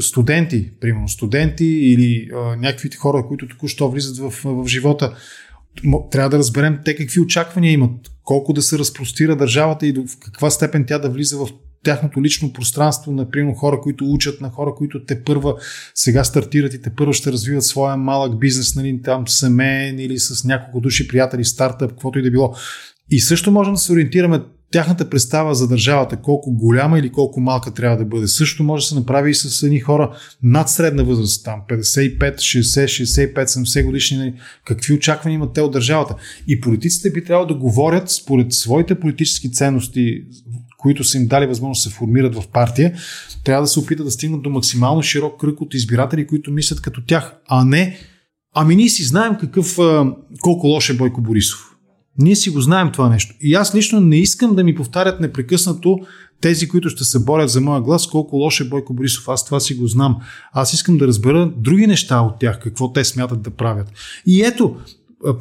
Студенти, 0.01 0.71
примерно, 0.81 1.07
студенти 1.07 1.65
или 1.65 2.29
някакви 2.57 2.89
хора, 2.91 3.25
които 3.27 3.47
току-що 3.47 3.89
влизат 3.89 4.17
в, 4.17 4.33
в 4.45 4.67
живота. 4.67 5.15
Трябва 6.11 6.29
да 6.29 6.37
разберем 6.37 6.79
те 6.85 6.95
какви 6.95 7.19
очаквания 7.19 7.71
имат, 7.71 7.91
колко 8.23 8.53
да 8.53 8.61
се 8.61 8.79
разпростира 8.79 9.35
държавата 9.35 9.87
и 9.87 9.91
в 9.91 10.17
каква 10.19 10.49
степен 10.49 10.85
тя 10.87 10.99
да 10.99 11.09
влиза 11.09 11.37
в 11.37 11.49
тяхното 11.83 12.21
лично 12.21 12.53
пространство, 12.53 13.11
например 13.11 13.53
хора, 13.55 13.81
които 13.81 14.05
учат, 14.05 14.41
на 14.41 14.49
хора, 14.49 14.73
които 14.77 15.05
те 15.05 15.23
първа 15.23 15.55
сега 15.95 16.23
стартират 16.23 16.73
и 16.73 16.81
те 16.81 16.89
първа 16.95 17.13
ще 17.13 17.31
развиват 17.31 17.63
своя 17.63 17.97
малък 17.97 18.39
бизнес, 18.39 18.75
нали, 18.75 19.01
там 19.03 19.27
семейен 19.27 19.99
или 19.99 20.19
с 20.19 20.43
няколко 20.43 20.81
души 20.81 21.07
приятели, 21.07 21.45
стартъп, 21.45 21.89
каквото 21.89 22.19
и 22.19 22.21
да 22.21 22.31
било. 22.31 22.55
И 23.11 23.19
също 23.19 23.51
можем 23.51 23.73
да 23.73 23.79
се 23.79 23.93
ориентираме 23.93 24.39
тяхната 24.71 25.09
представа 25.09 25.55
за 25.55 25.67
държавата, 25.67 26.17
колко 26.17 26.51
голяма 26.51 26.99
или 26.99 27.11
колко 27.11 27.41
малка 27.41 27.73
трябва 27.73 27.97
да 27.97 28.05
бъде. 28.05 28.27
Също 28.27 28.63
може 28.63 28.83
да 28.83 28.87
се 28.87 28.95
направи 28.95 29.31
и 29.31 29.35
с 29.35 29.63
едни 29.63 29.79
хора 29.79 30.17
над 30.43 30.69
средна 30.69 31.03
възраст, 31.03 31.45
там 31.45 31.61
55, 31.69 32.35
60, 32.35 32.85
65, 32.85 33.45
70 33.45 33.85
годишни, 33.85 34.17
нали, 34.17 34.33
какви 34.65 34.93
очаквания 34.93 35.35
имат 35.35 35.53
те 35.53 35.61
от 35.61 35.71
държавата. 35.71 36.15
И 36.47 36.61
политиците 36.61 37.11
би 37.11 37.23
трябвало 37.23 37.47
да 37.47 37.53
говорят 37.53 38.09
според 38.09 38.53
своите 38.53 38.99
политически 38.99 39.51
ценности, 39.51 40.23
които 40.77 41.03
са 41.03 41.17
им 41.17 41.27
дали 41.27 41.45
възможност 41.45 41.83
да 41.83 41.89
се 41.89 41.95
формират 41.95 42.35
в 42.35 42.47
партия, 42.47 42.93
трябва 43.43 43.63
да 43.63 43.67
се 43.67 43.79
опитат 43.79 44.05
да 44.05 44.11
стигнат 44.11 44.41
до 44.41 44.49
максимално 44.49 45.01
широк 45.01 45.39
кръг 45.39 45.61
от 45.61 45.73
избиратели, 45.73 46.27
които 46.27 46.51
мислят 46.51 46.81
като 46.81 47.05
тях, 47.05 47.33
а 47.47 47.65
не 47.65 47.97
Ами 48.57 48.75
ние 48.75 48.89
си 48.89 49.03
знаем 49.03 49.35
какъв, 49.39 49.77
колко 50.41 50.67
лош 50.67 50.89
е 50.89 50.93
Бойко 50.93 51.21
Борисов. 51.21 51.74
Ние 52.17 52.35
си 52.35 52.49
го 52.49 52.61
знаем 52.61 52.91
това 52.91 53.09
нещо. 53.09 53.35
И 53.41 53.53
аз 53.53 53.75
лично 53.75 53.99
не 53.99 54.17
искам 54.17 54.55
да 54.55 54.63
ми 54.63 54.75
повтарят 54.75 55.19
непрекъснато 55.19 55.97
тези, 56.41 56.67
които 56.67 56.89
ще 56.89 57.03
се 57.03 57.19
борят 57.19 57.49
за 57.49 57.61
моя 57.61 57.81
глас, 57.81 58.07
колко 58.07 58.35
лош 58.35 58.59
е 58.59 58.69
Бойко 58.69 58.93
Борисов. 58.93 59.27
Аз 59.27 59.45
това 59.45 59.59
си 59.59 59.75
го 59.75 59.87
знам. 59.87 60.17
Аз 60.53 60.73
искам 60.73 60.97
да 60.97 61.07
разбера 61.07 61.53
други 61.57 61.87
неща 61.87 62.19
от 62.21 62.39
тях, 62.39 62.59
какво 62.59 62.91
те 62.91 63.03
смятат 63.03 63.41
да 63.41 63.49
правят. 63.49 63.91
И 64.25 64.41
ето, 64.41 64.75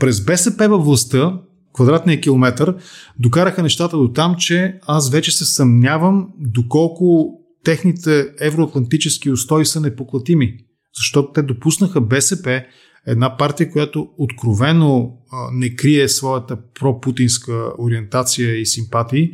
през 0.01 0.25
БСП 0.25 0.69
във 0.69 0.85
властта, 0.85 1.41
квадратния 1.75 2.21
километър, 2.21 2.75
докараха 3.19 3.63
нещата 3.63 3.97
до 3.97 4.13
там, 4.13 4.37
че 4.39 4.79
аз 4.87 5.11
вече 5.11 5.31
се 5.31 5.45
съмнявам 5.45 6.29
доколко 6.39 7.39
техните 7.65 8.27
евроатлантически 8.41 9.31
устои 9.31 9.67
са 9.67 9.81
непоклатими. 9.81 10.57
Защото 10.97 11.33
те 11.33 11.43
допуснаха 11.43 12.01
БСП 12.01 12.63
една 13.07 13.37
партия, 13.37 13.71
която 13.71 14.09
откровено 14.19 15.13
не 15.53 15.77
крие 15.77 16.09
своята 16.09 16.57
пропутинска 16.81 17.73
ориентация 17.79 18.61
и 18.61 18.67
симпатии. 18.67 19.31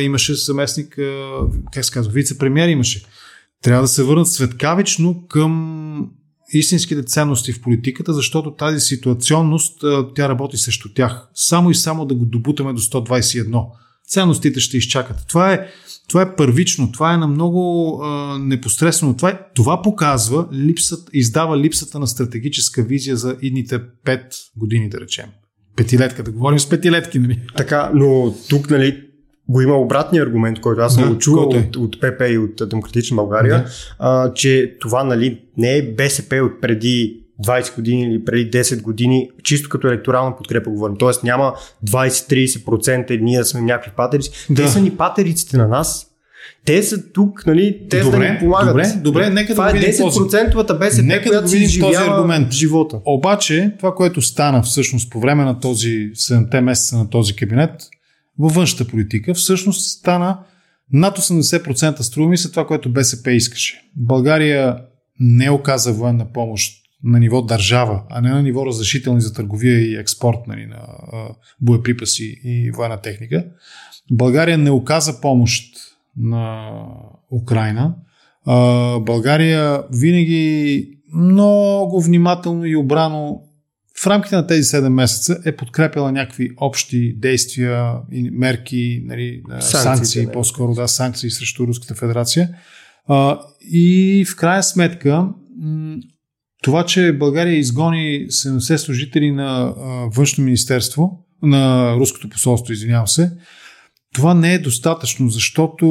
Имаше 0.00 0.34
съместник, 0.34 0.98
как 1.72 1.84
се 1.84 1.92
казва, 1.92 2.12
вице-премьер 2.12 2.68
имаше. 2.68 3.04
Трябва 3.62 3.82
да 3.82 3.88
се 3.88 4.02
върнат 4.02 4.28
светкавично 4.28 5.26
към 5.28 6.10
истинските 6.52 7.02
ценности 7.02 7.52
в 7.52 7.62
политиката, 7.62 8.12
защото 8.12 8.54
тази 8.54 8.80
ситуационност, 8.80 9.84
тя 10.14 10.28
работи 10.28 10.56
срещу 10.56 10.94
тях. 10.94 11.28
Само 11.34 11.70
и 11.70 11.74
само 11.74 12.06
да 12.06 12.14
го 12.14 12.24
добутаме 12.24 12.72
до 12.72 12.80
121. 12.80 13.64
Ценностите 14.08 14.60
ще 14.60 14.76
изчакат. 14.76 15.16
Това 15.28 15.52
е, 15.52 15.66
това 16.08 16.22
е 16.22 16.36
първично, 16.36 16.92
това 16.92 17.14
е 17.14 17.16
на 17.16 17.26
много 17.26 18.00
а, 18.02 18.38
непосредствено. 18.38 19.16
Това, 19.16 19.30
е, 19.30 19.38
това 19.54 19.82
показва, 19.82 20.48
липсът, 20.52 21.10
издава 21.12 21.58
липсата 21.58 21.98
на 21.98 22.06
стратегическа 22.06 22.82
визия 22.82 23.16
за 23.16 23.36
идните 23.42 23.80
5 24.06 24.20
години, 24.56 24.88
да 24.88 25.00
речем. 25.00 25.26
Петилетка, 25.76 26.22
да 26.22 26.30
говорим 26.30 26.58
с 26.58 26.68
петилетки, 26.68 27.18
нали? 27.18 27.40
Така, 27.56 27.90
но 27.94 28.34
тук, 28.48 28.70
нали, 28.70 29.02
го 29.48 29.60
има 29.60 29.74
обратния 29.74 30.22
аргумент, 30.22 30.60
който 30.60 30.80
аз 30.80 30.94
съм 30.94 31.04
да, 31.04 31.10
го 31.10 31.18
чувал 31.18 31.50
е? 31.54 31.58
от, 31.58 31.76
от 31.76 32.00
ПП 32.00 32.22
и 32.30 32.38
от 32.38 32.68
Демократична 32.68 33.14
България, 33.14 33.64
да. 33.64 33.70
а, 33.98 34.34
че 34.34 34.76
това 34.80 35.04
нали, 35.04 35.40
не 35.56 35.76
е 35.76 35.94
БСП 35.94 36.36
от 36.36 36.60
преди 36.60 37.23
20 37.42 37.74
години 37.76 38.02
или 38.02 38.24
преди 38.24 38.50
10 38.50 38.82
години, 38.82 39.30
чисто 39.42 39.68
като 39.68 39.88
електорална 39.88 40.36
подкрепа 40.36 40.70
говорим. 40.70 40.96
Тоест 40.96 41.22
няма 41.22 41.54
20-30% 41.86 43.10
и 43.10 43.22
ние 43.22 43.38
да 43.38 43.44
сме 43.44 43.60
някакви 43.60 43.90
патерици. 43.96 44.30
Да. 44.50 44.62
Те 44.62 44.68
са 44.68 44.80
ни 44.80 44.90
патериците 44.90 45.56
на 45.56 45.68
нас. 45.68 46.06
Те 46.64 46.82
са 46.82 47.12
тук, 47.12 47.46
нали, 47.46 47.80
те 47.90 48.00
добре, 48.00 48.18
да 48.18 48.32
ни 48.32 48.38
помагат. 48.38 48.68
Добре, 48.68 48.92
добре, 49.02 49.30
нека 49.30 49.52
това 49.52 49.72
да 49.72 49.78
е 49.78 49.80
10% 49.80 50.78
БСП, 50.78 51.02
нека 51.02 51.28
която 51.28 51.46
да 51.46 51.56
видим 51.56 51.80
този 51.80 51.96
аргумент. 51.96 52.52
живота. 52.52 53.00
Обаче, 53.04 53.74
това, 53.78 53.94
което 53.94 54.22
стана 54.22 54.62
всъщност 54.62 55.10
по 55.10 55.20
време 55.20 55.44
на 55.44 55.60
този 55.60 55.88
7 55.88 56.60
месеца 56.60 56.98
на 56.98 57.10
този 57.10 57.36
кабинет, 57.36 57.70
във 58.38 58.54
външната 58.54 58.90
политика, 58.90 59.34
всъщност 59.34 59.98
стана 59.98 60.38
над 60.92 61.18
80% 61.18 62.00
струва 62.00 62.28
ми 62.28 62.38
се 62.38 62.50
това, 62.50 62.66
което 62.66 62.92
БСП 62.92 63.30
искаше. 63.32 63.80
България 63.96 64.76
не 65.20 65.50
оказа 65.50 65.92
военна 65.92 66.32
помощ 66.32 66.83
на 67.04 67.18
ниво 67.18 67.42
държава, 67.42 68.02
а 68.10 68.20
не 68.20 68.28
на 68.28 68.42
ниво 68.42 68.66
разрешителни 68.66 69.20
за 69.20 69.32
търговия 69.32 69.80
и 69.80 69.96
експорт 69.96 70.38
нали, 70.46 70.66
на 70.66 70.78
боеприпаси 71.60 72.40
и 72.44 72.70
военна 72.70 73.00
техника. 73.00 73.44
България 74.10 74.58
не 74.58 74.70
оказа 74.70 75.20
помощ 75.20 75.74
на 76.16 76.70
Украина. 77.32 77.94
България 79.00 79.82
винаги 79.92 80.88
много 81.14 82.00
внимателно 82.02 82.64
и 82.64 82.76
обрано 82.76 83.40
в 84.02 84.06
рамките 84.06 84.36
на 84.36 84.46
тези 84.46 84.62
7 84.62 84.88
месеца 84.88 85.38
е 85.44 85.56
подкрепила 85.56 86.12
някакви 86.12 86.50
общи 86.56 87.16
действия 87.18 87.94
и 88.12 88.30
мерки, 88.30 89.02
нали, 89.04 89.42
санкции, 89.50 89.78
санкции 89.78 90.26
по-скоро 90.32 90.74
да, 90.74 90.88
санкции 90.88 91.30
срещу 91.30 91.66
Руската 91.66 91.94
федерация. 91.94 92.48
И 93.60 94.24
в 94.28 94.36
крайна 94.36 94.62
сметка 94.62 95.28
това, 96.64 96.84
че 96.86 97.12
България 97.12 97.58
изгони 97.58 98.26
70 98.28 98.76
служители 98.76 99.30
на 99.30 99.74
външно 100.14 100.44
министерство, 100.44 101.26
на 101.42 101.94
руското 101.96 102.28
посолство, 102.28 102.72
извинявам 102.72 103.08
се, 103.08 103.32
това 104.14 104.34
не 104.34 104.54
е 104.54 104.58
достатъчно, 104.58 105.28
защото 105.28 105.86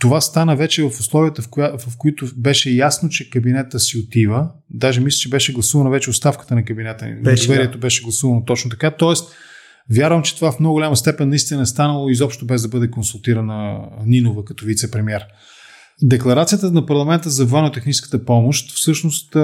това 0.00 0.20
стана 0.20 0.56
вече 0.56 0.82
в 0.82 0.86
условията, 1.00 1.42
в, 1.42 1.48
коя, 1.48 1.72
в 1.78 1.96
които 1.98 2.26
беше 2.36 2.70
ясно, 2.70 3.08
че 3.08 3.30
кабинета 3.30 3.80
си 3.80 3.98
отива. 3.98 4.50
Даже 4.70 5.00
мисля, 5.00 5.18
че 5.18 5.28
беше 5.28 5.52
гласувана 5.52 5.90
вече 5.90 6.10
оставката 6.10 6.54
на 6.54 6.64
кабинета. 6.64 7.16
Доверието 7.22 7.72
да. 7.72 7.78
беше 7.78 8.02
гласувано 8.02 8.44
точно 8.44 8.70
така. 8.70 8.90
Тоест, 8.90 9.32
вярвам, 9.94 10.22
че 10.22 10.36
това 10.36 10.52
в 10.52 10.60
много 10.60 10.72
голяма 10.72 10.96
степен 10.96 11.28
наистина 11.28 11.62
е 11.62 11.66
станало 11.66 12.08
изобщо 12.08 12.46
без 12.46 12.62
да 12.62 12.68
бъде 12.68 12.90
консултирана 12.90 13.80
Нинова 14.06 14.44
като 14.44 14.64
вице-премьер. 14.64 15.22
Декларацията 16.02 16.72
на 16.72 16.86
парламента 16.86 17.30
за 17.30 17.46
военно-техническата 17.46 18.24
помощ 18.24 18.72
всъщност 18.72 19.36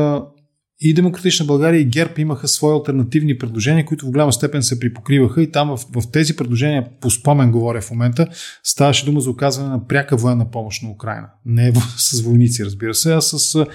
и 0.85 0.95
Демократична 0.95 1.47
България 1.47 1.80
и 1.80 1.85
ГЕРБ 1.85 2.12
имаха 2.18 2.49
свои 2.49 2.72
альтернативни 2.72 3.39
предложения, 3.39 3.85
които 3.85 4.07
в 4.07 4.11
голяма 4.11 4.33
степен 4.33 4.62
се 4.62 4.80
припокриваха 4.80 5.43
и 5.43 5.51
там 5.51 5.76
в, 5.76 6.03
в 6.03 6.11
тези 6.12 6.37
предложения, 6.37 6.89
по 7.01 7.11
спомен 7.11 7.53
говоря 7.53 7.80
в 7.80 7.91
момента, 7.91 8.26
ставаше 8.64 9.05
дума 9.05 9.20
за 9.20 9.30
оказване 9.30 9.68
на 9.68 9.87
пряка 9.87 10.16
военна 10.16 10.51
помощ 10.51 10.83
на 10.83 10.91
Украина. 10.91 11.26
Не 11.47 11.72
с 11.97 12.20
войници, 12.20 12.64
разбира 12.64 12.95
се, 12.95 13.12
а 13.12 13.20
с 13.20 13.66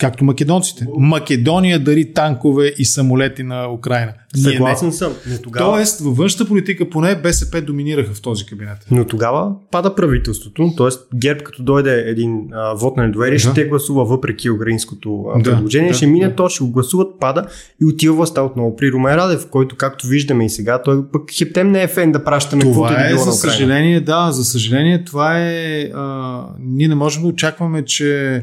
Както 0.00 0.24
македонците. 0.24 0.86
Македония 0.98 1.78
дари 1.78 2.12
танкове 2.12 2.74
и 2.78 2.84
самолети 2.84 3.42
на 3.42 3.72
Украина. 3.72 4.12
Съгласен 4.36 4.92
съм. 4.92 5.12
Но 5.26 5.38
тогава... 5.38 5.72
Тоест, 5.72 6.00
във 6.00 6.16
външната 6.16 6.48
политика 6.48 6.90
поне 6.90 7.16
БСП 7.22 7.62
доминираха 7.62 8.14
в 8.14 8.22
този 8.22 8.46
кабинет. 8.46 8.86
Но 8.90 9.04
тогава 9.04 9.52
пада 9.70 9.94
правителството, 9.94 10.72
т.е. 10.76 11.16
ГЕРБ 11.16 11.44
като 11.44 11.62
дойде 11.62 12.04
един 12.06 12.48
а, 12.52 12.74
вод 12.74 12.96
на 12.96 13.02
недоверие, 13.02 13.38
да. 13.38 13.50
ще 13.50 13.64
гласува 13.64 14.04
въпреки 14.04 14.50
украинското 14.50 15.24
а, 15.34 15.42
да, 15.42 15.50
предложение, 15.50 15.88
да, 15.88 15.94
ще 15.94 16.06
мине, 16.06 16.28
да. 16.28 16.34
то 16.34 16.48
ще 16.48 16.64
го 16.64 16.70
гласуват, 16.70 17.20
пада 17.20 17.46
и 17.82 17.84
отива 17.84 18.16
властта 18.16 18.42
отново 18.42 18.76
при 18.76 18.92
Румен 18.92 19.14
Радев, 19.14 19.46
който 19.50 19.76
както 19.76 20.06
виждаме 20.06 20.44
и 20.44 20.50
сега, 20.50 20.82
той 20.82 21.10
пък 21.12 21.30
хептем 21.32 21.70
не 21.70 21.82
е 21.82 21.88
фен 21.88 22.12
да 22.12 22.24
пращаме 22.24 22.62
това 22.62 23.06
е, 23.10 23.16
за 23.16 23.32
съжаление, 23.32 24.00
да, 24.00 24.32
за 24.32 24.44
съжаление 24.44 25.04
това 25.04 25.40
е, 25.40 25.82
а, 25.94 26.44
ние 26.60 26.88
не 26.88 26.94
можем 26.94 27.22
да 27.22 27.28
очакваме, 27.28 27.84
че 27.84 28.42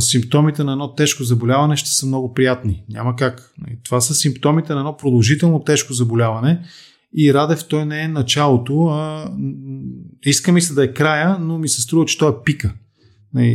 симптомите 0.00 0.64
на 0.64 0.72
едно 0.72 0.94
тежко 0.94 1.24
заболяване 1.24 1.76
ще 1.76 1.90
са 1.90 2.06
много 2.06 2.34
приятни. 2.34 2.84
Няма 2.88 3.16
как. 3.16 3.54
Това 3.84 4.00
са 4.00 4.14
симптомите 4.14 4.74
на 4.74 4.80
едно 4.80 4.96
продължително 4.96 5.64
тежко 5.64 5.92
заболяване 5.92 6.62
и 7.16 7.34
Радев 7.34 7.64
той 7.68 7.86
не 7.86 8.02
е 8.02 8.08
началото, 8.08 8.86
а 8.86 9.30
иска 10.22 10.52
ми 10.52 10.60
се 10.60 10.74
да 10.74 10.84
е 10.84 10.92
края, 10.92 11.38
но 11.40 11.58
ми 11.58 11.68
се 11.68 11.82
струва, 11.82 12.06
че 12.06 12.18
той 12.18 12.30
е 12.30 12.44
пика. 12.44 12.74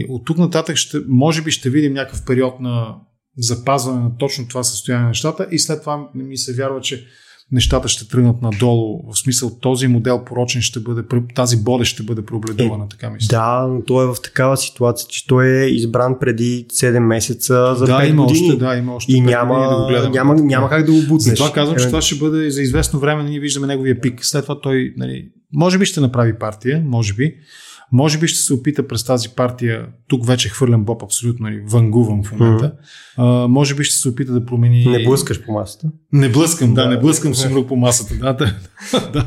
От 0.09 0.25
тук 0.25 0.37
нататък 0.37 0.75
ще, 0.75 0.97
може 1.07 1.41
би 1.41 1.51
ще 1.51 1.69
видим 1.69 1.93
някакъв 1.93 2.25
период 2.25 2.59
на 2.59 2.95
запазване 3.37 4.01
на 4.01 4.17
точно 4.17 4.47
това 4.47 4.63
състояние 4.63 5.03
на 5.03 5.07
нещата 5.07 5.47
и 5.51 5.59
след 5.59 5.81
това 5.81 6.09
ми 6.15 6.37
се 6.37 6.53
вярва, 6.53 6.81
че 6.81 7.07
нещата 7.51 7.87
ще 7.87 8.07
тръгнат 8.07 8.41
надолу. 8.41 9.11
В 9.11 9.19
смисъл 9.19 9.57
този 9.59 9.87
модел 9.87 10.23
порочен 10.25 10.61
ще 10.61 10.79
бъде, 10.79 11.03
тази 11.35 11.63
болест 11.63 11.91
ще 11.91 12.03
бъде 12.03 12.21
преобледувана, 12.21 12.83
е, 12.83 12.87
така 12.89 13.09
мисля. 13.09 13.27
Да, 13.37 13.67
но 13.67 13.81
той 13.81 14.03
е 14.03 14.07
в 14.07 14.15
такава 14.23 14.57
ситуация, 14.57 15.07
че 15.09 15.27
той 15.27 15.47
е 15.47 15.65
избран 15.65 16.15
преди 16.19 16.65
7 16.69 16.99
месеца 16.99 17.75
за 17.77 17.85
да, 17.85 17.99
5 17.99 18.09
има 18.09 18.25
години. 18.25 18.47
Още, 18.51 18.59
да, 18.59 18.75
има 18.75 18.95
още 18.95 19.13
и 19.13 19.21
няма, 19.21 19.69
да 19.69 19.75
го 19.75 19.87
гледаме. 19.87 20.09
няма, 20.09 20.35
няма 20.35 20.69
как 20.69 20.85
да 20.85 20.91
го 20.91 21.01
бутнеш. 21.01 21.23
Затова 21.23 21.53
казвам, 21.53 21.77
че 21.77 21.85
това 21.85 22.01
ще 22.01 22.15
бъде 22.15 22.49
за 22.49 22.61
известно 22.61 22.99
време, 22.99 23.23
ние 23.23 23.39
виждаме 23.39 23.67
неговия 23.67 24.01
пик. 24.01 24.25
След 24.25 24.43
това 24.43 24.61
той, 24.61 24.93
нали, 24.97 25.29
може 25.53 25.77
би 25.77 25.85
ще 25.85 26.01
направи 26.01 26.39
партия, 26.39 26.83
може 26.85 27.13
би, 27.13 27.35
може 27.91 28.17
би 28.17 28.27
ще 28.27 28.39
се 28.39 28.53
опита 28.53 28.87
през 28.87 29.03
тази 29.03 29.29
партия, 29.29 29.85
тук 30.07 30.27
вече 30.27 30.49
хвърлям 30.49 30.83
Боб 30.83 31.03
абсолютно 31.03 31.49
и 31.49 31.61
вангувам 31.67 32.23
в 32.23 32.31
момента, 32.31 32.65
mm-hmm. 32.65 33.43
а, 33.43 33.47
може 33.47 33.75
би 33.75 33.83
ще 33.83 33.95
се 33.95 34.09
опита 34.09 34.33
да 34.33 34.45
промени... 34.45 34.85
Не 34.85 35.03
блъскаш 35.03 35.45
по 35.45 35.51
масата? 35.51 35.87
Не 36.13 36.29
блъскам, 36.29 36.73
да, 36.73 36.83
да 36.83 36.89
не 36.89 36.99
блъскам 36.99 37.35
сигурно 37.35 37.67
по 37.67 37.75
масата. 37.75 38.15
Да, 38.15 38.33
да, 38.33 38.53
да. 39.13 39.25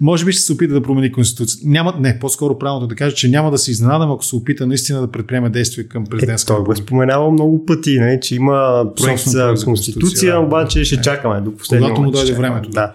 може 0.00 0.24
би 0.24 0.32
ще 0.32 0.42
се 0.42 0.52
опита 0.52 0.74
да 0.74 0.82
промени 0.82 1.12
конституцията. 1.12 1.68
Няма, 1.68 1.94
не, 2.00 2.18
по-скоро 2.18 2.58
правилно 2.58 2.86
да 2.86 2.94
кажа, 2.94 3.16
че 3.16 3.28
няма 3.28 3.50
да 3.50 3.58
се 3.58 3.70
изненадам, 3.70 4.12
ако 4.12 4.24
се 4.24 4.36
опита 4.36 4.66
наистина 4.66 5.00
да 5.00 5.10
предприеме 5.10 5.50
действия 5.50 5.88
към 5.88 6.04
президентска. 6.04 6.52
Е, 6.52 6.56
той 6.56 6.64
го 6.64 6.72
е 6.72 6.76
споменава 6.76 7.30
много 7.30 7.66
пъти, 7.66 8.00
не, 8.00 8.20
че 8.20 8.34
има 8.34 8.84
проект 8.96 9.22
за 9.22 9.46
конституция, 9.48 9.64
конституция 9.64 10.34
да, 10.34 10.40
обаче 10.40 10.84
ще 10.84 10.94
е. 10.94 11.00
чакаме 11.00 11.40
до 11.40 11.56
последния 11.56 11.88
Когато 11.88 12.02
му 12.02 12.10
дойде 12.10 12.32
времето. 12.32 12.70
Да. 12.70 12.92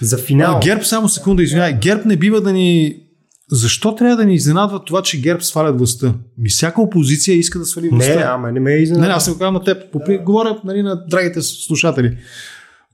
За 0.00 0.18
финал. 0.18 0.56
А, 0.56 0.60
ГЕРБ, 0.60 0.84
само 0.84 1.08
секунда, 1.08 1.42
извинявай. 1.42 1.72
ГЕРБ 1.72 2.02
не 2.04 2.16
бива 2.16 2.40
да 2.40 2.52
ни 2.52 2.96
защо 3.50 3.94
трябва 3.94 4.16
да 4.16 4.24
ни 4.24 4.34
изненадва 4.34 4.84
това, 4.84 5.02
че 5.02 5.20
ГЕРБ 5.20 5.40
свалят 5.40 5.78
властта? 5.78 6.14
Ми 6.38 6.48
всяка 6.48 6.82
опозиция 6.82 7.36
иска 7.36 7.58
да 7.58 7.64
свали 7.64 7.88
властта. 7.88 8.16
Не, 8.16 8.22
ама 8.22 8.52
не 8.52 8.60
ме 8.60 8.74
е 8.74 8.78
изненадва. 8.78 9.08
Не, 9.08 9.14
аз 9.14 9.24
се 9.24 9.30
го 9.30 9.38
казвам 9.38 9.54
на 9.54 9.64
теб. 9.64 9.92
Попри... 9.92 10.18
Говоря 10.18 10.60
нали, 10.64 10.82
на 10.82 11.06
драгите 11.06 11.42
слушатели. 11.42 12.18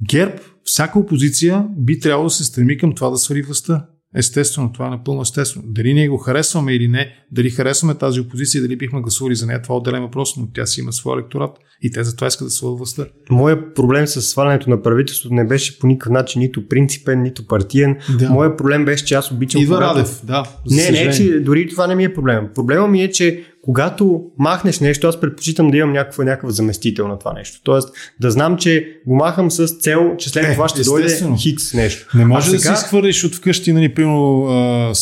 ГЕРБ, 0.09 0.35
всяка 0.65 0.99
опозиция 0.99 1.67
би 1.77 2.01
трябвало 2.01 2.27
да 2.27 2.31
се 2.31 2.45
стреми 2.45 2.79
към 2.79 2.95
това 2.95 3.11
да 3.11 3.17
свали 3.17 3.43
властта. 3.43 3.87
Естествено, 4.15 4.73
това 4.73 4.87
е 4.87 4.91
напълно 4.91 5.23
естествено. 5.23 5.67
Дали 5.69 5.95
ние 5.95 6.09
го 6.09 6.19
харесваме 6.19 6.75
или 6.75 6.89
не, 6.89 7.15
дали 7.31 7.51
харесваме 7.51 7.95
тази 7.95 8.21
опозиция, 8.21 8.63
дали 8.63 8.77
бихме 8.77 9.01
гласували 9.01 9.35
за 9.35 9.47
нея, 9.47 9.63
това 9.63 9.75
е 9.75 9.79
отделен 9.79 10.03
въпрос, 10.03 10.37
но 10.37 10.49
тя 10.55 10.67
си 10.67 10.81
има 10.81 10.93
своя 10.93 11.19
електорат 11.19 11.59
и 11.83 11.91
те 11.91 12.05
затова 12.05 12.27
искат 12.27 12.47
да 12.47 12.51
свалят 12.51 12.79
властта. 12.79 13.05
Моя 13.31 13.75
проблем 13.75 14.07
с 14.07 14.23
свалянето 14.23 14.71
на 14.71 14.83
правителството 14.83 15.35
не 15.35 15.47
беше 15.47 15.79
по 15.79 15.87
никакъв 15.87 16.13
начин 16.13 16.41
нито 16.41 16.69
принципен, 16.69 17.23
нито 17.23 17.47
партиен. 17.47 17.97
Да. 18.19 18.31
Моя 18.31 18.57
проблем 18.57 18.85
беше, 18.85 19.05
че 19.05 19.15
аз 19.15 19.31
обичам. 19.31 19.63
Идва 19.63 19.77
когато... 19.77 19.99
Радев, 19.99 20.21
да. 20.25 20.45
Не, 20.71 20.91
не, 20.91 21.13
че 21.13 21.41
дори 21.41 21.69
това 21.69 21.87
не 21.87 21.95
ми 21.95 22.05
е 22.05 22.15
проблем. 22.15 22.49
Проблема 22.55 22.89
ми 22.89 23.03
е, 23.03 23.11
че 23.11 23.45
когато 23.63 24.23
махнеш 24.39 24.81
нещо, 24.81 25.07
аз 25.07 25.21
предпочитам 25.21 25.71
да 25.71 25.77
имам 25.77 25.93
някакъв, 25.93 26.25
някакъв 26.25 26.51
заместител 26.51 27.09
на 27.09 27.19
това 27.19 27.33
нещо. 27.33 27.61
Тоест 27.65 27.89
да 28.21 28.31
знам, 28.31 28.57
че 28.57 29.01
го 29.07 29.17
махам 29.17 29.51
с 29.51 29.67
цел, 29.67 30.15
че 30.19 30.31
след 30.31 30.45
е, 30.45 30.53
това 30.53 30.69
ще 30.69 30.83
дойде 30.83 31.19
хикс 31.39 31.75
нещо. 31.75 32.19
Не 32.19 32.25
може 32.25 32.49
а 32.49 32.53
да 32.53 32.59
сега... 32.59 32.77
си 32.77 32.85
изхвърлиш 32.85 33.25
от 33.25 33.35
вкъщи, 33.35 33.73
нали, 33.73 33.95
примерно, 33.95 34.93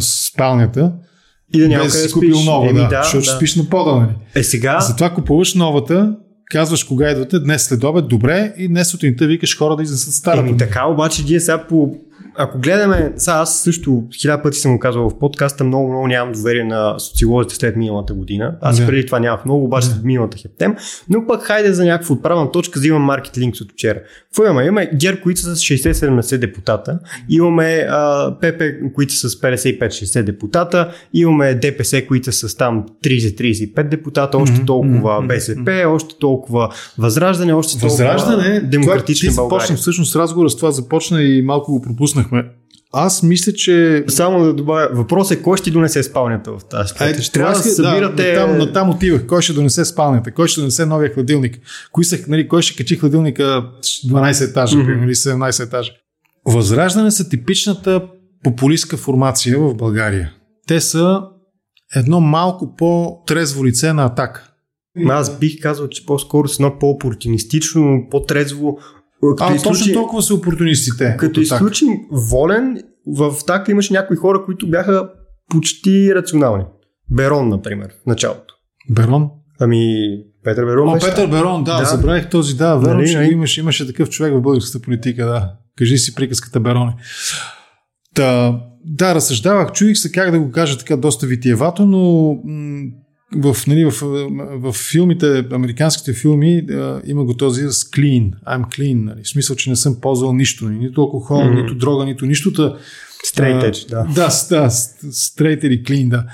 спалнята 0.00 0.92
и 1.52 1.60
да 1.60 1.68
няма 1.68 1.84
да 1.84 1.90
си 1.90 2.12
купил 2.12 2.40
нова, 2.44 2.72
да, 2.72 2.88
да, 2.88 3.02
защото 3.02 3.24
да. 3.24 3.30
спиш 3.30 3.56
на 3.56 3.64
пода, 3.64 3.94
нали? 3.94 4.12
Е, 4.34 4.42
сега... 4.42 4.80
Затова 4.80 5.10
купуваш 5.10 5.54
новата, 5.54 6.16
казваш 6.50 6.84
кога 6.84 7.10
идвате, 7.10 7.38
днес 7.38 7.62
след 7.62 7.84
обед, 7.84 8.08
добре, 8.08 8.54
и 8.58 8.68
днес 8.68 8.88
сутринта 8.88 9.26
викаш 9.26 9.58
хора 9.58 9.76
да 9.76 9.82
изнесат 9.82 10.14
старата. 10.14 10.48
Еми 10.48 10.58
така, 10.58 10.86
обаче 10.86 11.24
ние 11.24 11.40
сега 11.40 11.66
по 11.66 11.96
ако 12.34 12.58
гледаме, 12.58 13.12
сега 13.16 13.36
аз 13.36 13.58
също 13.58 14.04
хиляда 14.20 14.42
пъти 14.42 14.58
съм 14.58 14.72
го 14.72 14.78
казвал 14.78 15.10
в 15.10 15.18
подкаста, 15.18 15.64
много, 15.64 15.88
много 15.88 16.06
нямам 16.06 16.32
доверие 16.32 16.64
на 16.64 16.98
социолозите 16.98 17.54
след 17.54 17.76
миналата 17.76 18.14
година. 18.14 18.54
Аз 18.60 18.80
yeah. 18.80 18.86
преди 18.86 19.06
това 19.06 19.18
нямах 19.18 19.44
много, 19.44 19.64
обаче 19.64 19.86
след 19.86 20.04
миналата 20.04 20.38
хептем. 20.38 20.76
Но 21.08 21.26
пък 21.26 21.42
хайде 21.42 21.72
за 21.72 21.84
някаква 21.84 22.14
отправна 22.14 22.50
точка, 22.50 22.80
за 22.80 22.88
имам 22.88 23.02
маркет 23.02 23.38
линкс 23.38 23.60
от 23.60 23.72
вчера. 23.72 24.00
Какво 24.24 24.44
имаме? 24.44 24.62
Имаме 24.62 24.90
гер, 24.94 25.20
които 25.20 25.40
са 25.40 25.56
с 25.56 25.60
60-70 25.60 26.36
депутата, 26.36 26.98
имаме 27.28 27.86
а, 27.90 28.34
ПП, 28.38 28.62
които 28.94 29.14
са 29.14 29.30
с 29.30 29.40
55-60 29.40 30.22
депутата, 30.22 30.92
имаме 31.14 31.54
ДПС, 31.54 32.06
които 32.06 32.32
са 32.32 32.48
с 32.48 32.56
там 32.56 32.86
30-35 33.04 33.88
депутата, 33.88 34.38
още 34.38 34.64
толкова 34.64 35.22
БСП, 35.22 35.84
още 35.88 36.14
толкова 36.20 36.68
Възраждане, 36.98 37.52
още 37.52 37.80
толкова 37.80 37.88
Възраждане, 37.88 38.60
демократична 38.60 39.30
това, 39.30 39.32
ти 39.32 39.36
България. 39.36 39.66
Започна, 39.66 39.76
всъщност 39.76 40.16
разговора 40.16 40.50
с 40.50 40.56
това 40.56 40.70
започна 40.70 41.22
и 41.22 41.42
малко 41.42 41.72
го 41.72 41.82
пропуснахме. 42.22 42.50
Аз 42.94 43.22
мисля, 43.22 43.52
че... 43.52 44.04
Само 44.08 44.44
да 44.44 44.54
добавя, 44.54 44.88
въпрос 44.92 45.30
е 45.30 45.42
кой 45.42 45.56
ще 45.56 45.70
донесе 45.70 46.02
спалнята 46.02 46.52
в 46.52 46.64
тази 46.64 46.94
Ай, 46.98 47.14
ще 47.20 47.32
трябва 47.32 47.52
да 47.52 47.62
събирате... 47.62 48.32
Да, 48.32 48.46
там, 48.46 48.58
на 48.58 48.72
там 48.72 48.90
отивах. 48.90 49.26
Кой 49.26 49.42
ще 49.42 49.52
донесе 49.52 49.84
спалнята? 49.84 50.32
Кой 50.32 50.48
ще 50.48 50.60
донесе 50.60 50.86
новия 50.86 51.14
хладилник? 51.14 51.58
Кои 51.92 52.04
са, 52.04 52.18
нали, 52.28 52.48
кой 52.48 52.62
ще 52.62 52.76
качи 52.76 52.96
хладилника 52.96 53.70
12 53.82 54.50
етажа, 54.50 54.76
mm-hmm. 54.76 54.84
примерно, 54.84 55.04
или 55.04 55.14
17 55.14 55.64
етажа? 55.64 55.92
Възраждане 56.46 57.10
са 57.10 57.28
типичната 57.28 58.02
популистска 58.44 58.96
формация 58.96 59.58
в 59.58 59.74
България. 59.74 60.32
Те 60.66 60.80
са 60.80 61.22
едно 61.96 62.20
малко 62.20 62.76
по-трезво 62.76 63.64
лице 63.64 63.92
на 63.92 64.04
атака. 64.04 64.48
Аз 65.08 65.38
бих 65.38 65.60
казал, 65.62 65.88
че 65.88 66.06
по-скоро 66.06 66.48
с 66.48 66.54
едно 66.54 66.78
по-опортунистично, 66.78 68.06
по-трезво. 68.10 68.78
А, 69.40 69.54
изключи, 69.54 69.80
точно 69.80 69.94
толкова 69.94 70.22
са 70.22 70.34
опортунистите. 70.34 71.16
Като 71.18 71.40
изключим 71.40 71.88
волен, 72.10 72.82
в 73.06 73.34
така 73.46 73.72
имаше 73.72 73.92
някои 73.92 74.16
хора, 74.16 74.44
които 74.44 74.70
бяха 74.70 75.08
почти 75.50 76.14
рационални. 76.14 76.64
Берон, 77.10 77.48
например, 77.48 77.88
в 78.02 78.06
началото. 78.06 78.54
Берон? 78.90 79.30
Ами, 79.60 79.96
Петър 80.44 80.64
Берон. 80.64 80.88
О, 80.88 80.98
Петър 81.00 81.26
Берон, 81.26 81.64
да, 81.64 81.78
да, 81.78 81.84
забравих 81.84 82.28
този, 82.28 82.56
да, 82.56 82.76
верно, 82.76 82.94
нали, 82.94 83.08
че 83.08 83.16
нали? 83.16 83.32
имаше, 83.32 83.60
имаше 83.60 83.86
такъв 83.86 84.10
човек 84.10 84.34
в 84.34 84.40
българската 84.40 84.84
политика, 84.84 85.26
да. 85.26 85.52
Кажи 85.76 85.98
си 85.98 86.14
приказката 86.14 86.60
Бероне. 86.60 86.94
Та, 88.14 88.60
да, 88.84 89.14
разсъждавах, 89.14 89.72
чуих 89.72 89.98
се 89.98 90.12
как 90.12 90.30
да 90.30 90.40
го 90.40 90.50
кажа 90.50 90.78
така 90.78 90.96
доста 90.96 91.26
витиевато, 91.26 91.86
но 91.86 92.32
м- 92.44 92.84
в, 93.36 93.56
нали, 93.66 93.84
в, 93.84 93.92
в, 94.60 94.72
филмите, 94.72 95.44
американските 95.52 96.12
филми, 96.12 96.66
а, 96.70 97.02
има 97.06 97.24
го 97.24 97.34
този 97.34 97.62
с 97.62 97.72
clean, 97.72 98.32
I'm 98.48 98.64
clean, 98.64 99.04
нали, 99.04 99.24
в 99.24 99.28
смисъл, 99.28 99.56
че 99.56 99.70
не 99.70 99.76
съм 99.76 100.00
ползвал 100.00 100.32
нищо, 100.32 100.64
нали, 100.64 100.78
нито 100.78 101.00
алкохол, 101.00 101.36
mm-hmm. 101.36 101.62
нито 101.62 101.74
дрога, 101.74 102.04
нито 102.04 102.26
нищото. 102.26 102.76
Straight 103.26 103.70
edge, 103.70 103.88
да. 103.88 104.04
Да, 104.14 104.28
да, 104.48 104.70
straight 104.70 105.64
или 105.64 105.82
clean, 105.82 106.08
да. 106.08 106.24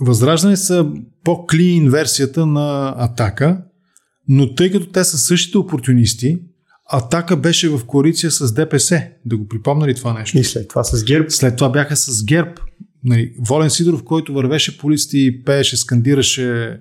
Възраждане 0.00 0.56
са 0.56 0.86
по-клин 1.24 1.90
версията 1.90 2.46
на 2.46 2.94
Атака, 2.98 3.62
но 4.28 4.54
тъй 4.54 4.70
като 4.70 4.86
те 4.86 5.04
са 5.04 5.18
същите 5.18 5.58
опортунисти, 5.58 6.38
Атака 6.92 7.36
беше 7.36 7.68
в 7.68 7.86
коалиция 7.86 8.30
с 8.30 8.54
ДПС. 8.54 9.02
Да 9.24 9.36
го 9.36 9.48
припомня 9.48 9.86
ли 9.86 9.94
това 9.94 10.12
нещо? 10.12 10.38
И 10.38 10.44
след 10.44 10.68
това 10.68 10.84
с 10.84 11.04
ГЕРБ. 11.04 11.30
След 11.30 11.56
това 11.56 11.68
бяха 11.68 11.96
с 11.96 12.24
ГЕРБ 12.24 12.50
нали, 13.06 13.32
Волен 13.38 13.70
Сидоров, 13.70 14.04
който 14.04 14.34
вървеше 14.34 14.78
по 14.78 14.90
листи 14.90 15.26
и 15.26 15.44
пееше, 15.44 15.76
скандираше 15.76 16.80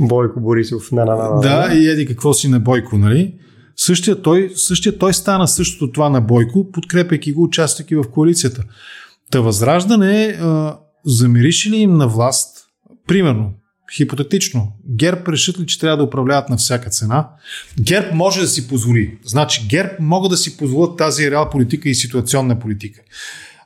Бойко 0.00 0.40
Борисов, 0.40 0.92
на, 0.92 1.04
на, 1.04 1.16
на, 1.16 1.30
на. 1.30 1.40
Да, 1.40 1.74
и 1.74 1.88
еди 1.88 2.06
какво 2.06 2.32
си 2.32 2.48
на 2.48 2.60
Бойко, 2.60 2.98
нали? 2.98 3.34
Същия 3.76 4.22
той, 4.22 4.50
същия 4.54 4.98
той 4.98 5.14
стана 5.14 5.48
същото 5.48 5.92
това 5.92 6.08
на 6.08 6.20
Бойко, 6.20 6.70
подкрепяйки 6.72 7.32
го, 7.32 7.42
участвайки 7.42 7.96
в 7.96 8.04
коалицията. 8.10 8.64
Та 9.30 9.40
възраждане, 9.40 10.38
а, 10.40 10.78
замириши 11.04 11.70
ли 11.70 11.76
им 11.76 11.96
на 11.96 12.08
власт, 12.08 12.58
примерно, 13.06 13.52
хипотетично, 13.96 14.72
ГЕРБ 14.96 15.32
решат 15.32 15.60
ли, 15.60 15.66
че 15.66 15.80
трябва 15.80 15.96
да 15.96 16.02
управляват 16.02 16.48
на 16.48 16.56
всяка 16.56 16.90
цена? 16.90 17.28
ГЕРБ 17.80 18.14
може 18.14 18.40
да 18.40 18.48
си 18.48 18.68
позволи. 18.68 19.18
Значи 19.24 19.66
ГЕРБ 19.68 19.90
могат 20.00 20.30
да 20.30 20.36
си 20.36 20.56
позволят 20.56 20.96
тази 20.96 21.30
реал 21.30 21.50
политика 21.50 21.88
и 21.88 21.94
ситуационна 21.94 22.58
политика. 22.58 23.00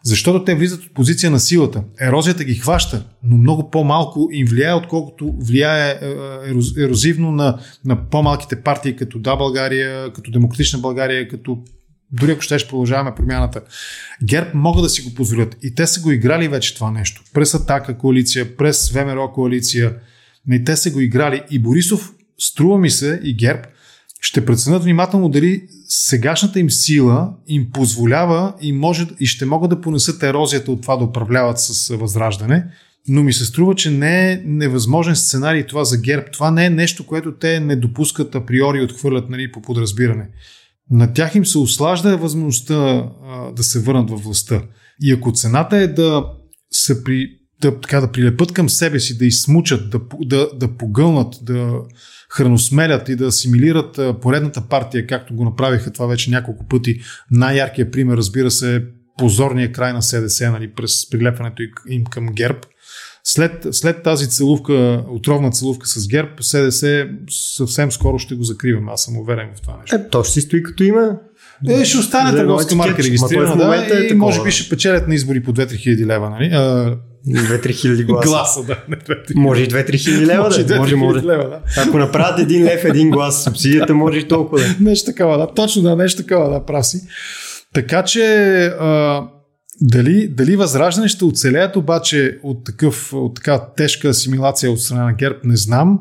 Защото 0.04 0.44
те 0.44 0.54
влизат 0.54 0.82
от 0.82 0.94
позиция 0.94 1.30
на 1.30 1.40
силата. 1.40 1.82
Ерозията 2.00 2.44
ги 2.44 2.54
хваща, 2.54 3.04
но 3.24 3.36
много 3.36 3.70
по-малко 3.70 4.28
им 4.32 4.46
влияе, 4.46 4.74
отколкото 4.74 5.34
влияе 5.38 5.90
е, 5.90 6.06
е, 6.80 6.84
ерозивно 6.84 7.32
на, 7.32 7.58
на 7.84 8.08
по-малките 8.10 8.62
партии, 8.62 8.96
като 8.96 9.18
Да 9.18 9.36
България, 9.36 10.12
като 10.12 10.30
Демократична 10.30 10.78
България, 10.78 11.28
като 11.28 11.58
дори 12.12 12.32
ако 12.32 12.40
щеш 12.40 12.68
продължаваме 12.68 13.14
промяната. 13.14 13.60
ГЕРБ 14.24 14.50
могат 14.54 14.82
да 14.82 14.88
си 14.88 15.02
го 15.02 15.14
позволят. 15.14 15.56
И 15.62 15.74
те 15.74 15.86
са 15.86 16.00
го 16.00 16.10
играли 16.10 16.48
вече 16.48 16.74
това 16.74 16.90
нещо. 16.90 17.22
През 17.34 17.54
Атака 17.54 17.98
коалиция, 17.98 18.56
през 18.56 18.90
ВМРО 18.90 19.32
коалиция. 19.32 19.94
И 20.52 20.64
те 20.64 20.76
са 20.76 20.90
го 20.90 21.00
играли. 21.00 21.42
И 21.50 21.58
Борисов, 21.58 22.12
струва 22.38 22.78
ми 22.78 22.90
се, 22.90 23.20
и 23.24 23.36
ГЕРБ, 23.36 23.62
ще 24.22 24.44
преценят 24.44 24.82
внимателно 24.82 25.28
дали 25.28 25.62
сегашната 25.88 26.60
им 26.60 26.70
сила 26.70 27.34
им 27.48 27.70
позволява 27.72 28.54
и, 28.60 28.72
може, 28.72 29.06
и 29.20 29.26
ще 29.26 29.44
могат 29.44 29.70
да 29.70 29.80
понесат 29.80 30.22
ерозията 30.22 30.72
от 30.72 30.82
това 30.82 30.96
да 30.96 31.04
управляват 31.04 31.60
с 31.60 31.96
възраждане, 31.96 32.64
но 33.08 33.22
ми 33.22 33.32
се 33.32 33.44
струва, 33.44 33.74
че 33.74 33.90
не 33.90 34.32
е 34.32 34.42
невъзможен 34.44 35.16
сценарий 35.16 35.66
това 35.66 35.84
за 35.84 35.98
ГЕРБ. 35.98 36.24
Това 36.32 36.50
не 36.50 36.66
е 36.66 36.70
нещо, 36.70 37.06
което 37.06 37.34
те 37.34 37.60
не 37.60 37.76
допускат 37.76 38.34
априори 38.34 38.78
и 38.78 38.82
отхвърлят 38.82 39.30
нали, 39.30 39.52
по 39.52 39.62
подразбиране. 39.62 40.28
На 40.90 41.12
тях 41.12 41.34
им 41.34 41.46
се 41.46 41.58
ослажда 41.58 42.16
възможността 42.16 42.74
а, 42.74 43.52
да 43.52 43.62
се 43.62 43.80
върнат 43.80 44.10
във 44.10 44.24
властта. 44.24 44.62
И 45.00 45.12
ако 45.12 45.32
цената 45.32 45.76
е 45.76 45.86
да 45.86 46.24
се 46.72 47.04
при, 47.04 47.26
да, 47.60 47.80
така, 47.80 48.00
да 48.00 48.12
прилепат 48.12 48.52
към 48.52 48.68
себе 48.68 49.00
си, 49.00 49.18
да 49.18 49.26
измучат, 49.26 49.90
да, 49.90 50.00
да, 50.20 50.48
да 50.54 50.76
погълнат, 50.76 51.34
да 51.42 51.78
храносмелят 52.32 53.08
и 53.08 53.16
да 53.16 53.26
асимилират 53.26 54.00
поредната 54.20 54.60
партия, 54.60 55.06
както 55.06 55.34
го 55.34 55.44
направиха 55.44 55.92
това 55.92 56.06
вече 56.06 56.30
няколко 56.30 56.68
пъти. 56.68 57.00
Най-яркият 57.30 57.92
пример, 57.92 58.16
разбира 58.16 58.50
се, 58.50 58.76
е 58.76 58.80
позорния 59.18 59.72
край 59.72 59.92
на 59.92 60.02
СДС 60.02 60.50
нали, 60.50 60.72
през 60.74 61.10
прилепването 61.10 61.62
им 61.88 62.04
към 62.04 62.26
ГЕРБ. 62.26 62.58
След, 63.24 63.66
след 63.70 64.02
тази 64.02 64.30
целувка, 64.30 65.04
отровна 65.08 65.50
целувка 65.50 65.86
с 65.86 66.08
ГЕРБ, 66.08 66.30
СДС 66.40 67.08
съвсем 67.30 67.92
скоро 67.92 68.18
ще 68.18 68.34
го 68.34 68.42
закриваме. 68.42 68.92
Аз 68.92 69.04
съм 69.04 69.16
уверен 69.16 69.48
в 69.56 69.60
това 69.60 69.76
нещо. 69.76 69.96
Е, 69.96 70.08
то 70.08 70.24
ще 70.24 70.32
си 70.32 70.40
стои 70.40 70.62
като 70.62 70.82
има. 70.82 71.16
Е, 71.68 71.84
ще 71.84 71.98
остане 71.98 72.36
търговска 72.36 72.74
марка 72.74 73.02
регистрирана, 73.02 73.56
да, 73.56 73.98
е 73.98 74.06
и 74.06 74.14
може 74.14 74.42
би 74.42 74.50
ще 74.50 74.68
печелят 74.68 75.08
на 75.08 75.14
избори 75.14 75.42
по 75.42 75.52
2-3 75.52 75.76
хиляди 75.76 76.06
лева, 76.06 76.30
нали? 76.30 76.50
2-3 77.28 77.80
хиляди 77.80 78.04
гласа. 78.04 78.28
гласа 78.28 78.62
да, 78.62 78.76
не 78.88 78.96
2 78.96 79.34
Може 79.34 79.62
и 79.62 79.68
2-3 79.68 80.04
хиляди 80.04 80.26
лева 80.26 80.44
може 80.44 80.64
да. 80.64 80.76
Може, 80.76 80.96
може. 80.96 81.26
Лева, 81.26 81.48
да. 81.48 81.60
Ако 81.76 81.98
направят 81.98 82.40
един 82.40 82.64
лев, 82.64 82.84
един 82.84 83.10
глас, 83.10 83.44
субсидията 83.44 83.94
може 83.94 84.18
и 84.18 84.28
толкова 84.28 84.58
да. 84.62 84.76
Нещо 84.80 85.06
такова, 85.06 85.38
да. 85.38 85.54
Точно 85.54 85.82
да, 85.82 85.96
нещо 85.96 86.22
такова, 86.22 86.50
да, 86.50 86.64
прав 86.64 86.86
си. 86.86 87.00
Така 87.74 88.04
че 88.04 88.24
а, 88.80 89.22
дали, 89.80 90.28
дали 90.28 90.56
възраждане 90.56 91.08
ще 91.08 91.24
оцелеят 91.24 91.76
обаче 91.76 92.38
от, 92.42 92.64
такъв, 92.64 93.12
от 93.12 93.36
така 93.36 93.66
тежка 93.76 94.08
асимилация 94.08 94.72
от 94.72 94.80
страна 94.80 95.04
на 95.04 95.12
ГЕРБ, 95.12 95.38
не 95.44 95.56
знам. 95.56 96.00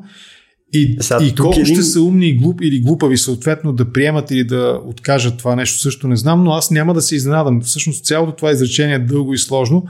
И, 0.73 0.97
Сега, 0.99 1.25
и 1.25 1.35
колко 1.35 1.59
един... 1.59 1.75
ще 1.75 1.83
са 1.83 2.01
умни 2.01 2.27
и 2.27 2.37
глуп, 2.37 2.61
или 2.61 2.79
глупави 2.79 3.17
съответно 3.17 3.73
да 3.73 3.91
приемат 3.91 4.31
или 4.31 4.43
да 4.43 4.79
откажат 4.85 5.37
това 5.37 5.55
нещо 5.55 5.79
също 5.79 6.07
не 6.07 6.15
знам, 6.15 6.43
но 6.43 6.51
аз 6.51 6.71
няма 6.71 6.93
да 6.93 7.01
се 7.01 7.15
изненадам. 7.15 7.61
Всъщност 7.61 8.05
цялото 8.05 8.35
това 8.35 8.51
изречение 8.51 8.95
е 8.95 8.99
дълго 8.99 9.33
и 9.33 9.37
сложно 9.37 9.85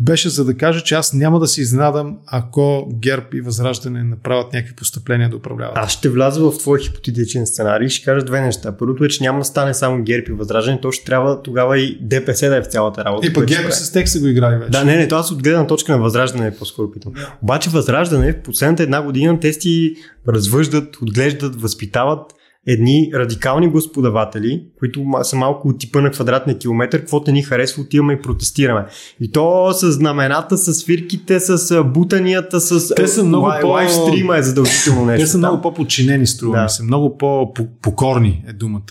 беше 0.00 0.28
за 0.28 0.44
да 0.44 0.56
кажа, 0.56 0.80
че 0.80 0.94
аз 0.94 1.12
няма 1.12 1.40
да 1.40 1.46
се 1.46 1.60
изненадам, 1.60 2.18
ако 2.26 2.88
ГЕРБ 2.94 3.26
и 3.34 3.40
Възраждане 3.40 4.02
направят 4.02 4.52
някакви 4.52 4.74
постъпления 4.74 5.28
да 5.28 5.36
управляват. 5.36 5.76
Аз 5.76 5.92
ще 5.92 6.08
вляза 6.08 6.50
в 6.50 6.58
твой 6.58 6.80
хипотетичен 6.80 7.46
сценарий 7.46 7.86
и 7.86 7.90
ще 7.90 8.04
кажа 8.04 8.24
две 8.24 8.40
неща. 8.40 8.76
Първото 8.76 9.04
е, 9.04 9.08
че 9.08 9.22
няма 9.22 9.38
да 9.38 9.44
стане 9.44 9.74
само 9.74 10.02
ГЕРБ 10.02 10.26
и 10.28 10.32
Възраждане, 10.32 10.80
то 10.80 10.92
ще 10.92 11.04
трябва 11.04 11.42
тогава 11.42 11.78
и 11.78 11.98
ДПС 12.00 12.48
да 12.48 12.56
е 12.56 12.62
в 12.62 12.66
цялата 12.66 13.04
работа. 13.04 13.26
И 13.26 13.32
пък 13.32 13.46
ГЕРБ 13.46 13.72
с 13.72 13.92
текст 13.92 14.20
го 14.20 14.26
играли 14.26 14.56
вече. 14.56 14.70
Да, 14.70 14.84
не, 14.84 14.96
не, 14.96 15.08
това 15.08 15.20
аз 15.20 15.30
от 15.30 15.42
гледна 15.42 15.66
точка 15.66 15.92
на 15.92 15.98
Възраждане 15.98 16.56
по-скоро 16.56 16.90
питам. 16.90 17.12
Обаче 17.42 17.70
Възраждане 17.70 18.32
в 18.32 18.42
последната 18.42 18.82
една 18.82 19.02
година 19.02 19.40
те 19.40 19.52
си 19.52 19.94
развъждат, 20.28 20.96
отглеждат, 20.96 21.60
възпитават 21.60 22.34
едни 22.66 23.10
радикални 23.14 23.68
господаватели, 23.68 24.64
които 24.78 25.04
са 25.22 25.36
малко 25.36 25.68
от 25.68 25.78
типа 25.78 26.00
на 26.00 26.10
квадратния 26.10 26.58
километр, 26.58 26.98
каквото 26.98 27.32
ни 27.32 27.42
харесва, 27.42 27.82
отиваме 27.82 28.12
и 28.12 28.22
протестираме. 28.22 28.86
И 29.20 29.32
то 29.32 29.72
с 29.72 29.92
знамената, 29.92 30.58
с 30.58 30.74
свирките, 30.74 31.40
с 31.40 31.84
бутанията, 31.84 32.60
с 32.60 32.94
Те 32.94 33.08
са 33.08 33.24
много 33.24 33.50
по... 33.60 33.68
лайв 33.68 33.92
стрима 33.92 34.36
е 34.38 34.42
задължително 34.42 35.04
нещо. 35.06 35.24
Те 35.24 35.30
са 35.30 35.38
много 35.38 35.62
по-подчинени, 35.62 36.26
струва 36.26 36.56
да. 36.56 36.62
ми 36.62 36.68
се. 36.68 36.82
Много 36.82 37.18
по-покорни 37.18 38.44
е 38.48 38.52
думата. 38.52 38.82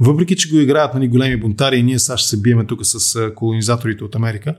Въпреки, 0.00 0.36
че 0.36 0.50
го 0.50 0.56
играят 0.56 0.94
нали, 0.94 1.08
големи 1.08 1.40
бунтари 1.40 1.76
и 1.76 1.82
ние 1.82 1.98
сега 1.98 2.16
ще 2.16 2.28
се 2.28 2.40
биеме 2.40 2.66
тук 2.66 2.80
с 2.82 3.30
колонизаторите 3.34 4.04
от 4.04 4.14
Америка, 4.14 4.54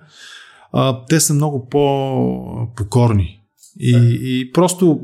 а, 0.74 1.06
те 1.06 1.20
са 1.20 1.34
много 1.34 1.70
по-покорни. 1.70 3.38
И, 3.80 4.20
и 4.22 4.52
просто 4.52 5.00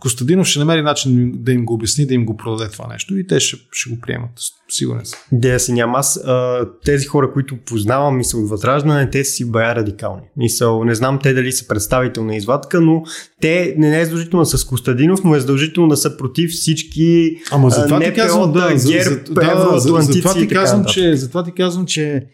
Костадинов 0.00 0.46
ще 0.46 0.58
намери 0.58 0.82
начин 0.82 1.32
да 1.34 1.52
им 1.52 1.64
го 1.64 1.74
обясни, 1.74 2.06
да 2.06 2.14
им 2.14 2.24
го 2.24 2.36
продаде 2.36 2.70
това 2.70 2.86
нещо 2.86 3.18
и 3.18 3.26
те 3.26 3.40
ще, 3.40 3.56
ще 3.72 3.90
го 3.90 4.00
приемат. 4.00 4.30
Сигурен 4.68 5.06
съм. 5.06 5.18
Да, 5.32 5.60
си 5.60 5.72
няма. 5.72 5.98
Аз 5.98 6.16
а, 6.16 6.66
тези 6.84 7.06
хора, 7.06 7.32
които 7.32 7.56
познавам, 7.56 8.16
мисля 8.16 8.38
от 8.38 8.48
Възраждане, 8.48 9.10
те 9.10 9.24
си 9.24 9.50
бая 9.50 9.74
радикални. 9.74 10.22
Мисъл, 10.36 10.84
не 10.84 10.94
знам 10.94 11.18
те 11.22 11.34
дали 11.34 11.52
са 11.52 11.68
представител 11.68 12.24
на 12.24 12.36
извадка, 12.36 12.80
но 12.80 13.02
те 13.40 13.74
не 13.78 14.00
е 14.00 14.04
задължително 14.04 14.46
с 14.46 14.64
Костадинов, 14.64 15.20
но 15.24 15.34
е 15.34 15.40
задължително 15.40 15.88
да 15.88 15.96
са 15.96 16.16
против 16.16 16.50
всички 16.50 17.36
Ама 17.50 17.70
затова 17.70 18.00
ти 18.00 18.12
казвам, 18.14 18.52
да, 18.52 18.70
за, 18.76 18.88
за, 19.02 19.20
да, 19.30 19.78
за, 19.78 19.90
за, 19.90 20.00
затова 20.00 20.34
ти 20.34 20.48
казвам, 20.48 20.84
че, 20.84 21.16
затова 21.16 21.44
ти 21.44 21.52
казвам, 21.52 21.86
че 21.86 22.26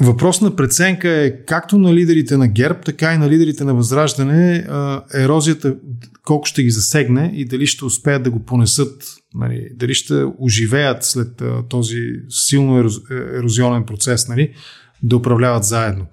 Въпрос 0.00 0.40
на 0.40 0.56
преценка 0.56 1.08
е 1.08 1.44
както 1.44 1.78
на 1.78 1.94
лидерите 1.94 2.36
на 2.36 2.48
ГЕРБ, 2.48 2.80
така 2.80 3.14
и 3.14 3.18
на 3.18 3.28
лидерите 3.28 3.64
на 3.64 3.74
Възраждане 3.74 4.66
ерозията 5.14 5.76
колко 6.24 6.46
ще 6.46 6.62
ги 6.62 6.70
засегне 6.70 7.32
и 7.34 7.44
дали 7.44 7.66
ще 7.66 7.84
успеят 7.84 8.22
да 8.22 8.30
го 8.30 8.44
понесат, 8.44 9.04
нали, 9.34 9.68
дали 9.74 9.94
ще 9.94 10.24
оживеят 10.38 11.04
след 11.04 11.42
този 11.68 12.00
силно 12.28 12.90
ерозионен 13.10 13.84
процес, 13.84 14.28
нали, 14.28 14.54
да 15.02 15.16
управляват 15.16 15.64
заедно. 15.64 16.06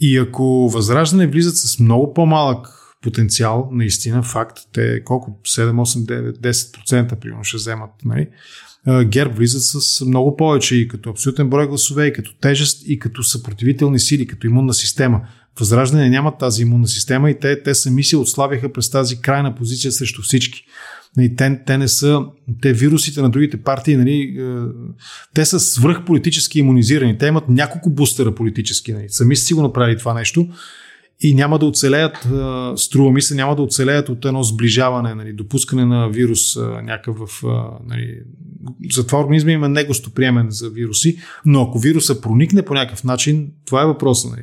И 0.00 0.16
ако 0.18 0.68
Възраждане 0.68 1.26
влизат 1.26 1.56
с 1.56 1.78
много 1.78 2.14
по-малък 2.14 2.68
потенциал, 3.02 3.68
наистина, 3.72 4.22
факт, 4.22 4.58
те 4.72 5.04
колко 5.04 5.40
7, 5.44 5.70
8, 5.70 6.32
9, 6.40 6.52
10% 6.52 7.16
примерно 7.16 7.44
ще 7.44 7.56
вземат, 7.56 7.90
нали, 8.04 8.28
ГЕРБ 9.04 9.34
влизат 9.34 9.62
с 9.62 10.04
много 10.04 10.36
повече 10.36 10.76
и 10.76 10.88
като 10.88 11.10
абсолютен 11.10 11.50
брой 11.50 11.68
гласове, 11.68 12.06
и 12.06 12.12
като 12.12 12.34
тежест, 12.40 12.82
и 12.86 12.98
като 12.98 13.22
съпротивителни 13.22 13.98
сили, 13.98 14.26
като 14.26 14.46
имунна 14.46 14.74
система. 14.74 15.20
Възраждане 15.58 16.10
нямат 16.10 16.38
тази 16.38 16.62
имунна 16.62 16.88
система 16.88 17.30
и 17.30 17.38
те, 17.38 17.62
те 17.62 17.74
сами 17.74 18.04
се 18.04 18.16
отслабяха 18.16 18.72
през 18.72 18.90
тази 18.90 19.20
крайна 19.20 19.54
позиция 19.54 19.92
срещу 19.92 20.22
всички. 20.22 20.64
И 21.18 21.36
те, 21.36 21.60
те 21.66 21.78
не 21.78 21.88
са, 21.88 22.20
те 22.62 22.72
вирусите 22.72 23.22
на 23.22 23.30
другите 23.30 23.56
партии, 23.56 23.96
нали, 23.96 24.40
те 25.34 25.44
са 25.44 25.60
свръхполитически 25.60 26.58
иммунизирани. 26.58 27.18
Те 27.18 27.26
имат 27.26 27.48
няколко 27.48 27.90
бустера 27.90 28.34
политически. 28.34 28.92
Нали. 28.92 29.06
Сами 29.08 29.36
са 29.36 29.44
си 29.44 29.54
го 29.54 29.62
направили 29.62 29.98
това 29.98 30.14
нещо 30.14 30.48
и 31.20 31.34
няма 31.34 31.58
да 31.58 31.66
оцелеят, 31.66 32.28
струва 32.76 33.12
ми 33.12 33.22
се, 33.22 33.34
няма 33.34 33.56
да 33.56 33.62
оцелеят 33.62 34.08
от 34.08 34.24
едно 34.24 34.42
сближаване, 34.42 35.14
нали, 35.14 35.32
допускане 35.32 35.84
на 35.84 36.08
вирус 36.08 36.56
някакъв 36.82 37.16
в... 37.16 37.44
Нали, 37.86 38.20
затова 38.92 39.20
организма 39.20 39.52
има 39.52 39.68
негостоприемен 39.68 40.46
за 40.50 40.70
вируси, 40.70 41.18
но 41.46 41.62
ако 41.62 41.78
вируса 41.78 42.20
проникне 42.20 42.62
по 42.62 42.74
някакъв 42.74 43.04
начин, 43.04 43.48
това 43.66 43.82
е 43.82 43.86
въпросът, 43.86 44.30
нали, 44.30 44.42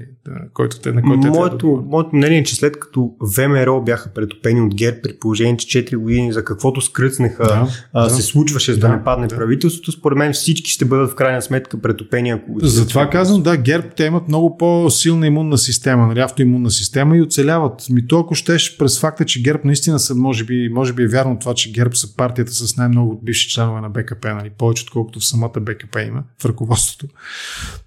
който 0.53 0.79
те, 0.79 0.91
на 0.91 1.01
който 1.01 1.21
те 1.21 1.29
моето, 1.29 1.81
да 1.83 1.89
моето 1.89 2.09
мнение 2.13 2.39
е, 2.39 2.43
че 2.43 2.55
след 2.55 2.79
като 2.79 3.11
ВМРО 3.21 3.81
бяха 3.81 4.09
претопени 4.13 4.61
от 4.61 4.75
ГЕРБ, 4.75 4.97
при 5.03 5.19
положение, 5.19 5.57
че 5.57 5.85
4 5.85 5.95
години 5.95 6.33
за 6.33 6.45
каквото 6.45 6.81
скръцнеха 6.81 7.43
да, 7.43 7.67
а, 7.93 8.03
да, 8.03 8.09
се 8.09 8.21
случваше, 8.21 8.73
за 8.73 8.79
да, 8.79 8.87
да 8.87 8.95
не 8.95 9.03
падне 9.03 9.27
да. 9.27 9.35
правителството, 9.35 9.91
според 9.91 10.17
мен 10.17 10.33
всички 10.33 10.71
ще 10.71 10.85
бъдат 10.85 11.11
в 11.11 11.15
крайна 11.15 11.41
сметка 11.41 11.81
претопени. 11.81 12.29
Ако 12.29 12.51
Затова 12.61 13.09
казвам, 13.09 13.43
да, 13.43 13.57
ГЕРБ 13.57 13.87
те 13.97 14.05
имат 14.05 14.27
много 14.27 14.57
по-силна 14.57 15.27
имунна 15.27 15.57
система, 15.57 16.07
нали, 16.07 16.19
автоимунна 16.19 16.62
система 16.71 17.17
и 17.17 17.21
оцеляват. 17.21 17.89
Ми 17.89 18.07
то, 18.07 18.19
ако 18.19 18.35
щеш, 18.35 18.77
през 18.77 18.99
факта, 18.99 19.25
че 19.25 19.41
ГЕРБ 19.41 19.59
наистина 19.63 19.99
са, 19.99 20.15
може 20.15 20.43
би, 20.43 20.69
може 20.69 20.93
би 20.93 21.03
е 21.03 21.07
вярно 21.07 21.39
това, 21.39 21.53
че 21.53 21.71
ГЕРБ 21.71 21.95
са 21.95 22.15
партията 22.15 22.51
с 22.51 22.77
най-много 22.77 23.21
бивши 23.23 23.49
членове 23.49 23.81
на 23.81 23.89
БКП, 23.89 24.33
нали, 24.33 24.49
повече 24.57 24.83
отколкото 24.83 25.19
в 25.19 25.25
самата 25.25 25.59
БКП 25.61 26.03
има 26.03 26.23
в 26.41 26.45
ръководството. 26.45 27.07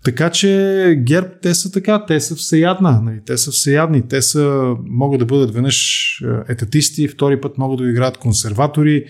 Така 0.04 0.30
че 0.30 1.02
ГЕРБ, 1.06 1.28
те 1.42 1.54
са 1.54 1.72
така, 1.72 2.04
те 2.06 2.20
са 2.20 2.36
всеядна, 2.36 3.00
нали, 3.02 3.20
те 3.26 3.36
са 3.36 3.50
всеядни, 3.50 4.08
те 4.08 4.22
са, 4.22 4.74
могат 4.84 5.18
да 5.18 5.24
бъдат 5.24 5.54
веднъж 5.54 6.06
е, 6.24 6.52
етатисти, 6.52 7.08
втори 7.08 7.40
път 7.40 7.58
могат 7.58 7.78
да 7.78 7.90
играят 7.90 8.18
консерватори, 8.18 9.04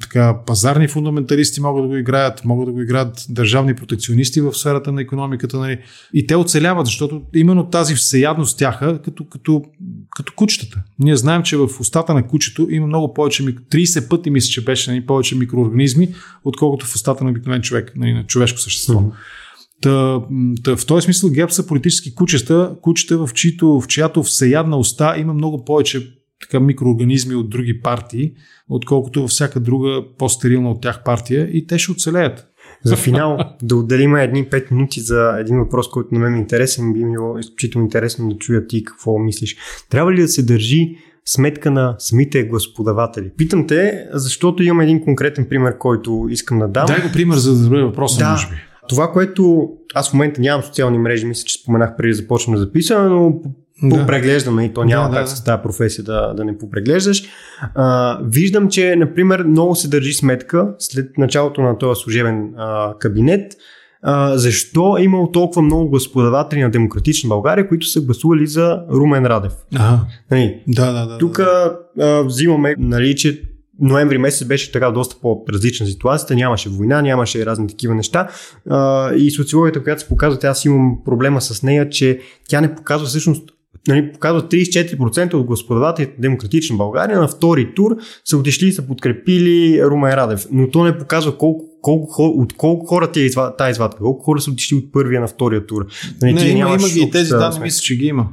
така, 0.00 0.38
пазарни 0.46 0.88
фундаменталисти 0.88 1.60
могат 1.60 1.84
да 1.84 1.88
го 1.88 1.96
играят, 1.96 2.44
могат 2.44 2.66
да 2.66 2.72
го 2.72 2.82
играят 2.82 3.26
държавни 3.28 3.74
протекционисти 3.74 4.40
в 4.40 4.54
сферата 4.54 4.92
на 4.92 5.02
економиката. 5.02 5.58
Нали? 5.58 5.78
И 6.14 6.26
те 6.26 6.36
оцеляват, 6.36 6.86
защото 6.86 7.22
именно 7.34 7.70
тази 7.70 7.94
всеядност 7.94 8.58
тяха 8.58 9.02
като, 9.02 9.28
като, 9.28 9.62
като 10.16 10.32
кучетата. 10.36 10.82
Ние 10.98 11.16
знаем, 11.16 11.42
че 11.42 11.56
в 11.56 11.68
устата 11.80 12.14
на 12.14 12.26
кучето 12.26 12.66
има 12.70 12.86
много 12.86 13.14
повече, 13.14 13.42
30 13.42 14.08
пъти 14.08 14.30
мисля, 14.30 14.48
че 14.48 14.64
беше 14.64 14.90
нали, 14.90 15.06
повече 15.06 15.34
микроорганизми, 15.34 16.08
отколкото 16.44 16.86
в 16.86 16.94
устата 16.94 17.24
на 17.24 17.30
обикновен 17.30 17.62
човек, 17.62 17.92
нали, 17.96 18.12
на 18.12 18.26
човешко 18.26 18.58
същество. 18.58 18.94
Mm-hmm. 18.94 19.12
Та, 19.80 20.20
та, 20.64 20.76
в 20.76 20.86
този 20.86 21.04
смисъл 21.04 21.30
геп 21.30 21.50
са 21.52 21.66
политически 21.66 22.14
кучета, 22.14 22.74
кучета 22.82 23.26
в, 23.26 23.32
чието, 23.34 23.80
в 23.80 23.86
чиято 23.86 24.22
всеядна 24.22 24.76
уста 24.76 25.14
има 25.18 25.34
много 25.34 25.64
повече 25.64 26.17
така 26.40 26.60
микроорганизми 26.60 27.34
от 27.34 27.50
други 27.50 27.80
партии, 27.80 28.32
отколкото 28.68 29.20
във 29.20 29.30
всяка 29.30 29.60
друга 29.60 30.02
по-стерилна 30.18 30.70
от 30.70 30.82
тях 30.82 31.02
партия 31.04 31.48
и 31.52 31.66
те 31.66 31.78
ще 31.78 31.92
оцелеят. 31.92 32.48
За 32.84 32.96
финал 32.96 33.38
да 33.62 33.76
отделим 33.76 34.16
едни 34.16 34.44
5 34.44 34.72
минути 34.72 35.00
за 35.00 35.36
един 35.40 35.58
въпрос, 35.58 35.90
който 35.90 36.14
на 36.14 36.20
мен 36.20 36.34
е 36.34 36.38
интересен. 36.38 36.92
Би 36.92 37.04
ми 37.04 37.12
било 37.12 37.38
изключително 37.38 37.84
интересно 37.84 38.28
да 38.28 38.36
чуя 38.36 38.66
ти 38.66 38.84
какво 38.84 39.18
мислиш. 39.18 39.56
Трябва 39.90 40.12
ли 40.12 40.20
да 40.20 40.28
се 40.28 40.42
държи 40.42 40.96
сметка 41.24 41.70
на 41.70 41.96
самите 41.98 42.44
гласоподаватели? 42.44 43.30
Питам 43.36 43.66
те, 43.66 44.06
защото 44.12 44.62
имам 44.62 44.80
един 44.80 45.04
конкретен 45.04 45.46
пример, 45.48 45.78
който 45.78 46.26
искам 46.30 46.58
да 46.58 46.68
дам. 46.68 46.86
Дай 46.86 47.00
го 47.00 47.12
пример 47.12 47.36
за 47.36 47.56
да 47.56 47.64
добре 47.64 47.82
въпроса, 47.82 48.18
да. 48.18 48.30
може 48.30 48.48
би. 48.48 48.54
Това, 48.88 49.12
което 49.12 49.68
аз 49.94 50.10
в 50.10 50.12
момента 50.12 50.40
нямам 50.40 50.62
социални 50.62 50.98
мрежи, 50.98 51.26
мисля, 51.26 51.44
че 51.44 51.62
споменах 51.62 51.96
преди 51.96 52.10
да 52.10 52.16
започнем 52.16 52.54
да 52.54 52.60
записваме, 52.60 53.08
но 53.08 53.40
да. 53.82 54.00
попреглеждаме 54.00 54.64
и 54.64 54.72
то 54.72 54.84
няма 54.84 55.08
да, 55.08 55.16
как 55.16 55.24
да. 55.24 55.30
с 55.30 55.44
тази 55.44 55.62
професия 55.62 56.04
да, 56.04 56.34
да 56.34 56.44
не 56.44 56.58
попреглеждаш. 56.58 57.22
А, 57.74 58.18
виждам, 58.24 58.68
че, 58.68 58.96
например, 58.96 59.44
много 59.44 59.74
се 59.74 59.88
държи 59.88 60.12
сметка 60.12 60.74
след 60.78 61.18
началото 61.18 61.60
на 61.60 61.78
този 61.78 62.00
служебен 62.00 62.54
а, 62.56 62.94
кабинет, 62.98 63.52
а, 64.02 64.38
защо 64.38 64.96
е 64.98 65.02
имало 65.02 65.30
толкова 65.30 65.62
много 65.62 65.90
господаватели 65.90 66.62
на 66.62 66.70
Демократична 66.70 67.28
България, 67.28 67.68
които 67.68 67.86
са 67.86 68.00
гласували 68.00 68.46
за 68.46 68.80
Румен 68.90 69.26
Радев. 69.26 69.52
Ага. 69.74 70.00
Нали, 70.30 70.62
да, 70.68 70.92
да, 70.92 71.06
да. 71.06 71.18
Тук 71.18 71.36
да. 71.96 72.22
взимаме, 72.24 72.74
нали, 72.78 73.16
че 73.16 73.42
ноември 73.80 74.18
месец 74.18 74.48
беше 74.48 74.72
така 74.72 74.90
доста 74.90 75.16
по-различна 75.22 75.86
ситуацията, 75.86 76.34
нямаше 76.34 76.68
война, 76.68 77.02
нямаше 77.02 77.46
разни 77.46 77.68
такива 77.68 77.94
неща 77.94 78.28
а, 78.70 79.12
и 79.14 79.30
социологията, 79.30 79.82
която 79.82 80.02
се 80.02 80.08
показва, 80.08 80.48
аз 80.48 80.64
имам 80.64 80.98
проблема 81.04 81.40
с 81.40 81.62
нея, 81.62 81.90
че 81.90 82.20
тя 82.48 82.60
не 82.60 82.74
показва 82.74 83.06
всъщност 83.06 83.50
нали, 83.88 84.12
показва 84.12 84.42
34% 84.42 85.34
от 85.34 85.46
господавателите 85.46 86.12
на 86.18 86.22
Демократична 86.22 86.76
България 86.76 87.20
на 87.20 87.28
втори 87.28 87.74
тур 87.74 87.96
са 88.24 88.36
отишли 88.36 88.66
и 88.66 88.72
са 88.72 88.86
подкрепили 88.86 89.82
Румен 89.84 90.14
Радев. 90.14 90.46
Но 90.52 90.70
то 90.70 90.84
не 90.84 90.98
показва 90.98 91.38
колко, 91.38 91.64
колко, 91.82 92.22
от 92.22 92.52
колко 92.52 92.86
хора 92.86 93.12
ти 93.12 93.26
е 93.26 93.30
тази 93.58 93.70
извадка, 93.70 93.98
колко 93.98 94.24
хора 94.24 94.40
са 94.40 94.50
отишли 94.50 94.76
от 94.76 94.92
първия 94.92 95.20
на 95.20 95.28
втория 95.28 95.66
тур. 95.66 95.86
Нали, 96.22 96.32
не, 96.32 96.48
има, 96.48 96.68
има 96.68 96.88
ги 96.88 97.00
и 97.00 97.10
тези 97.10 97.30
данни, 97.30 97.60
мисля, 97.60 97.80
че 97.80 97.96
ги 97.96 98.06
има. 98.06 98.28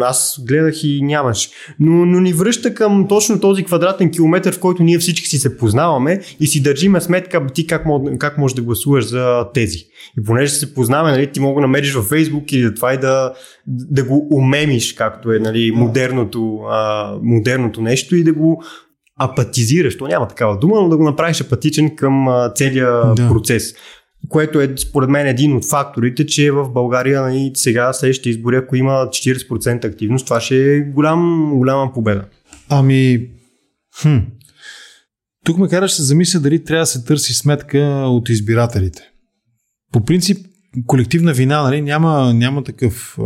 Аз 0.00 0.40
гледах 0.48 0.84
и 0.84 1.02
нямаш. 1.02 1.48
Но, 1.80 2.06
но 2.06 2.20
ни 2.20 2.32
връща 2.32 2.74
към 2.74 3.08
точно 3.08 3.40
този 3.40 3.64
квадратен 3.64 4.10
километр, 4.10 4.52
в 4.52 4.60
който 4.60 4.82
ние 4.82 4.98
всички 4.98 5.28
си 5.28 5.38
се 5.38 5.56
познаваме 5.56 6.20
и 6.40 6.46
си 6.46 6.62
държиме 6.62 7.00
сметка 7.00 7.46
ти 7.54 7.66
как, 7.66 7.86
как 8.18 8.38
можеш 8.38 8.54
да 8.54 8.62
гласуваш 8.62 9.06
за 9.06 9.46
тези. 9.54 9.78
И 10.18 10.24
понеже 10.24 10.52
се 10.52 10.74
познаваме, 10.74 11.10
нали, 11.10 11.32
ти 11.32 11.40
мога 11.40 11.60
да 11.60 11.66
намериш 11.66 11.94
във 11.94 12.06
Фейсбук 12.06 12.52
или 12.52 12.62
да 12.62 12.74
това 12.74 12.94
и 12.94 12.98
да, 12.98 13.32
да 13.66 14.04
го 14.04 14.28
умемиш, 14.32 14.92
както 14.92 15.32
е 15.32 15.38
нали, 15.38 15.72
модерното, 15.74 16.60
а, 16.70 17.12
модерното 17.22 17.80
нещо 17.80 18.16
и 18.16 18.24
да 18.24 18.32
го 18.32 18.62
апатизираш. 19.18 19.98
То 19.98 20.06
няма 20.06 20.28
такава 20.28 20.58
дума, 20.58 20.80
но 20.80 20.88
да 20.88 20.96
го 20.96 21.04
направиш 21.04 21.40
апатичен 21.40 21.96
към 21.96 22.26
целия 22.54 23.14
да. 23.14 23.28
процес 23.28 23.74
което 24.28 24.60
е 24.60 24.74
според 24.76 25.10
мен 25.10 25.26
един 25.26 25.56
от 25.56 25.64
факторите, 25.64 26.26
че 26.26 26.50
в 26.50 26.70
България 26.70 27.22
нали, 27.22 27.50
сега 27.54 27.92
следващите 27.92 28.30
избори, 28.30 28.56
ако 28.56 28.76
има 28.76 28.90
40% 28.90 29.84
активност, 29.84 30.26
това 30.26 30.40
ще 30.40 30.76
е 30.76 30.80
голям, 30.80 31.52
голяма 31.56 31.92
победа. 31.92 32.24
Ами, 32.68 33.28
хм. 34.02 34.16
тук 35.44 35.58
ме 35.58 35.68
караш 35.68 35.92
се 35.92 36.02
замисля 36.02 36.40
дали 36.40 36.64
трябва 36.64 36.82
да 36.82 36.86
се 36.86 37.04
търси 37.04 37.34
сметка 37.34 37.78
от 38.06 38.28
избирателите. 38.28 39.02
По 39.92 40.04
принцип, 40.04 40.46
колективна 40.86 41.32
вина 41.32 41.62
нали, 41.62 41.82
няма, 41.82 42.34
няма, 42.34 42.64
такъв, 42.64 43.18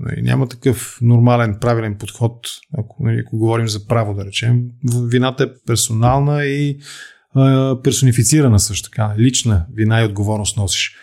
нали, 0.00 0.22
няма 0.22 0.48
такъв 0.48 0.98
нормален, 1.02 1.56
правилен 1.60 1.96
подход, 1.98 2.46
ако, 2.78 3.04
нали, 3.04 3.22
ако 3.26 3.38
говорим 3.38 3.68
за 3.68 3.86
право, 3.86 4.14
да 4.14 4.24
речем. 4.24 4.62
Вината 5.08 5.44
е 5.44 5.66
персонална 5.66 6.44
и 6.44 6.78
персонифицирана 7.84 8.60
също 8.60 8.90
така. 8.90 9.14
Лична 9.18 9.66
вина 9.74 10.02
и 10.02 10.04
отговорност 10.04 10.56
носиш. 10.56 10.96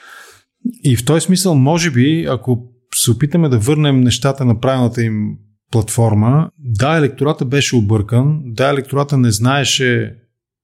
И 0.84 0.96
в 0.96 1.06
този 1.06 1.26
смисъл, 1.26 1.56
може 1.56 1.92
би, 1.92 2.26
ако 2.30 2.68
се 2.96 3.12
опитаме 3.12 3.50
да 3.50 3.60
върнем 3.60 4.02
нещата 4.02 4.46
на 4.46 4.60
правилната 4.60 5.04
им 5.04 5.38
платформа, 5.72 6.50
да, 6.60 6.98
електората 6.98 7.46
беше 7.46 7.76
объркан, 7.76 8.42
да, 8.46 8.70
електората 8.70 9.18
не 9.18 9.32
знаеше 9.32 10.16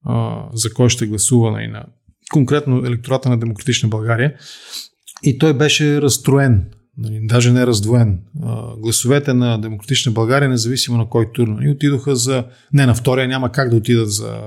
а, 0.06 0.44
за 0.54 0.74
кой 0.74 0.90
ще 0.90 1.08
гласува 1.08 1.64
и 1.64 1.68
на 1.68 1.86
конкретно 2.32 2.86
електората 2.86 3.30
на 3.30 3.40
Демократична 3.40 3.90
България 3.90 4.34
и 5.24 5.38
той 5.38 5.54
беше 5.54 6.02
разстроен. 6.02 6.66
Нали, 7.02 7.20
даже 7.24 7.52
не 7.52 7.68
раздвоен. 7.68 8.20
А, 8.44 8.76
гласовете 8.78 9.34
на 9.34 9.62
Демократична 9.62 10.12
България, 10.12 10.50
независимо 10.50 10.98
на 10.98 11.06
кой 11.06 11.32
тур, 11.34 11.48
нали, 11.48 11.70
отидоха 11.70 12.16
за... 12.16 12.44
Не, 12.74 12.86
на 12.86 12.96
втория 12.96 13.28
няма 13.28 13.52
как 13.52 13.70
да 13.70 13.76
отидат 13.76 14.12
за, 14.12 14.38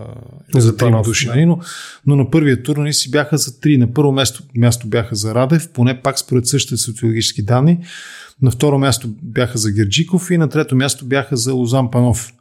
за 0.54 0.76
трима 0.76 1.02
души, 1.02 1.28
нали, 1.28 1.46
но, 1.46 1.58
но 2.06 2.16
на 2.16 2.30
първия 2.30 2.62
тур 2.62 2.76
нали, 2.76 2.92
си 2.92 3.10
бяха 3.10 3.38
за 3.38 3.60
три. 3.60 3.78
На 3.78 3.92
първо 3.92 4.12
място, 4.12 4.42
място 4.56 4.86
бяха 4.86 5.14
за 5.14 5.34
Радев, 5.34 5.68
поне 5.72 6.00
пак 6.02 6.18
според 6.18 6.46
същите 6.46 6.76
социологически 6.76 7.42
данни. 7.42 7.78
На 8.42 8.50
второ 8.50 8.78
място 8.78 9.08
бяха 9.22 9.58
за 9.58 9.72
Герджиков 9.72 10.30
и 10.30 10.38
на 10.38 10.48
трето 10.48 10.76
място 10.76 11.06
бяха 11.06 11.36
за 11.36 11.54
Лозан 11.54 11.90
Панов. 11.90 12.32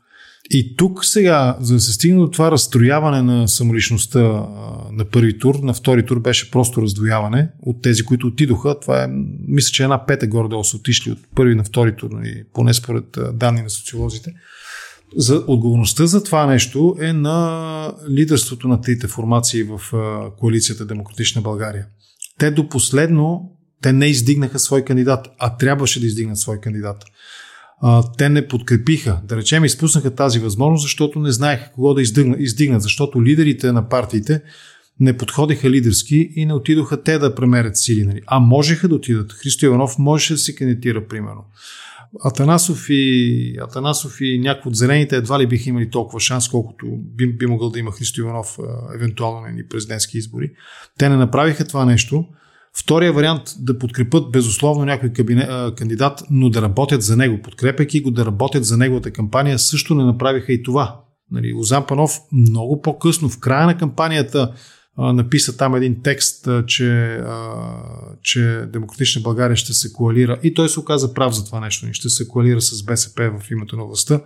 И 0.50 0.76
тук 0.76 1.06
сега, 1.06 1.58
за 1.60 1.74
да 1.74 1.80
се 1.80 1.94
стигне 1.94 2.20
до 2.20 2.32
това 2.32 2.52
разстрояване 2.52 3.22
на 3.22 3.48
самоличността 3.48 4.20
на 4.92 5.06
първи 5.12 5.40
тур, 5.40 5.56
на 5.56 5.74
втори 5.74 6.06
тур 6.06 6.20
беше 6.20 6.52
просто 6.52 6.82
раздвояване 6.82 7.50
от 7.62 7.82
тези, 7.82 8.04
които 8.04 8.28
отидоха. 8.28 8.80
Това 8.80 9.04
е, 9.04 9.08
мисля, 9.48 9.72
че 9.72 9.84
една 9.84 10.06
пета 10.06 10.28
горе-долу 10.28 10.64
са 10.64 10.78
отишли 10.78 11.12
от 11.12 11.20
първи 11.36 11.56
на 11.56 11.64
втори 11.64 11.96
тур, 11.96 12.10
нали, 12.12 12.44
поне 12.54 12.74
според 12.74 13.18
данни 13.34 13.62
на 13.62 13.70
социолозите. 13.70 14.34
За 15.18 15.44
отговорността 15.48 16.06
за 16.06 16.24
това 16.24 16.46
нещо 16.46 16.96
е 17.00 17.14
на 17.14 17.94
лидерството 18.10 18.68
на 18.68 18.82
трите 18.82 19.08
формации 19.08 19.64
в 19.64 19.82
коалицията 20.40 20.86
Демократична 20.86 21.42
България. 21.42 21.86
Те 22.40 22.52
до 22.52 22.70
последно 22.70 23.52
те 23.82 23.94
не 23.94 24.06
издигнаха 24.06 24.60
свой 24.60 24.82
кандидат, 24.82 25.28
а 25.40 25.58
трябваше 25.58 26.00
да 26.00 26.06
издигнат 26.06 26.38
свой 26.38 26.60
кандидат 26.60 27.04
а, 27.82 28.04
те 28.18 28.30
не 28.30 28.48
подкрепиха, 28.48 29.22
да 29.24 29.38
речем, 29.38 29.66
изпуснаха 29.66 30.16
тази 30.16 30.40
възможност, 30.40 30.82
защото 30.82 31.20
не 31.20 31.32
знаеха 31.32 31.72
кого 31.72 31.94
да 31.94 32.02
издигнат, 32.02 32.40
издигнат 32.40 32.82
защото 32.82 33.24
лидерите 33.24 33.72
на 33.72 33.90
партиите 33.90 34.42
не 35.00 35.18
подходиха 35.18 35.70
лидерски 35.70 36.32
и 36.36 36.46
не 36.46 36.54
отидоха 36.54 37.04
те 37.04 37.20
да 37.20 37.36
премерят 37.36 37.78
сили. 37.78 38.06
Нали? 38.06 38.22
А 38.28 38.40
можеха 38.40 38.88
да 38.88 38.96
отидат. 38.96 39.34
Христо 39.34 39.66
Иванов 39.66 39.98
можеше 39.98 40.34
да 40.34 40.40
се 40.40 40.56
кандидатира, 40.56 41.08
примерно. 41.08 41.46
Атанасов 42.24 42.86
и, 42.90 43.58
Атанасов 43.62 44.22
и 44.22 44.40
някои 44.40 44.70
от 44.70 44.76
зелените 44.76 45.16
едва 45.16 45.40
ли 45.40 45.48
биха 45.48 45.70
имали 45.70 45.90
толкова 45.90 46.20
шанс, 46.20 46.50
колкото 46.50 46.86
би, 46.98 47.38
би 47.38 47.46
могъл 47.46 47.70
да 47.70 47.80
има 47.80 47.92
Христо 47.92 48.22
Иванов 48.22 48.58
евентуално 48.96 49.42
на 49.42 49.64
президентски 49.70 50.18
избори. 50.18 50.52
Те 50.98 51.10
не 51.10 51.16
направиха 51.16 51.68
това 51.68 51.86
нещо 51.86 52.26
Втория 52.78 53.14
вариант 53.14 53.42
да 53.60 53.78
подкрепят 53.78 54.32
безусловно 54.32 54.86
някой 54.86 55.10
кабинет, 55.10 55.76
кандидат, 55.76 56.24
но 56.30 56.50
да 56.50 56.62
работят 56.62 57.02
за 57.02 57.18
него, 57.18 57.42
подкрепяйки 57.42 58.02
го 58.02 58.12
да 58.12 58.26
работят 58.26 58.66
за 58.66 58.78
неговата 58.78 59.12
кампания, 59.12 59.60
също 59.60 59.96
не 59.96 60.04
направиха 60.04 60.54
и 60.54 60.64
това. 60.64 61.02
Нали, 61.32 61.54
Лозан 61.54 61.86
Панов 61.86 62.20
много 62.32 62.82
по-късно, 62.82 63.30
в 63.30 63.40
края 63.40 63.66
на 63.66 63.78
кампанията, 63.78 64.54
написа 64.98 65.58
там 65.58 65.76
един 65.76 66.02
текст, 66.04 66.48
че, 66.68 67.22
че 68.22 68.66
Демократична 68.74 69.22
България 69.22 69.56
ще 69.56 69.74
се 69.74 69.94
коалира 69.94 70.40
и 70.44 70.54
той 70.54 70.70
се 70.70 70.80
оказа 70.80 71.14
прав 71.14 71.36
за 71.36 71.46
това 71.46 71.60
нещо. 71.60 71.88
Ще 71.92 72.10
се 72.10 72.28
коалира 72.28 72.62
с 72.62 72.86
БСП 72.86 73.32
в 73.40 73.52
името 73.52 73.78
на 73.78 73.86
властта. 73.86 74.22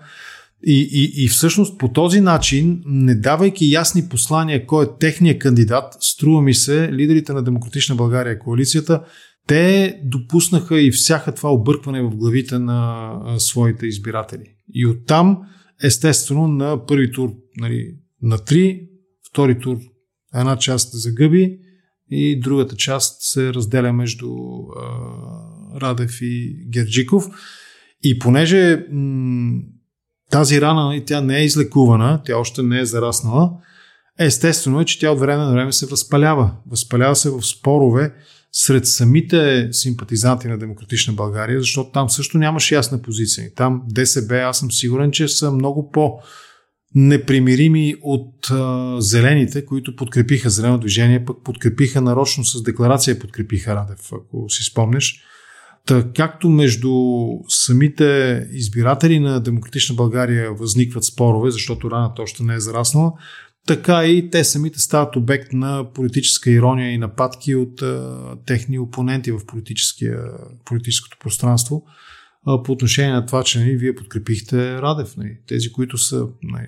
И, 0.64 0.90
и, 0.92 1.24
и 1.24 1.28
всъщност 1.28 1.80
по 1.80 1.92
този 1.92 2.22
начин, 2.22 2.82
не 2.86 3.16
давайки 3.16 3.72
ясни 3.72 4.10
послания 4.10 4.66
кой 4.66 4.86
е 4.86 4.88
техният 5.00 5.40
кандидат, 5.40 5.94
струва 6.00 6.42
ми 6.42 6.54
се, 6.54 6.94
лидерите 6.94 7.34
на 7.34 7.44
Демократична 7.44 7.96
България 7.96 8.40
коалицията, 8.40 9.04
те 9.48 9.96
допуснаха 10.04 10.82
и 10.82 10.92
всяка 10.92 11.36
това 11.36 11.54
объркване 11.54 12.02
в 12.02 12.16
главите 12.16 12.60
на 12.60 13.20
своите 13.38 13.88
избиратели. 13.88 14.44
И 14.74 14.86
оттам, 14.86 15.38
естествено, 15.84 16.48
на 16.48 16.86
първи 16.86 17.12
тур 17.12 17.32
нали, 17.58 17.96
на 18.22 18.38
три, 18.38 18.82
втори 19.30 19.60
тур 19.60 19.78
една 20.36 20.58
част 20.58 20.90
загъби 20.94 21.58
и 22.12 22.40
другата 22.40 22.76
част 22.76 23.18
се 23.20 23.54
разделя 23.54 23.94
между 23.94 24.28
а, 24.28 24.82
Радев 25.82 26.22
и 26.22 26.66
Герджиков. 26.70 27.26
И 28.04 28.20
понеже 28.20 28.86
м- 28.92 29.62
тази 30.36 30.62
рана, 30.62 30.86
нали, 30.86 31.06
тя 31.06 31.22
не 31.22 31.38
е 31.38 31.46
излекувана, 31.46 32.22
тя 32.26 32.38
още 32.38 32.64
не 32.64 32.80
е 32.80 32.86
зараснала, 32.86 33.52
естествено 34.20 34.82
е, 34.82 34.86
че 34.86 35.00
тя 35.00 35.12
от 35.12 35.20
време 35.20 35.44
на 35.44 35.52
време 35.52 35.72
се 35.72 35.86
възпалява. 35.86 36.52
Възпалява 36.72 37.16
се 37.16 37.30
в 37.30 37.42
спорове 37.42 38.14
сред 38.52 38.88
самите 38.88 39.70
симпатизанти 39.72 40.48
на 40.48 40.58
Демократична 40.58 41.14
България, 41.14 41.60
защото 41.60 41.92
там 41.92 42.10
също 42.10 42.38
нямаше 42.38 42.76
ясна 42.76 43.02
позиция. 43.02 43.54
Там 43.56 43.82
ДСБ, 43.88 44.36
аз 44.36 44.60
съм 44.60 44.72
сигурен, 44.72 45.12
че 45.12 45.28
са 45.28 45.52
много 45.52 45.92
по- 45.92 46.20
непримирими 46.96 47.96
от 48.02 48.52
а, 48.52 48.96
зелените, 49.02 49.66
които 49.66 49.96
подкрепиха 49.96 50.50
зелено 50.50 50.78
движение, 50.78 51.26
пък 51.26 51.38
подкрепиха 51.44 52.02
нарочно 52.02 52.46
с 52.46 52.64
декларация, 52.64 53.20
подкрепиха 53.20 53.76
Радев, 53.76 54.00
ако 54.14 54.50
си 54.50 54.64
спомнеш. 54.64 55.22
Та, 55.86 56.12
както 56.16 56.50
между 56.50 56.92
самите 57.48 58.48
избиратели 58.52 59.20
на 59.20 59.40
Демократична 59.40 59.96
България 59.96 60.54
възникват 60.54 61.04
спорове, 61.04 61.52
защото 61.52 61.92
раната 61.92 62.22
още 62.22 62.44
не 62.44 62.56
е 62.56 62.60
зараснала, 62.60 63.14
така 63.68 64.06
и 64.06 64.30
те 64.30 64.44
самите 64.44 64.80
стават 64.80 65.16
обект 65.16 65.54
на 65.54 65.94
политическа 65.94 66.52
ирония 66.52 66.92
и 66.92 66.98
нападки 66.98 67.56
от 67.56 67.82
а, 67.82 68.36
техни 68.46 68.80
опоненти 68.80 69.32
в 69.32 69.40
политическото 70.66 71.18
пространство 71.20 71.84
а, 72.46 72.64
по 72.64 72.72
отношение 72.72 73.14
на 73.14 73.26
това, 73.26 73.44
че 73.44 73.60
нали, 73.60 73.78
вие 73.78 73.96
подкрепихте 73.96 74.82
Радев. 74.82 75.18
Нали, 75.18 75.38
тези, 75.48 75.72
които 75.72 75.98
са 75.98 76.28
нали, 76.44 76.68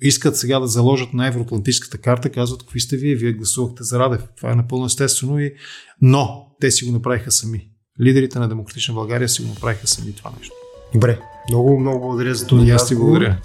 искат 0.00 0.36
сега 0.36 0.58
да 0.58 0.66
заложат 0.66 1.14
на 1.14 1.26
евроатлантическата 1.26 1.98
карта, 1.98 2.30
казват, 2.30 2.60
какви 2.60 2.80
сте 2.80 2.96
вие, 2.96 3.14
вие 3.14 3.32
гласувахте 3.32 3.84
за 3.84 3.98
Радев. 3.98 4.22
Това 4.36 4.52
е 4.52 4.56
напълно 4.56 4.86
естествено, 4.86 5.40
и... 5.40 5.54
но 6.02 6.46
те 6.60 6.70
си 6.70 6.84
го 6.84 6.92
направиха 6.92 7.32
сами 7.32 7.73
лидерите 8.00 8.38
на 8.38 8.48
Демократична 8.48 8.94
България 8.94 9.28
си 9.28 9.42
го 9.42 9.48
направиха 9.48 9.86
сами 9.86 10.14
това 10.14 10.32
нещо. 10.38 10.54
Добре, 10.92 11.18
много, 11.48 11.80
много 11.80 12.00
благодаря 12.00 12.34
за 12.34 12.46
този 12.46 12.70
аз 12.70 12.88
ти 12.88 12.94
благодаря. 12.94 13.36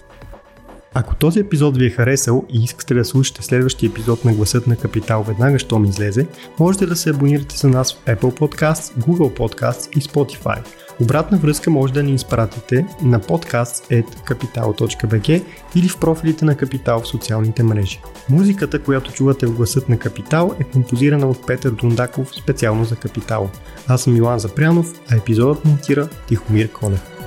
Ако 0.93 1.15
този 1.15 1.39
епизод 1.39 1.77
ви 1.77 1.85
е 1.85 1.89
харесал 1.89 2.45
и 2.53 2.63
искате 2.63 2.93
да 2.93 3.05
слушате 3.05 3.43
следващия 3.43 3.89
епизод 3.89 4.25
на 4.25 4.33
Гласът 4.33 4.67
на 4.67 4.75
Капитал 4.75 5.23
веднага, 5.23 5.59
щом 5.59 5.85
излезе, 5.85 6.27
можете 6.59 6.85
да 6.85 6.95
се 6.95 7.09
абонирате 7.09 7.57
за 7.57 7.67
нас 7.67 7.93
в 7.93 8.05
Apple 8.05 8.39
Podcasts, 8.39 8.99
Google 8.99 9.37
Podcasts 9.37 9.97
и 9.97 10.01
Spotify– 10.01 10.63
Обратна 11.01 11.37
връзка 11.37 11.69
може 11.69 11.93
да 11.93 12.03
ни 12.03 12.13
изпратите 12.13 12.85
на 13.03 13.19
podcast.capital.bg 13.19 15.43
или 15.75 15.87
в 15.87 15.99
профилите 15.99 16.45
на 16.45 16.57
Капитал 16.57 17.01
в 17.01 17.07
социалните 17.07 17.63
мрежи. 17.63 18.01
Музиката, 18.29 18.83
която 18.83 19.11
чувате 19.11 19.45
в 19.45 19.55
гласът 19.55 19.89
на 19.89 19.99
Капитал 19.99 20.55
е 20.59 20.63
композирана 20.63 21.29
от 21.29 21.47
Петър 21.47 21.71
Дундаков 21.71 22.35
специално 22.35 22.85
за 22.85 22.95
Капитал. 22.95 23.49
Аз 23.87 24.01
съм 24.01 24.15
Илан 24.15 24.39
Запрянов, 24.39 24.93
а 25.11 25.15
епизодът 25.15 25.65
монтира 25.65 26.09
Тихомир 26.27 26.71
Колев. 26.71 27.18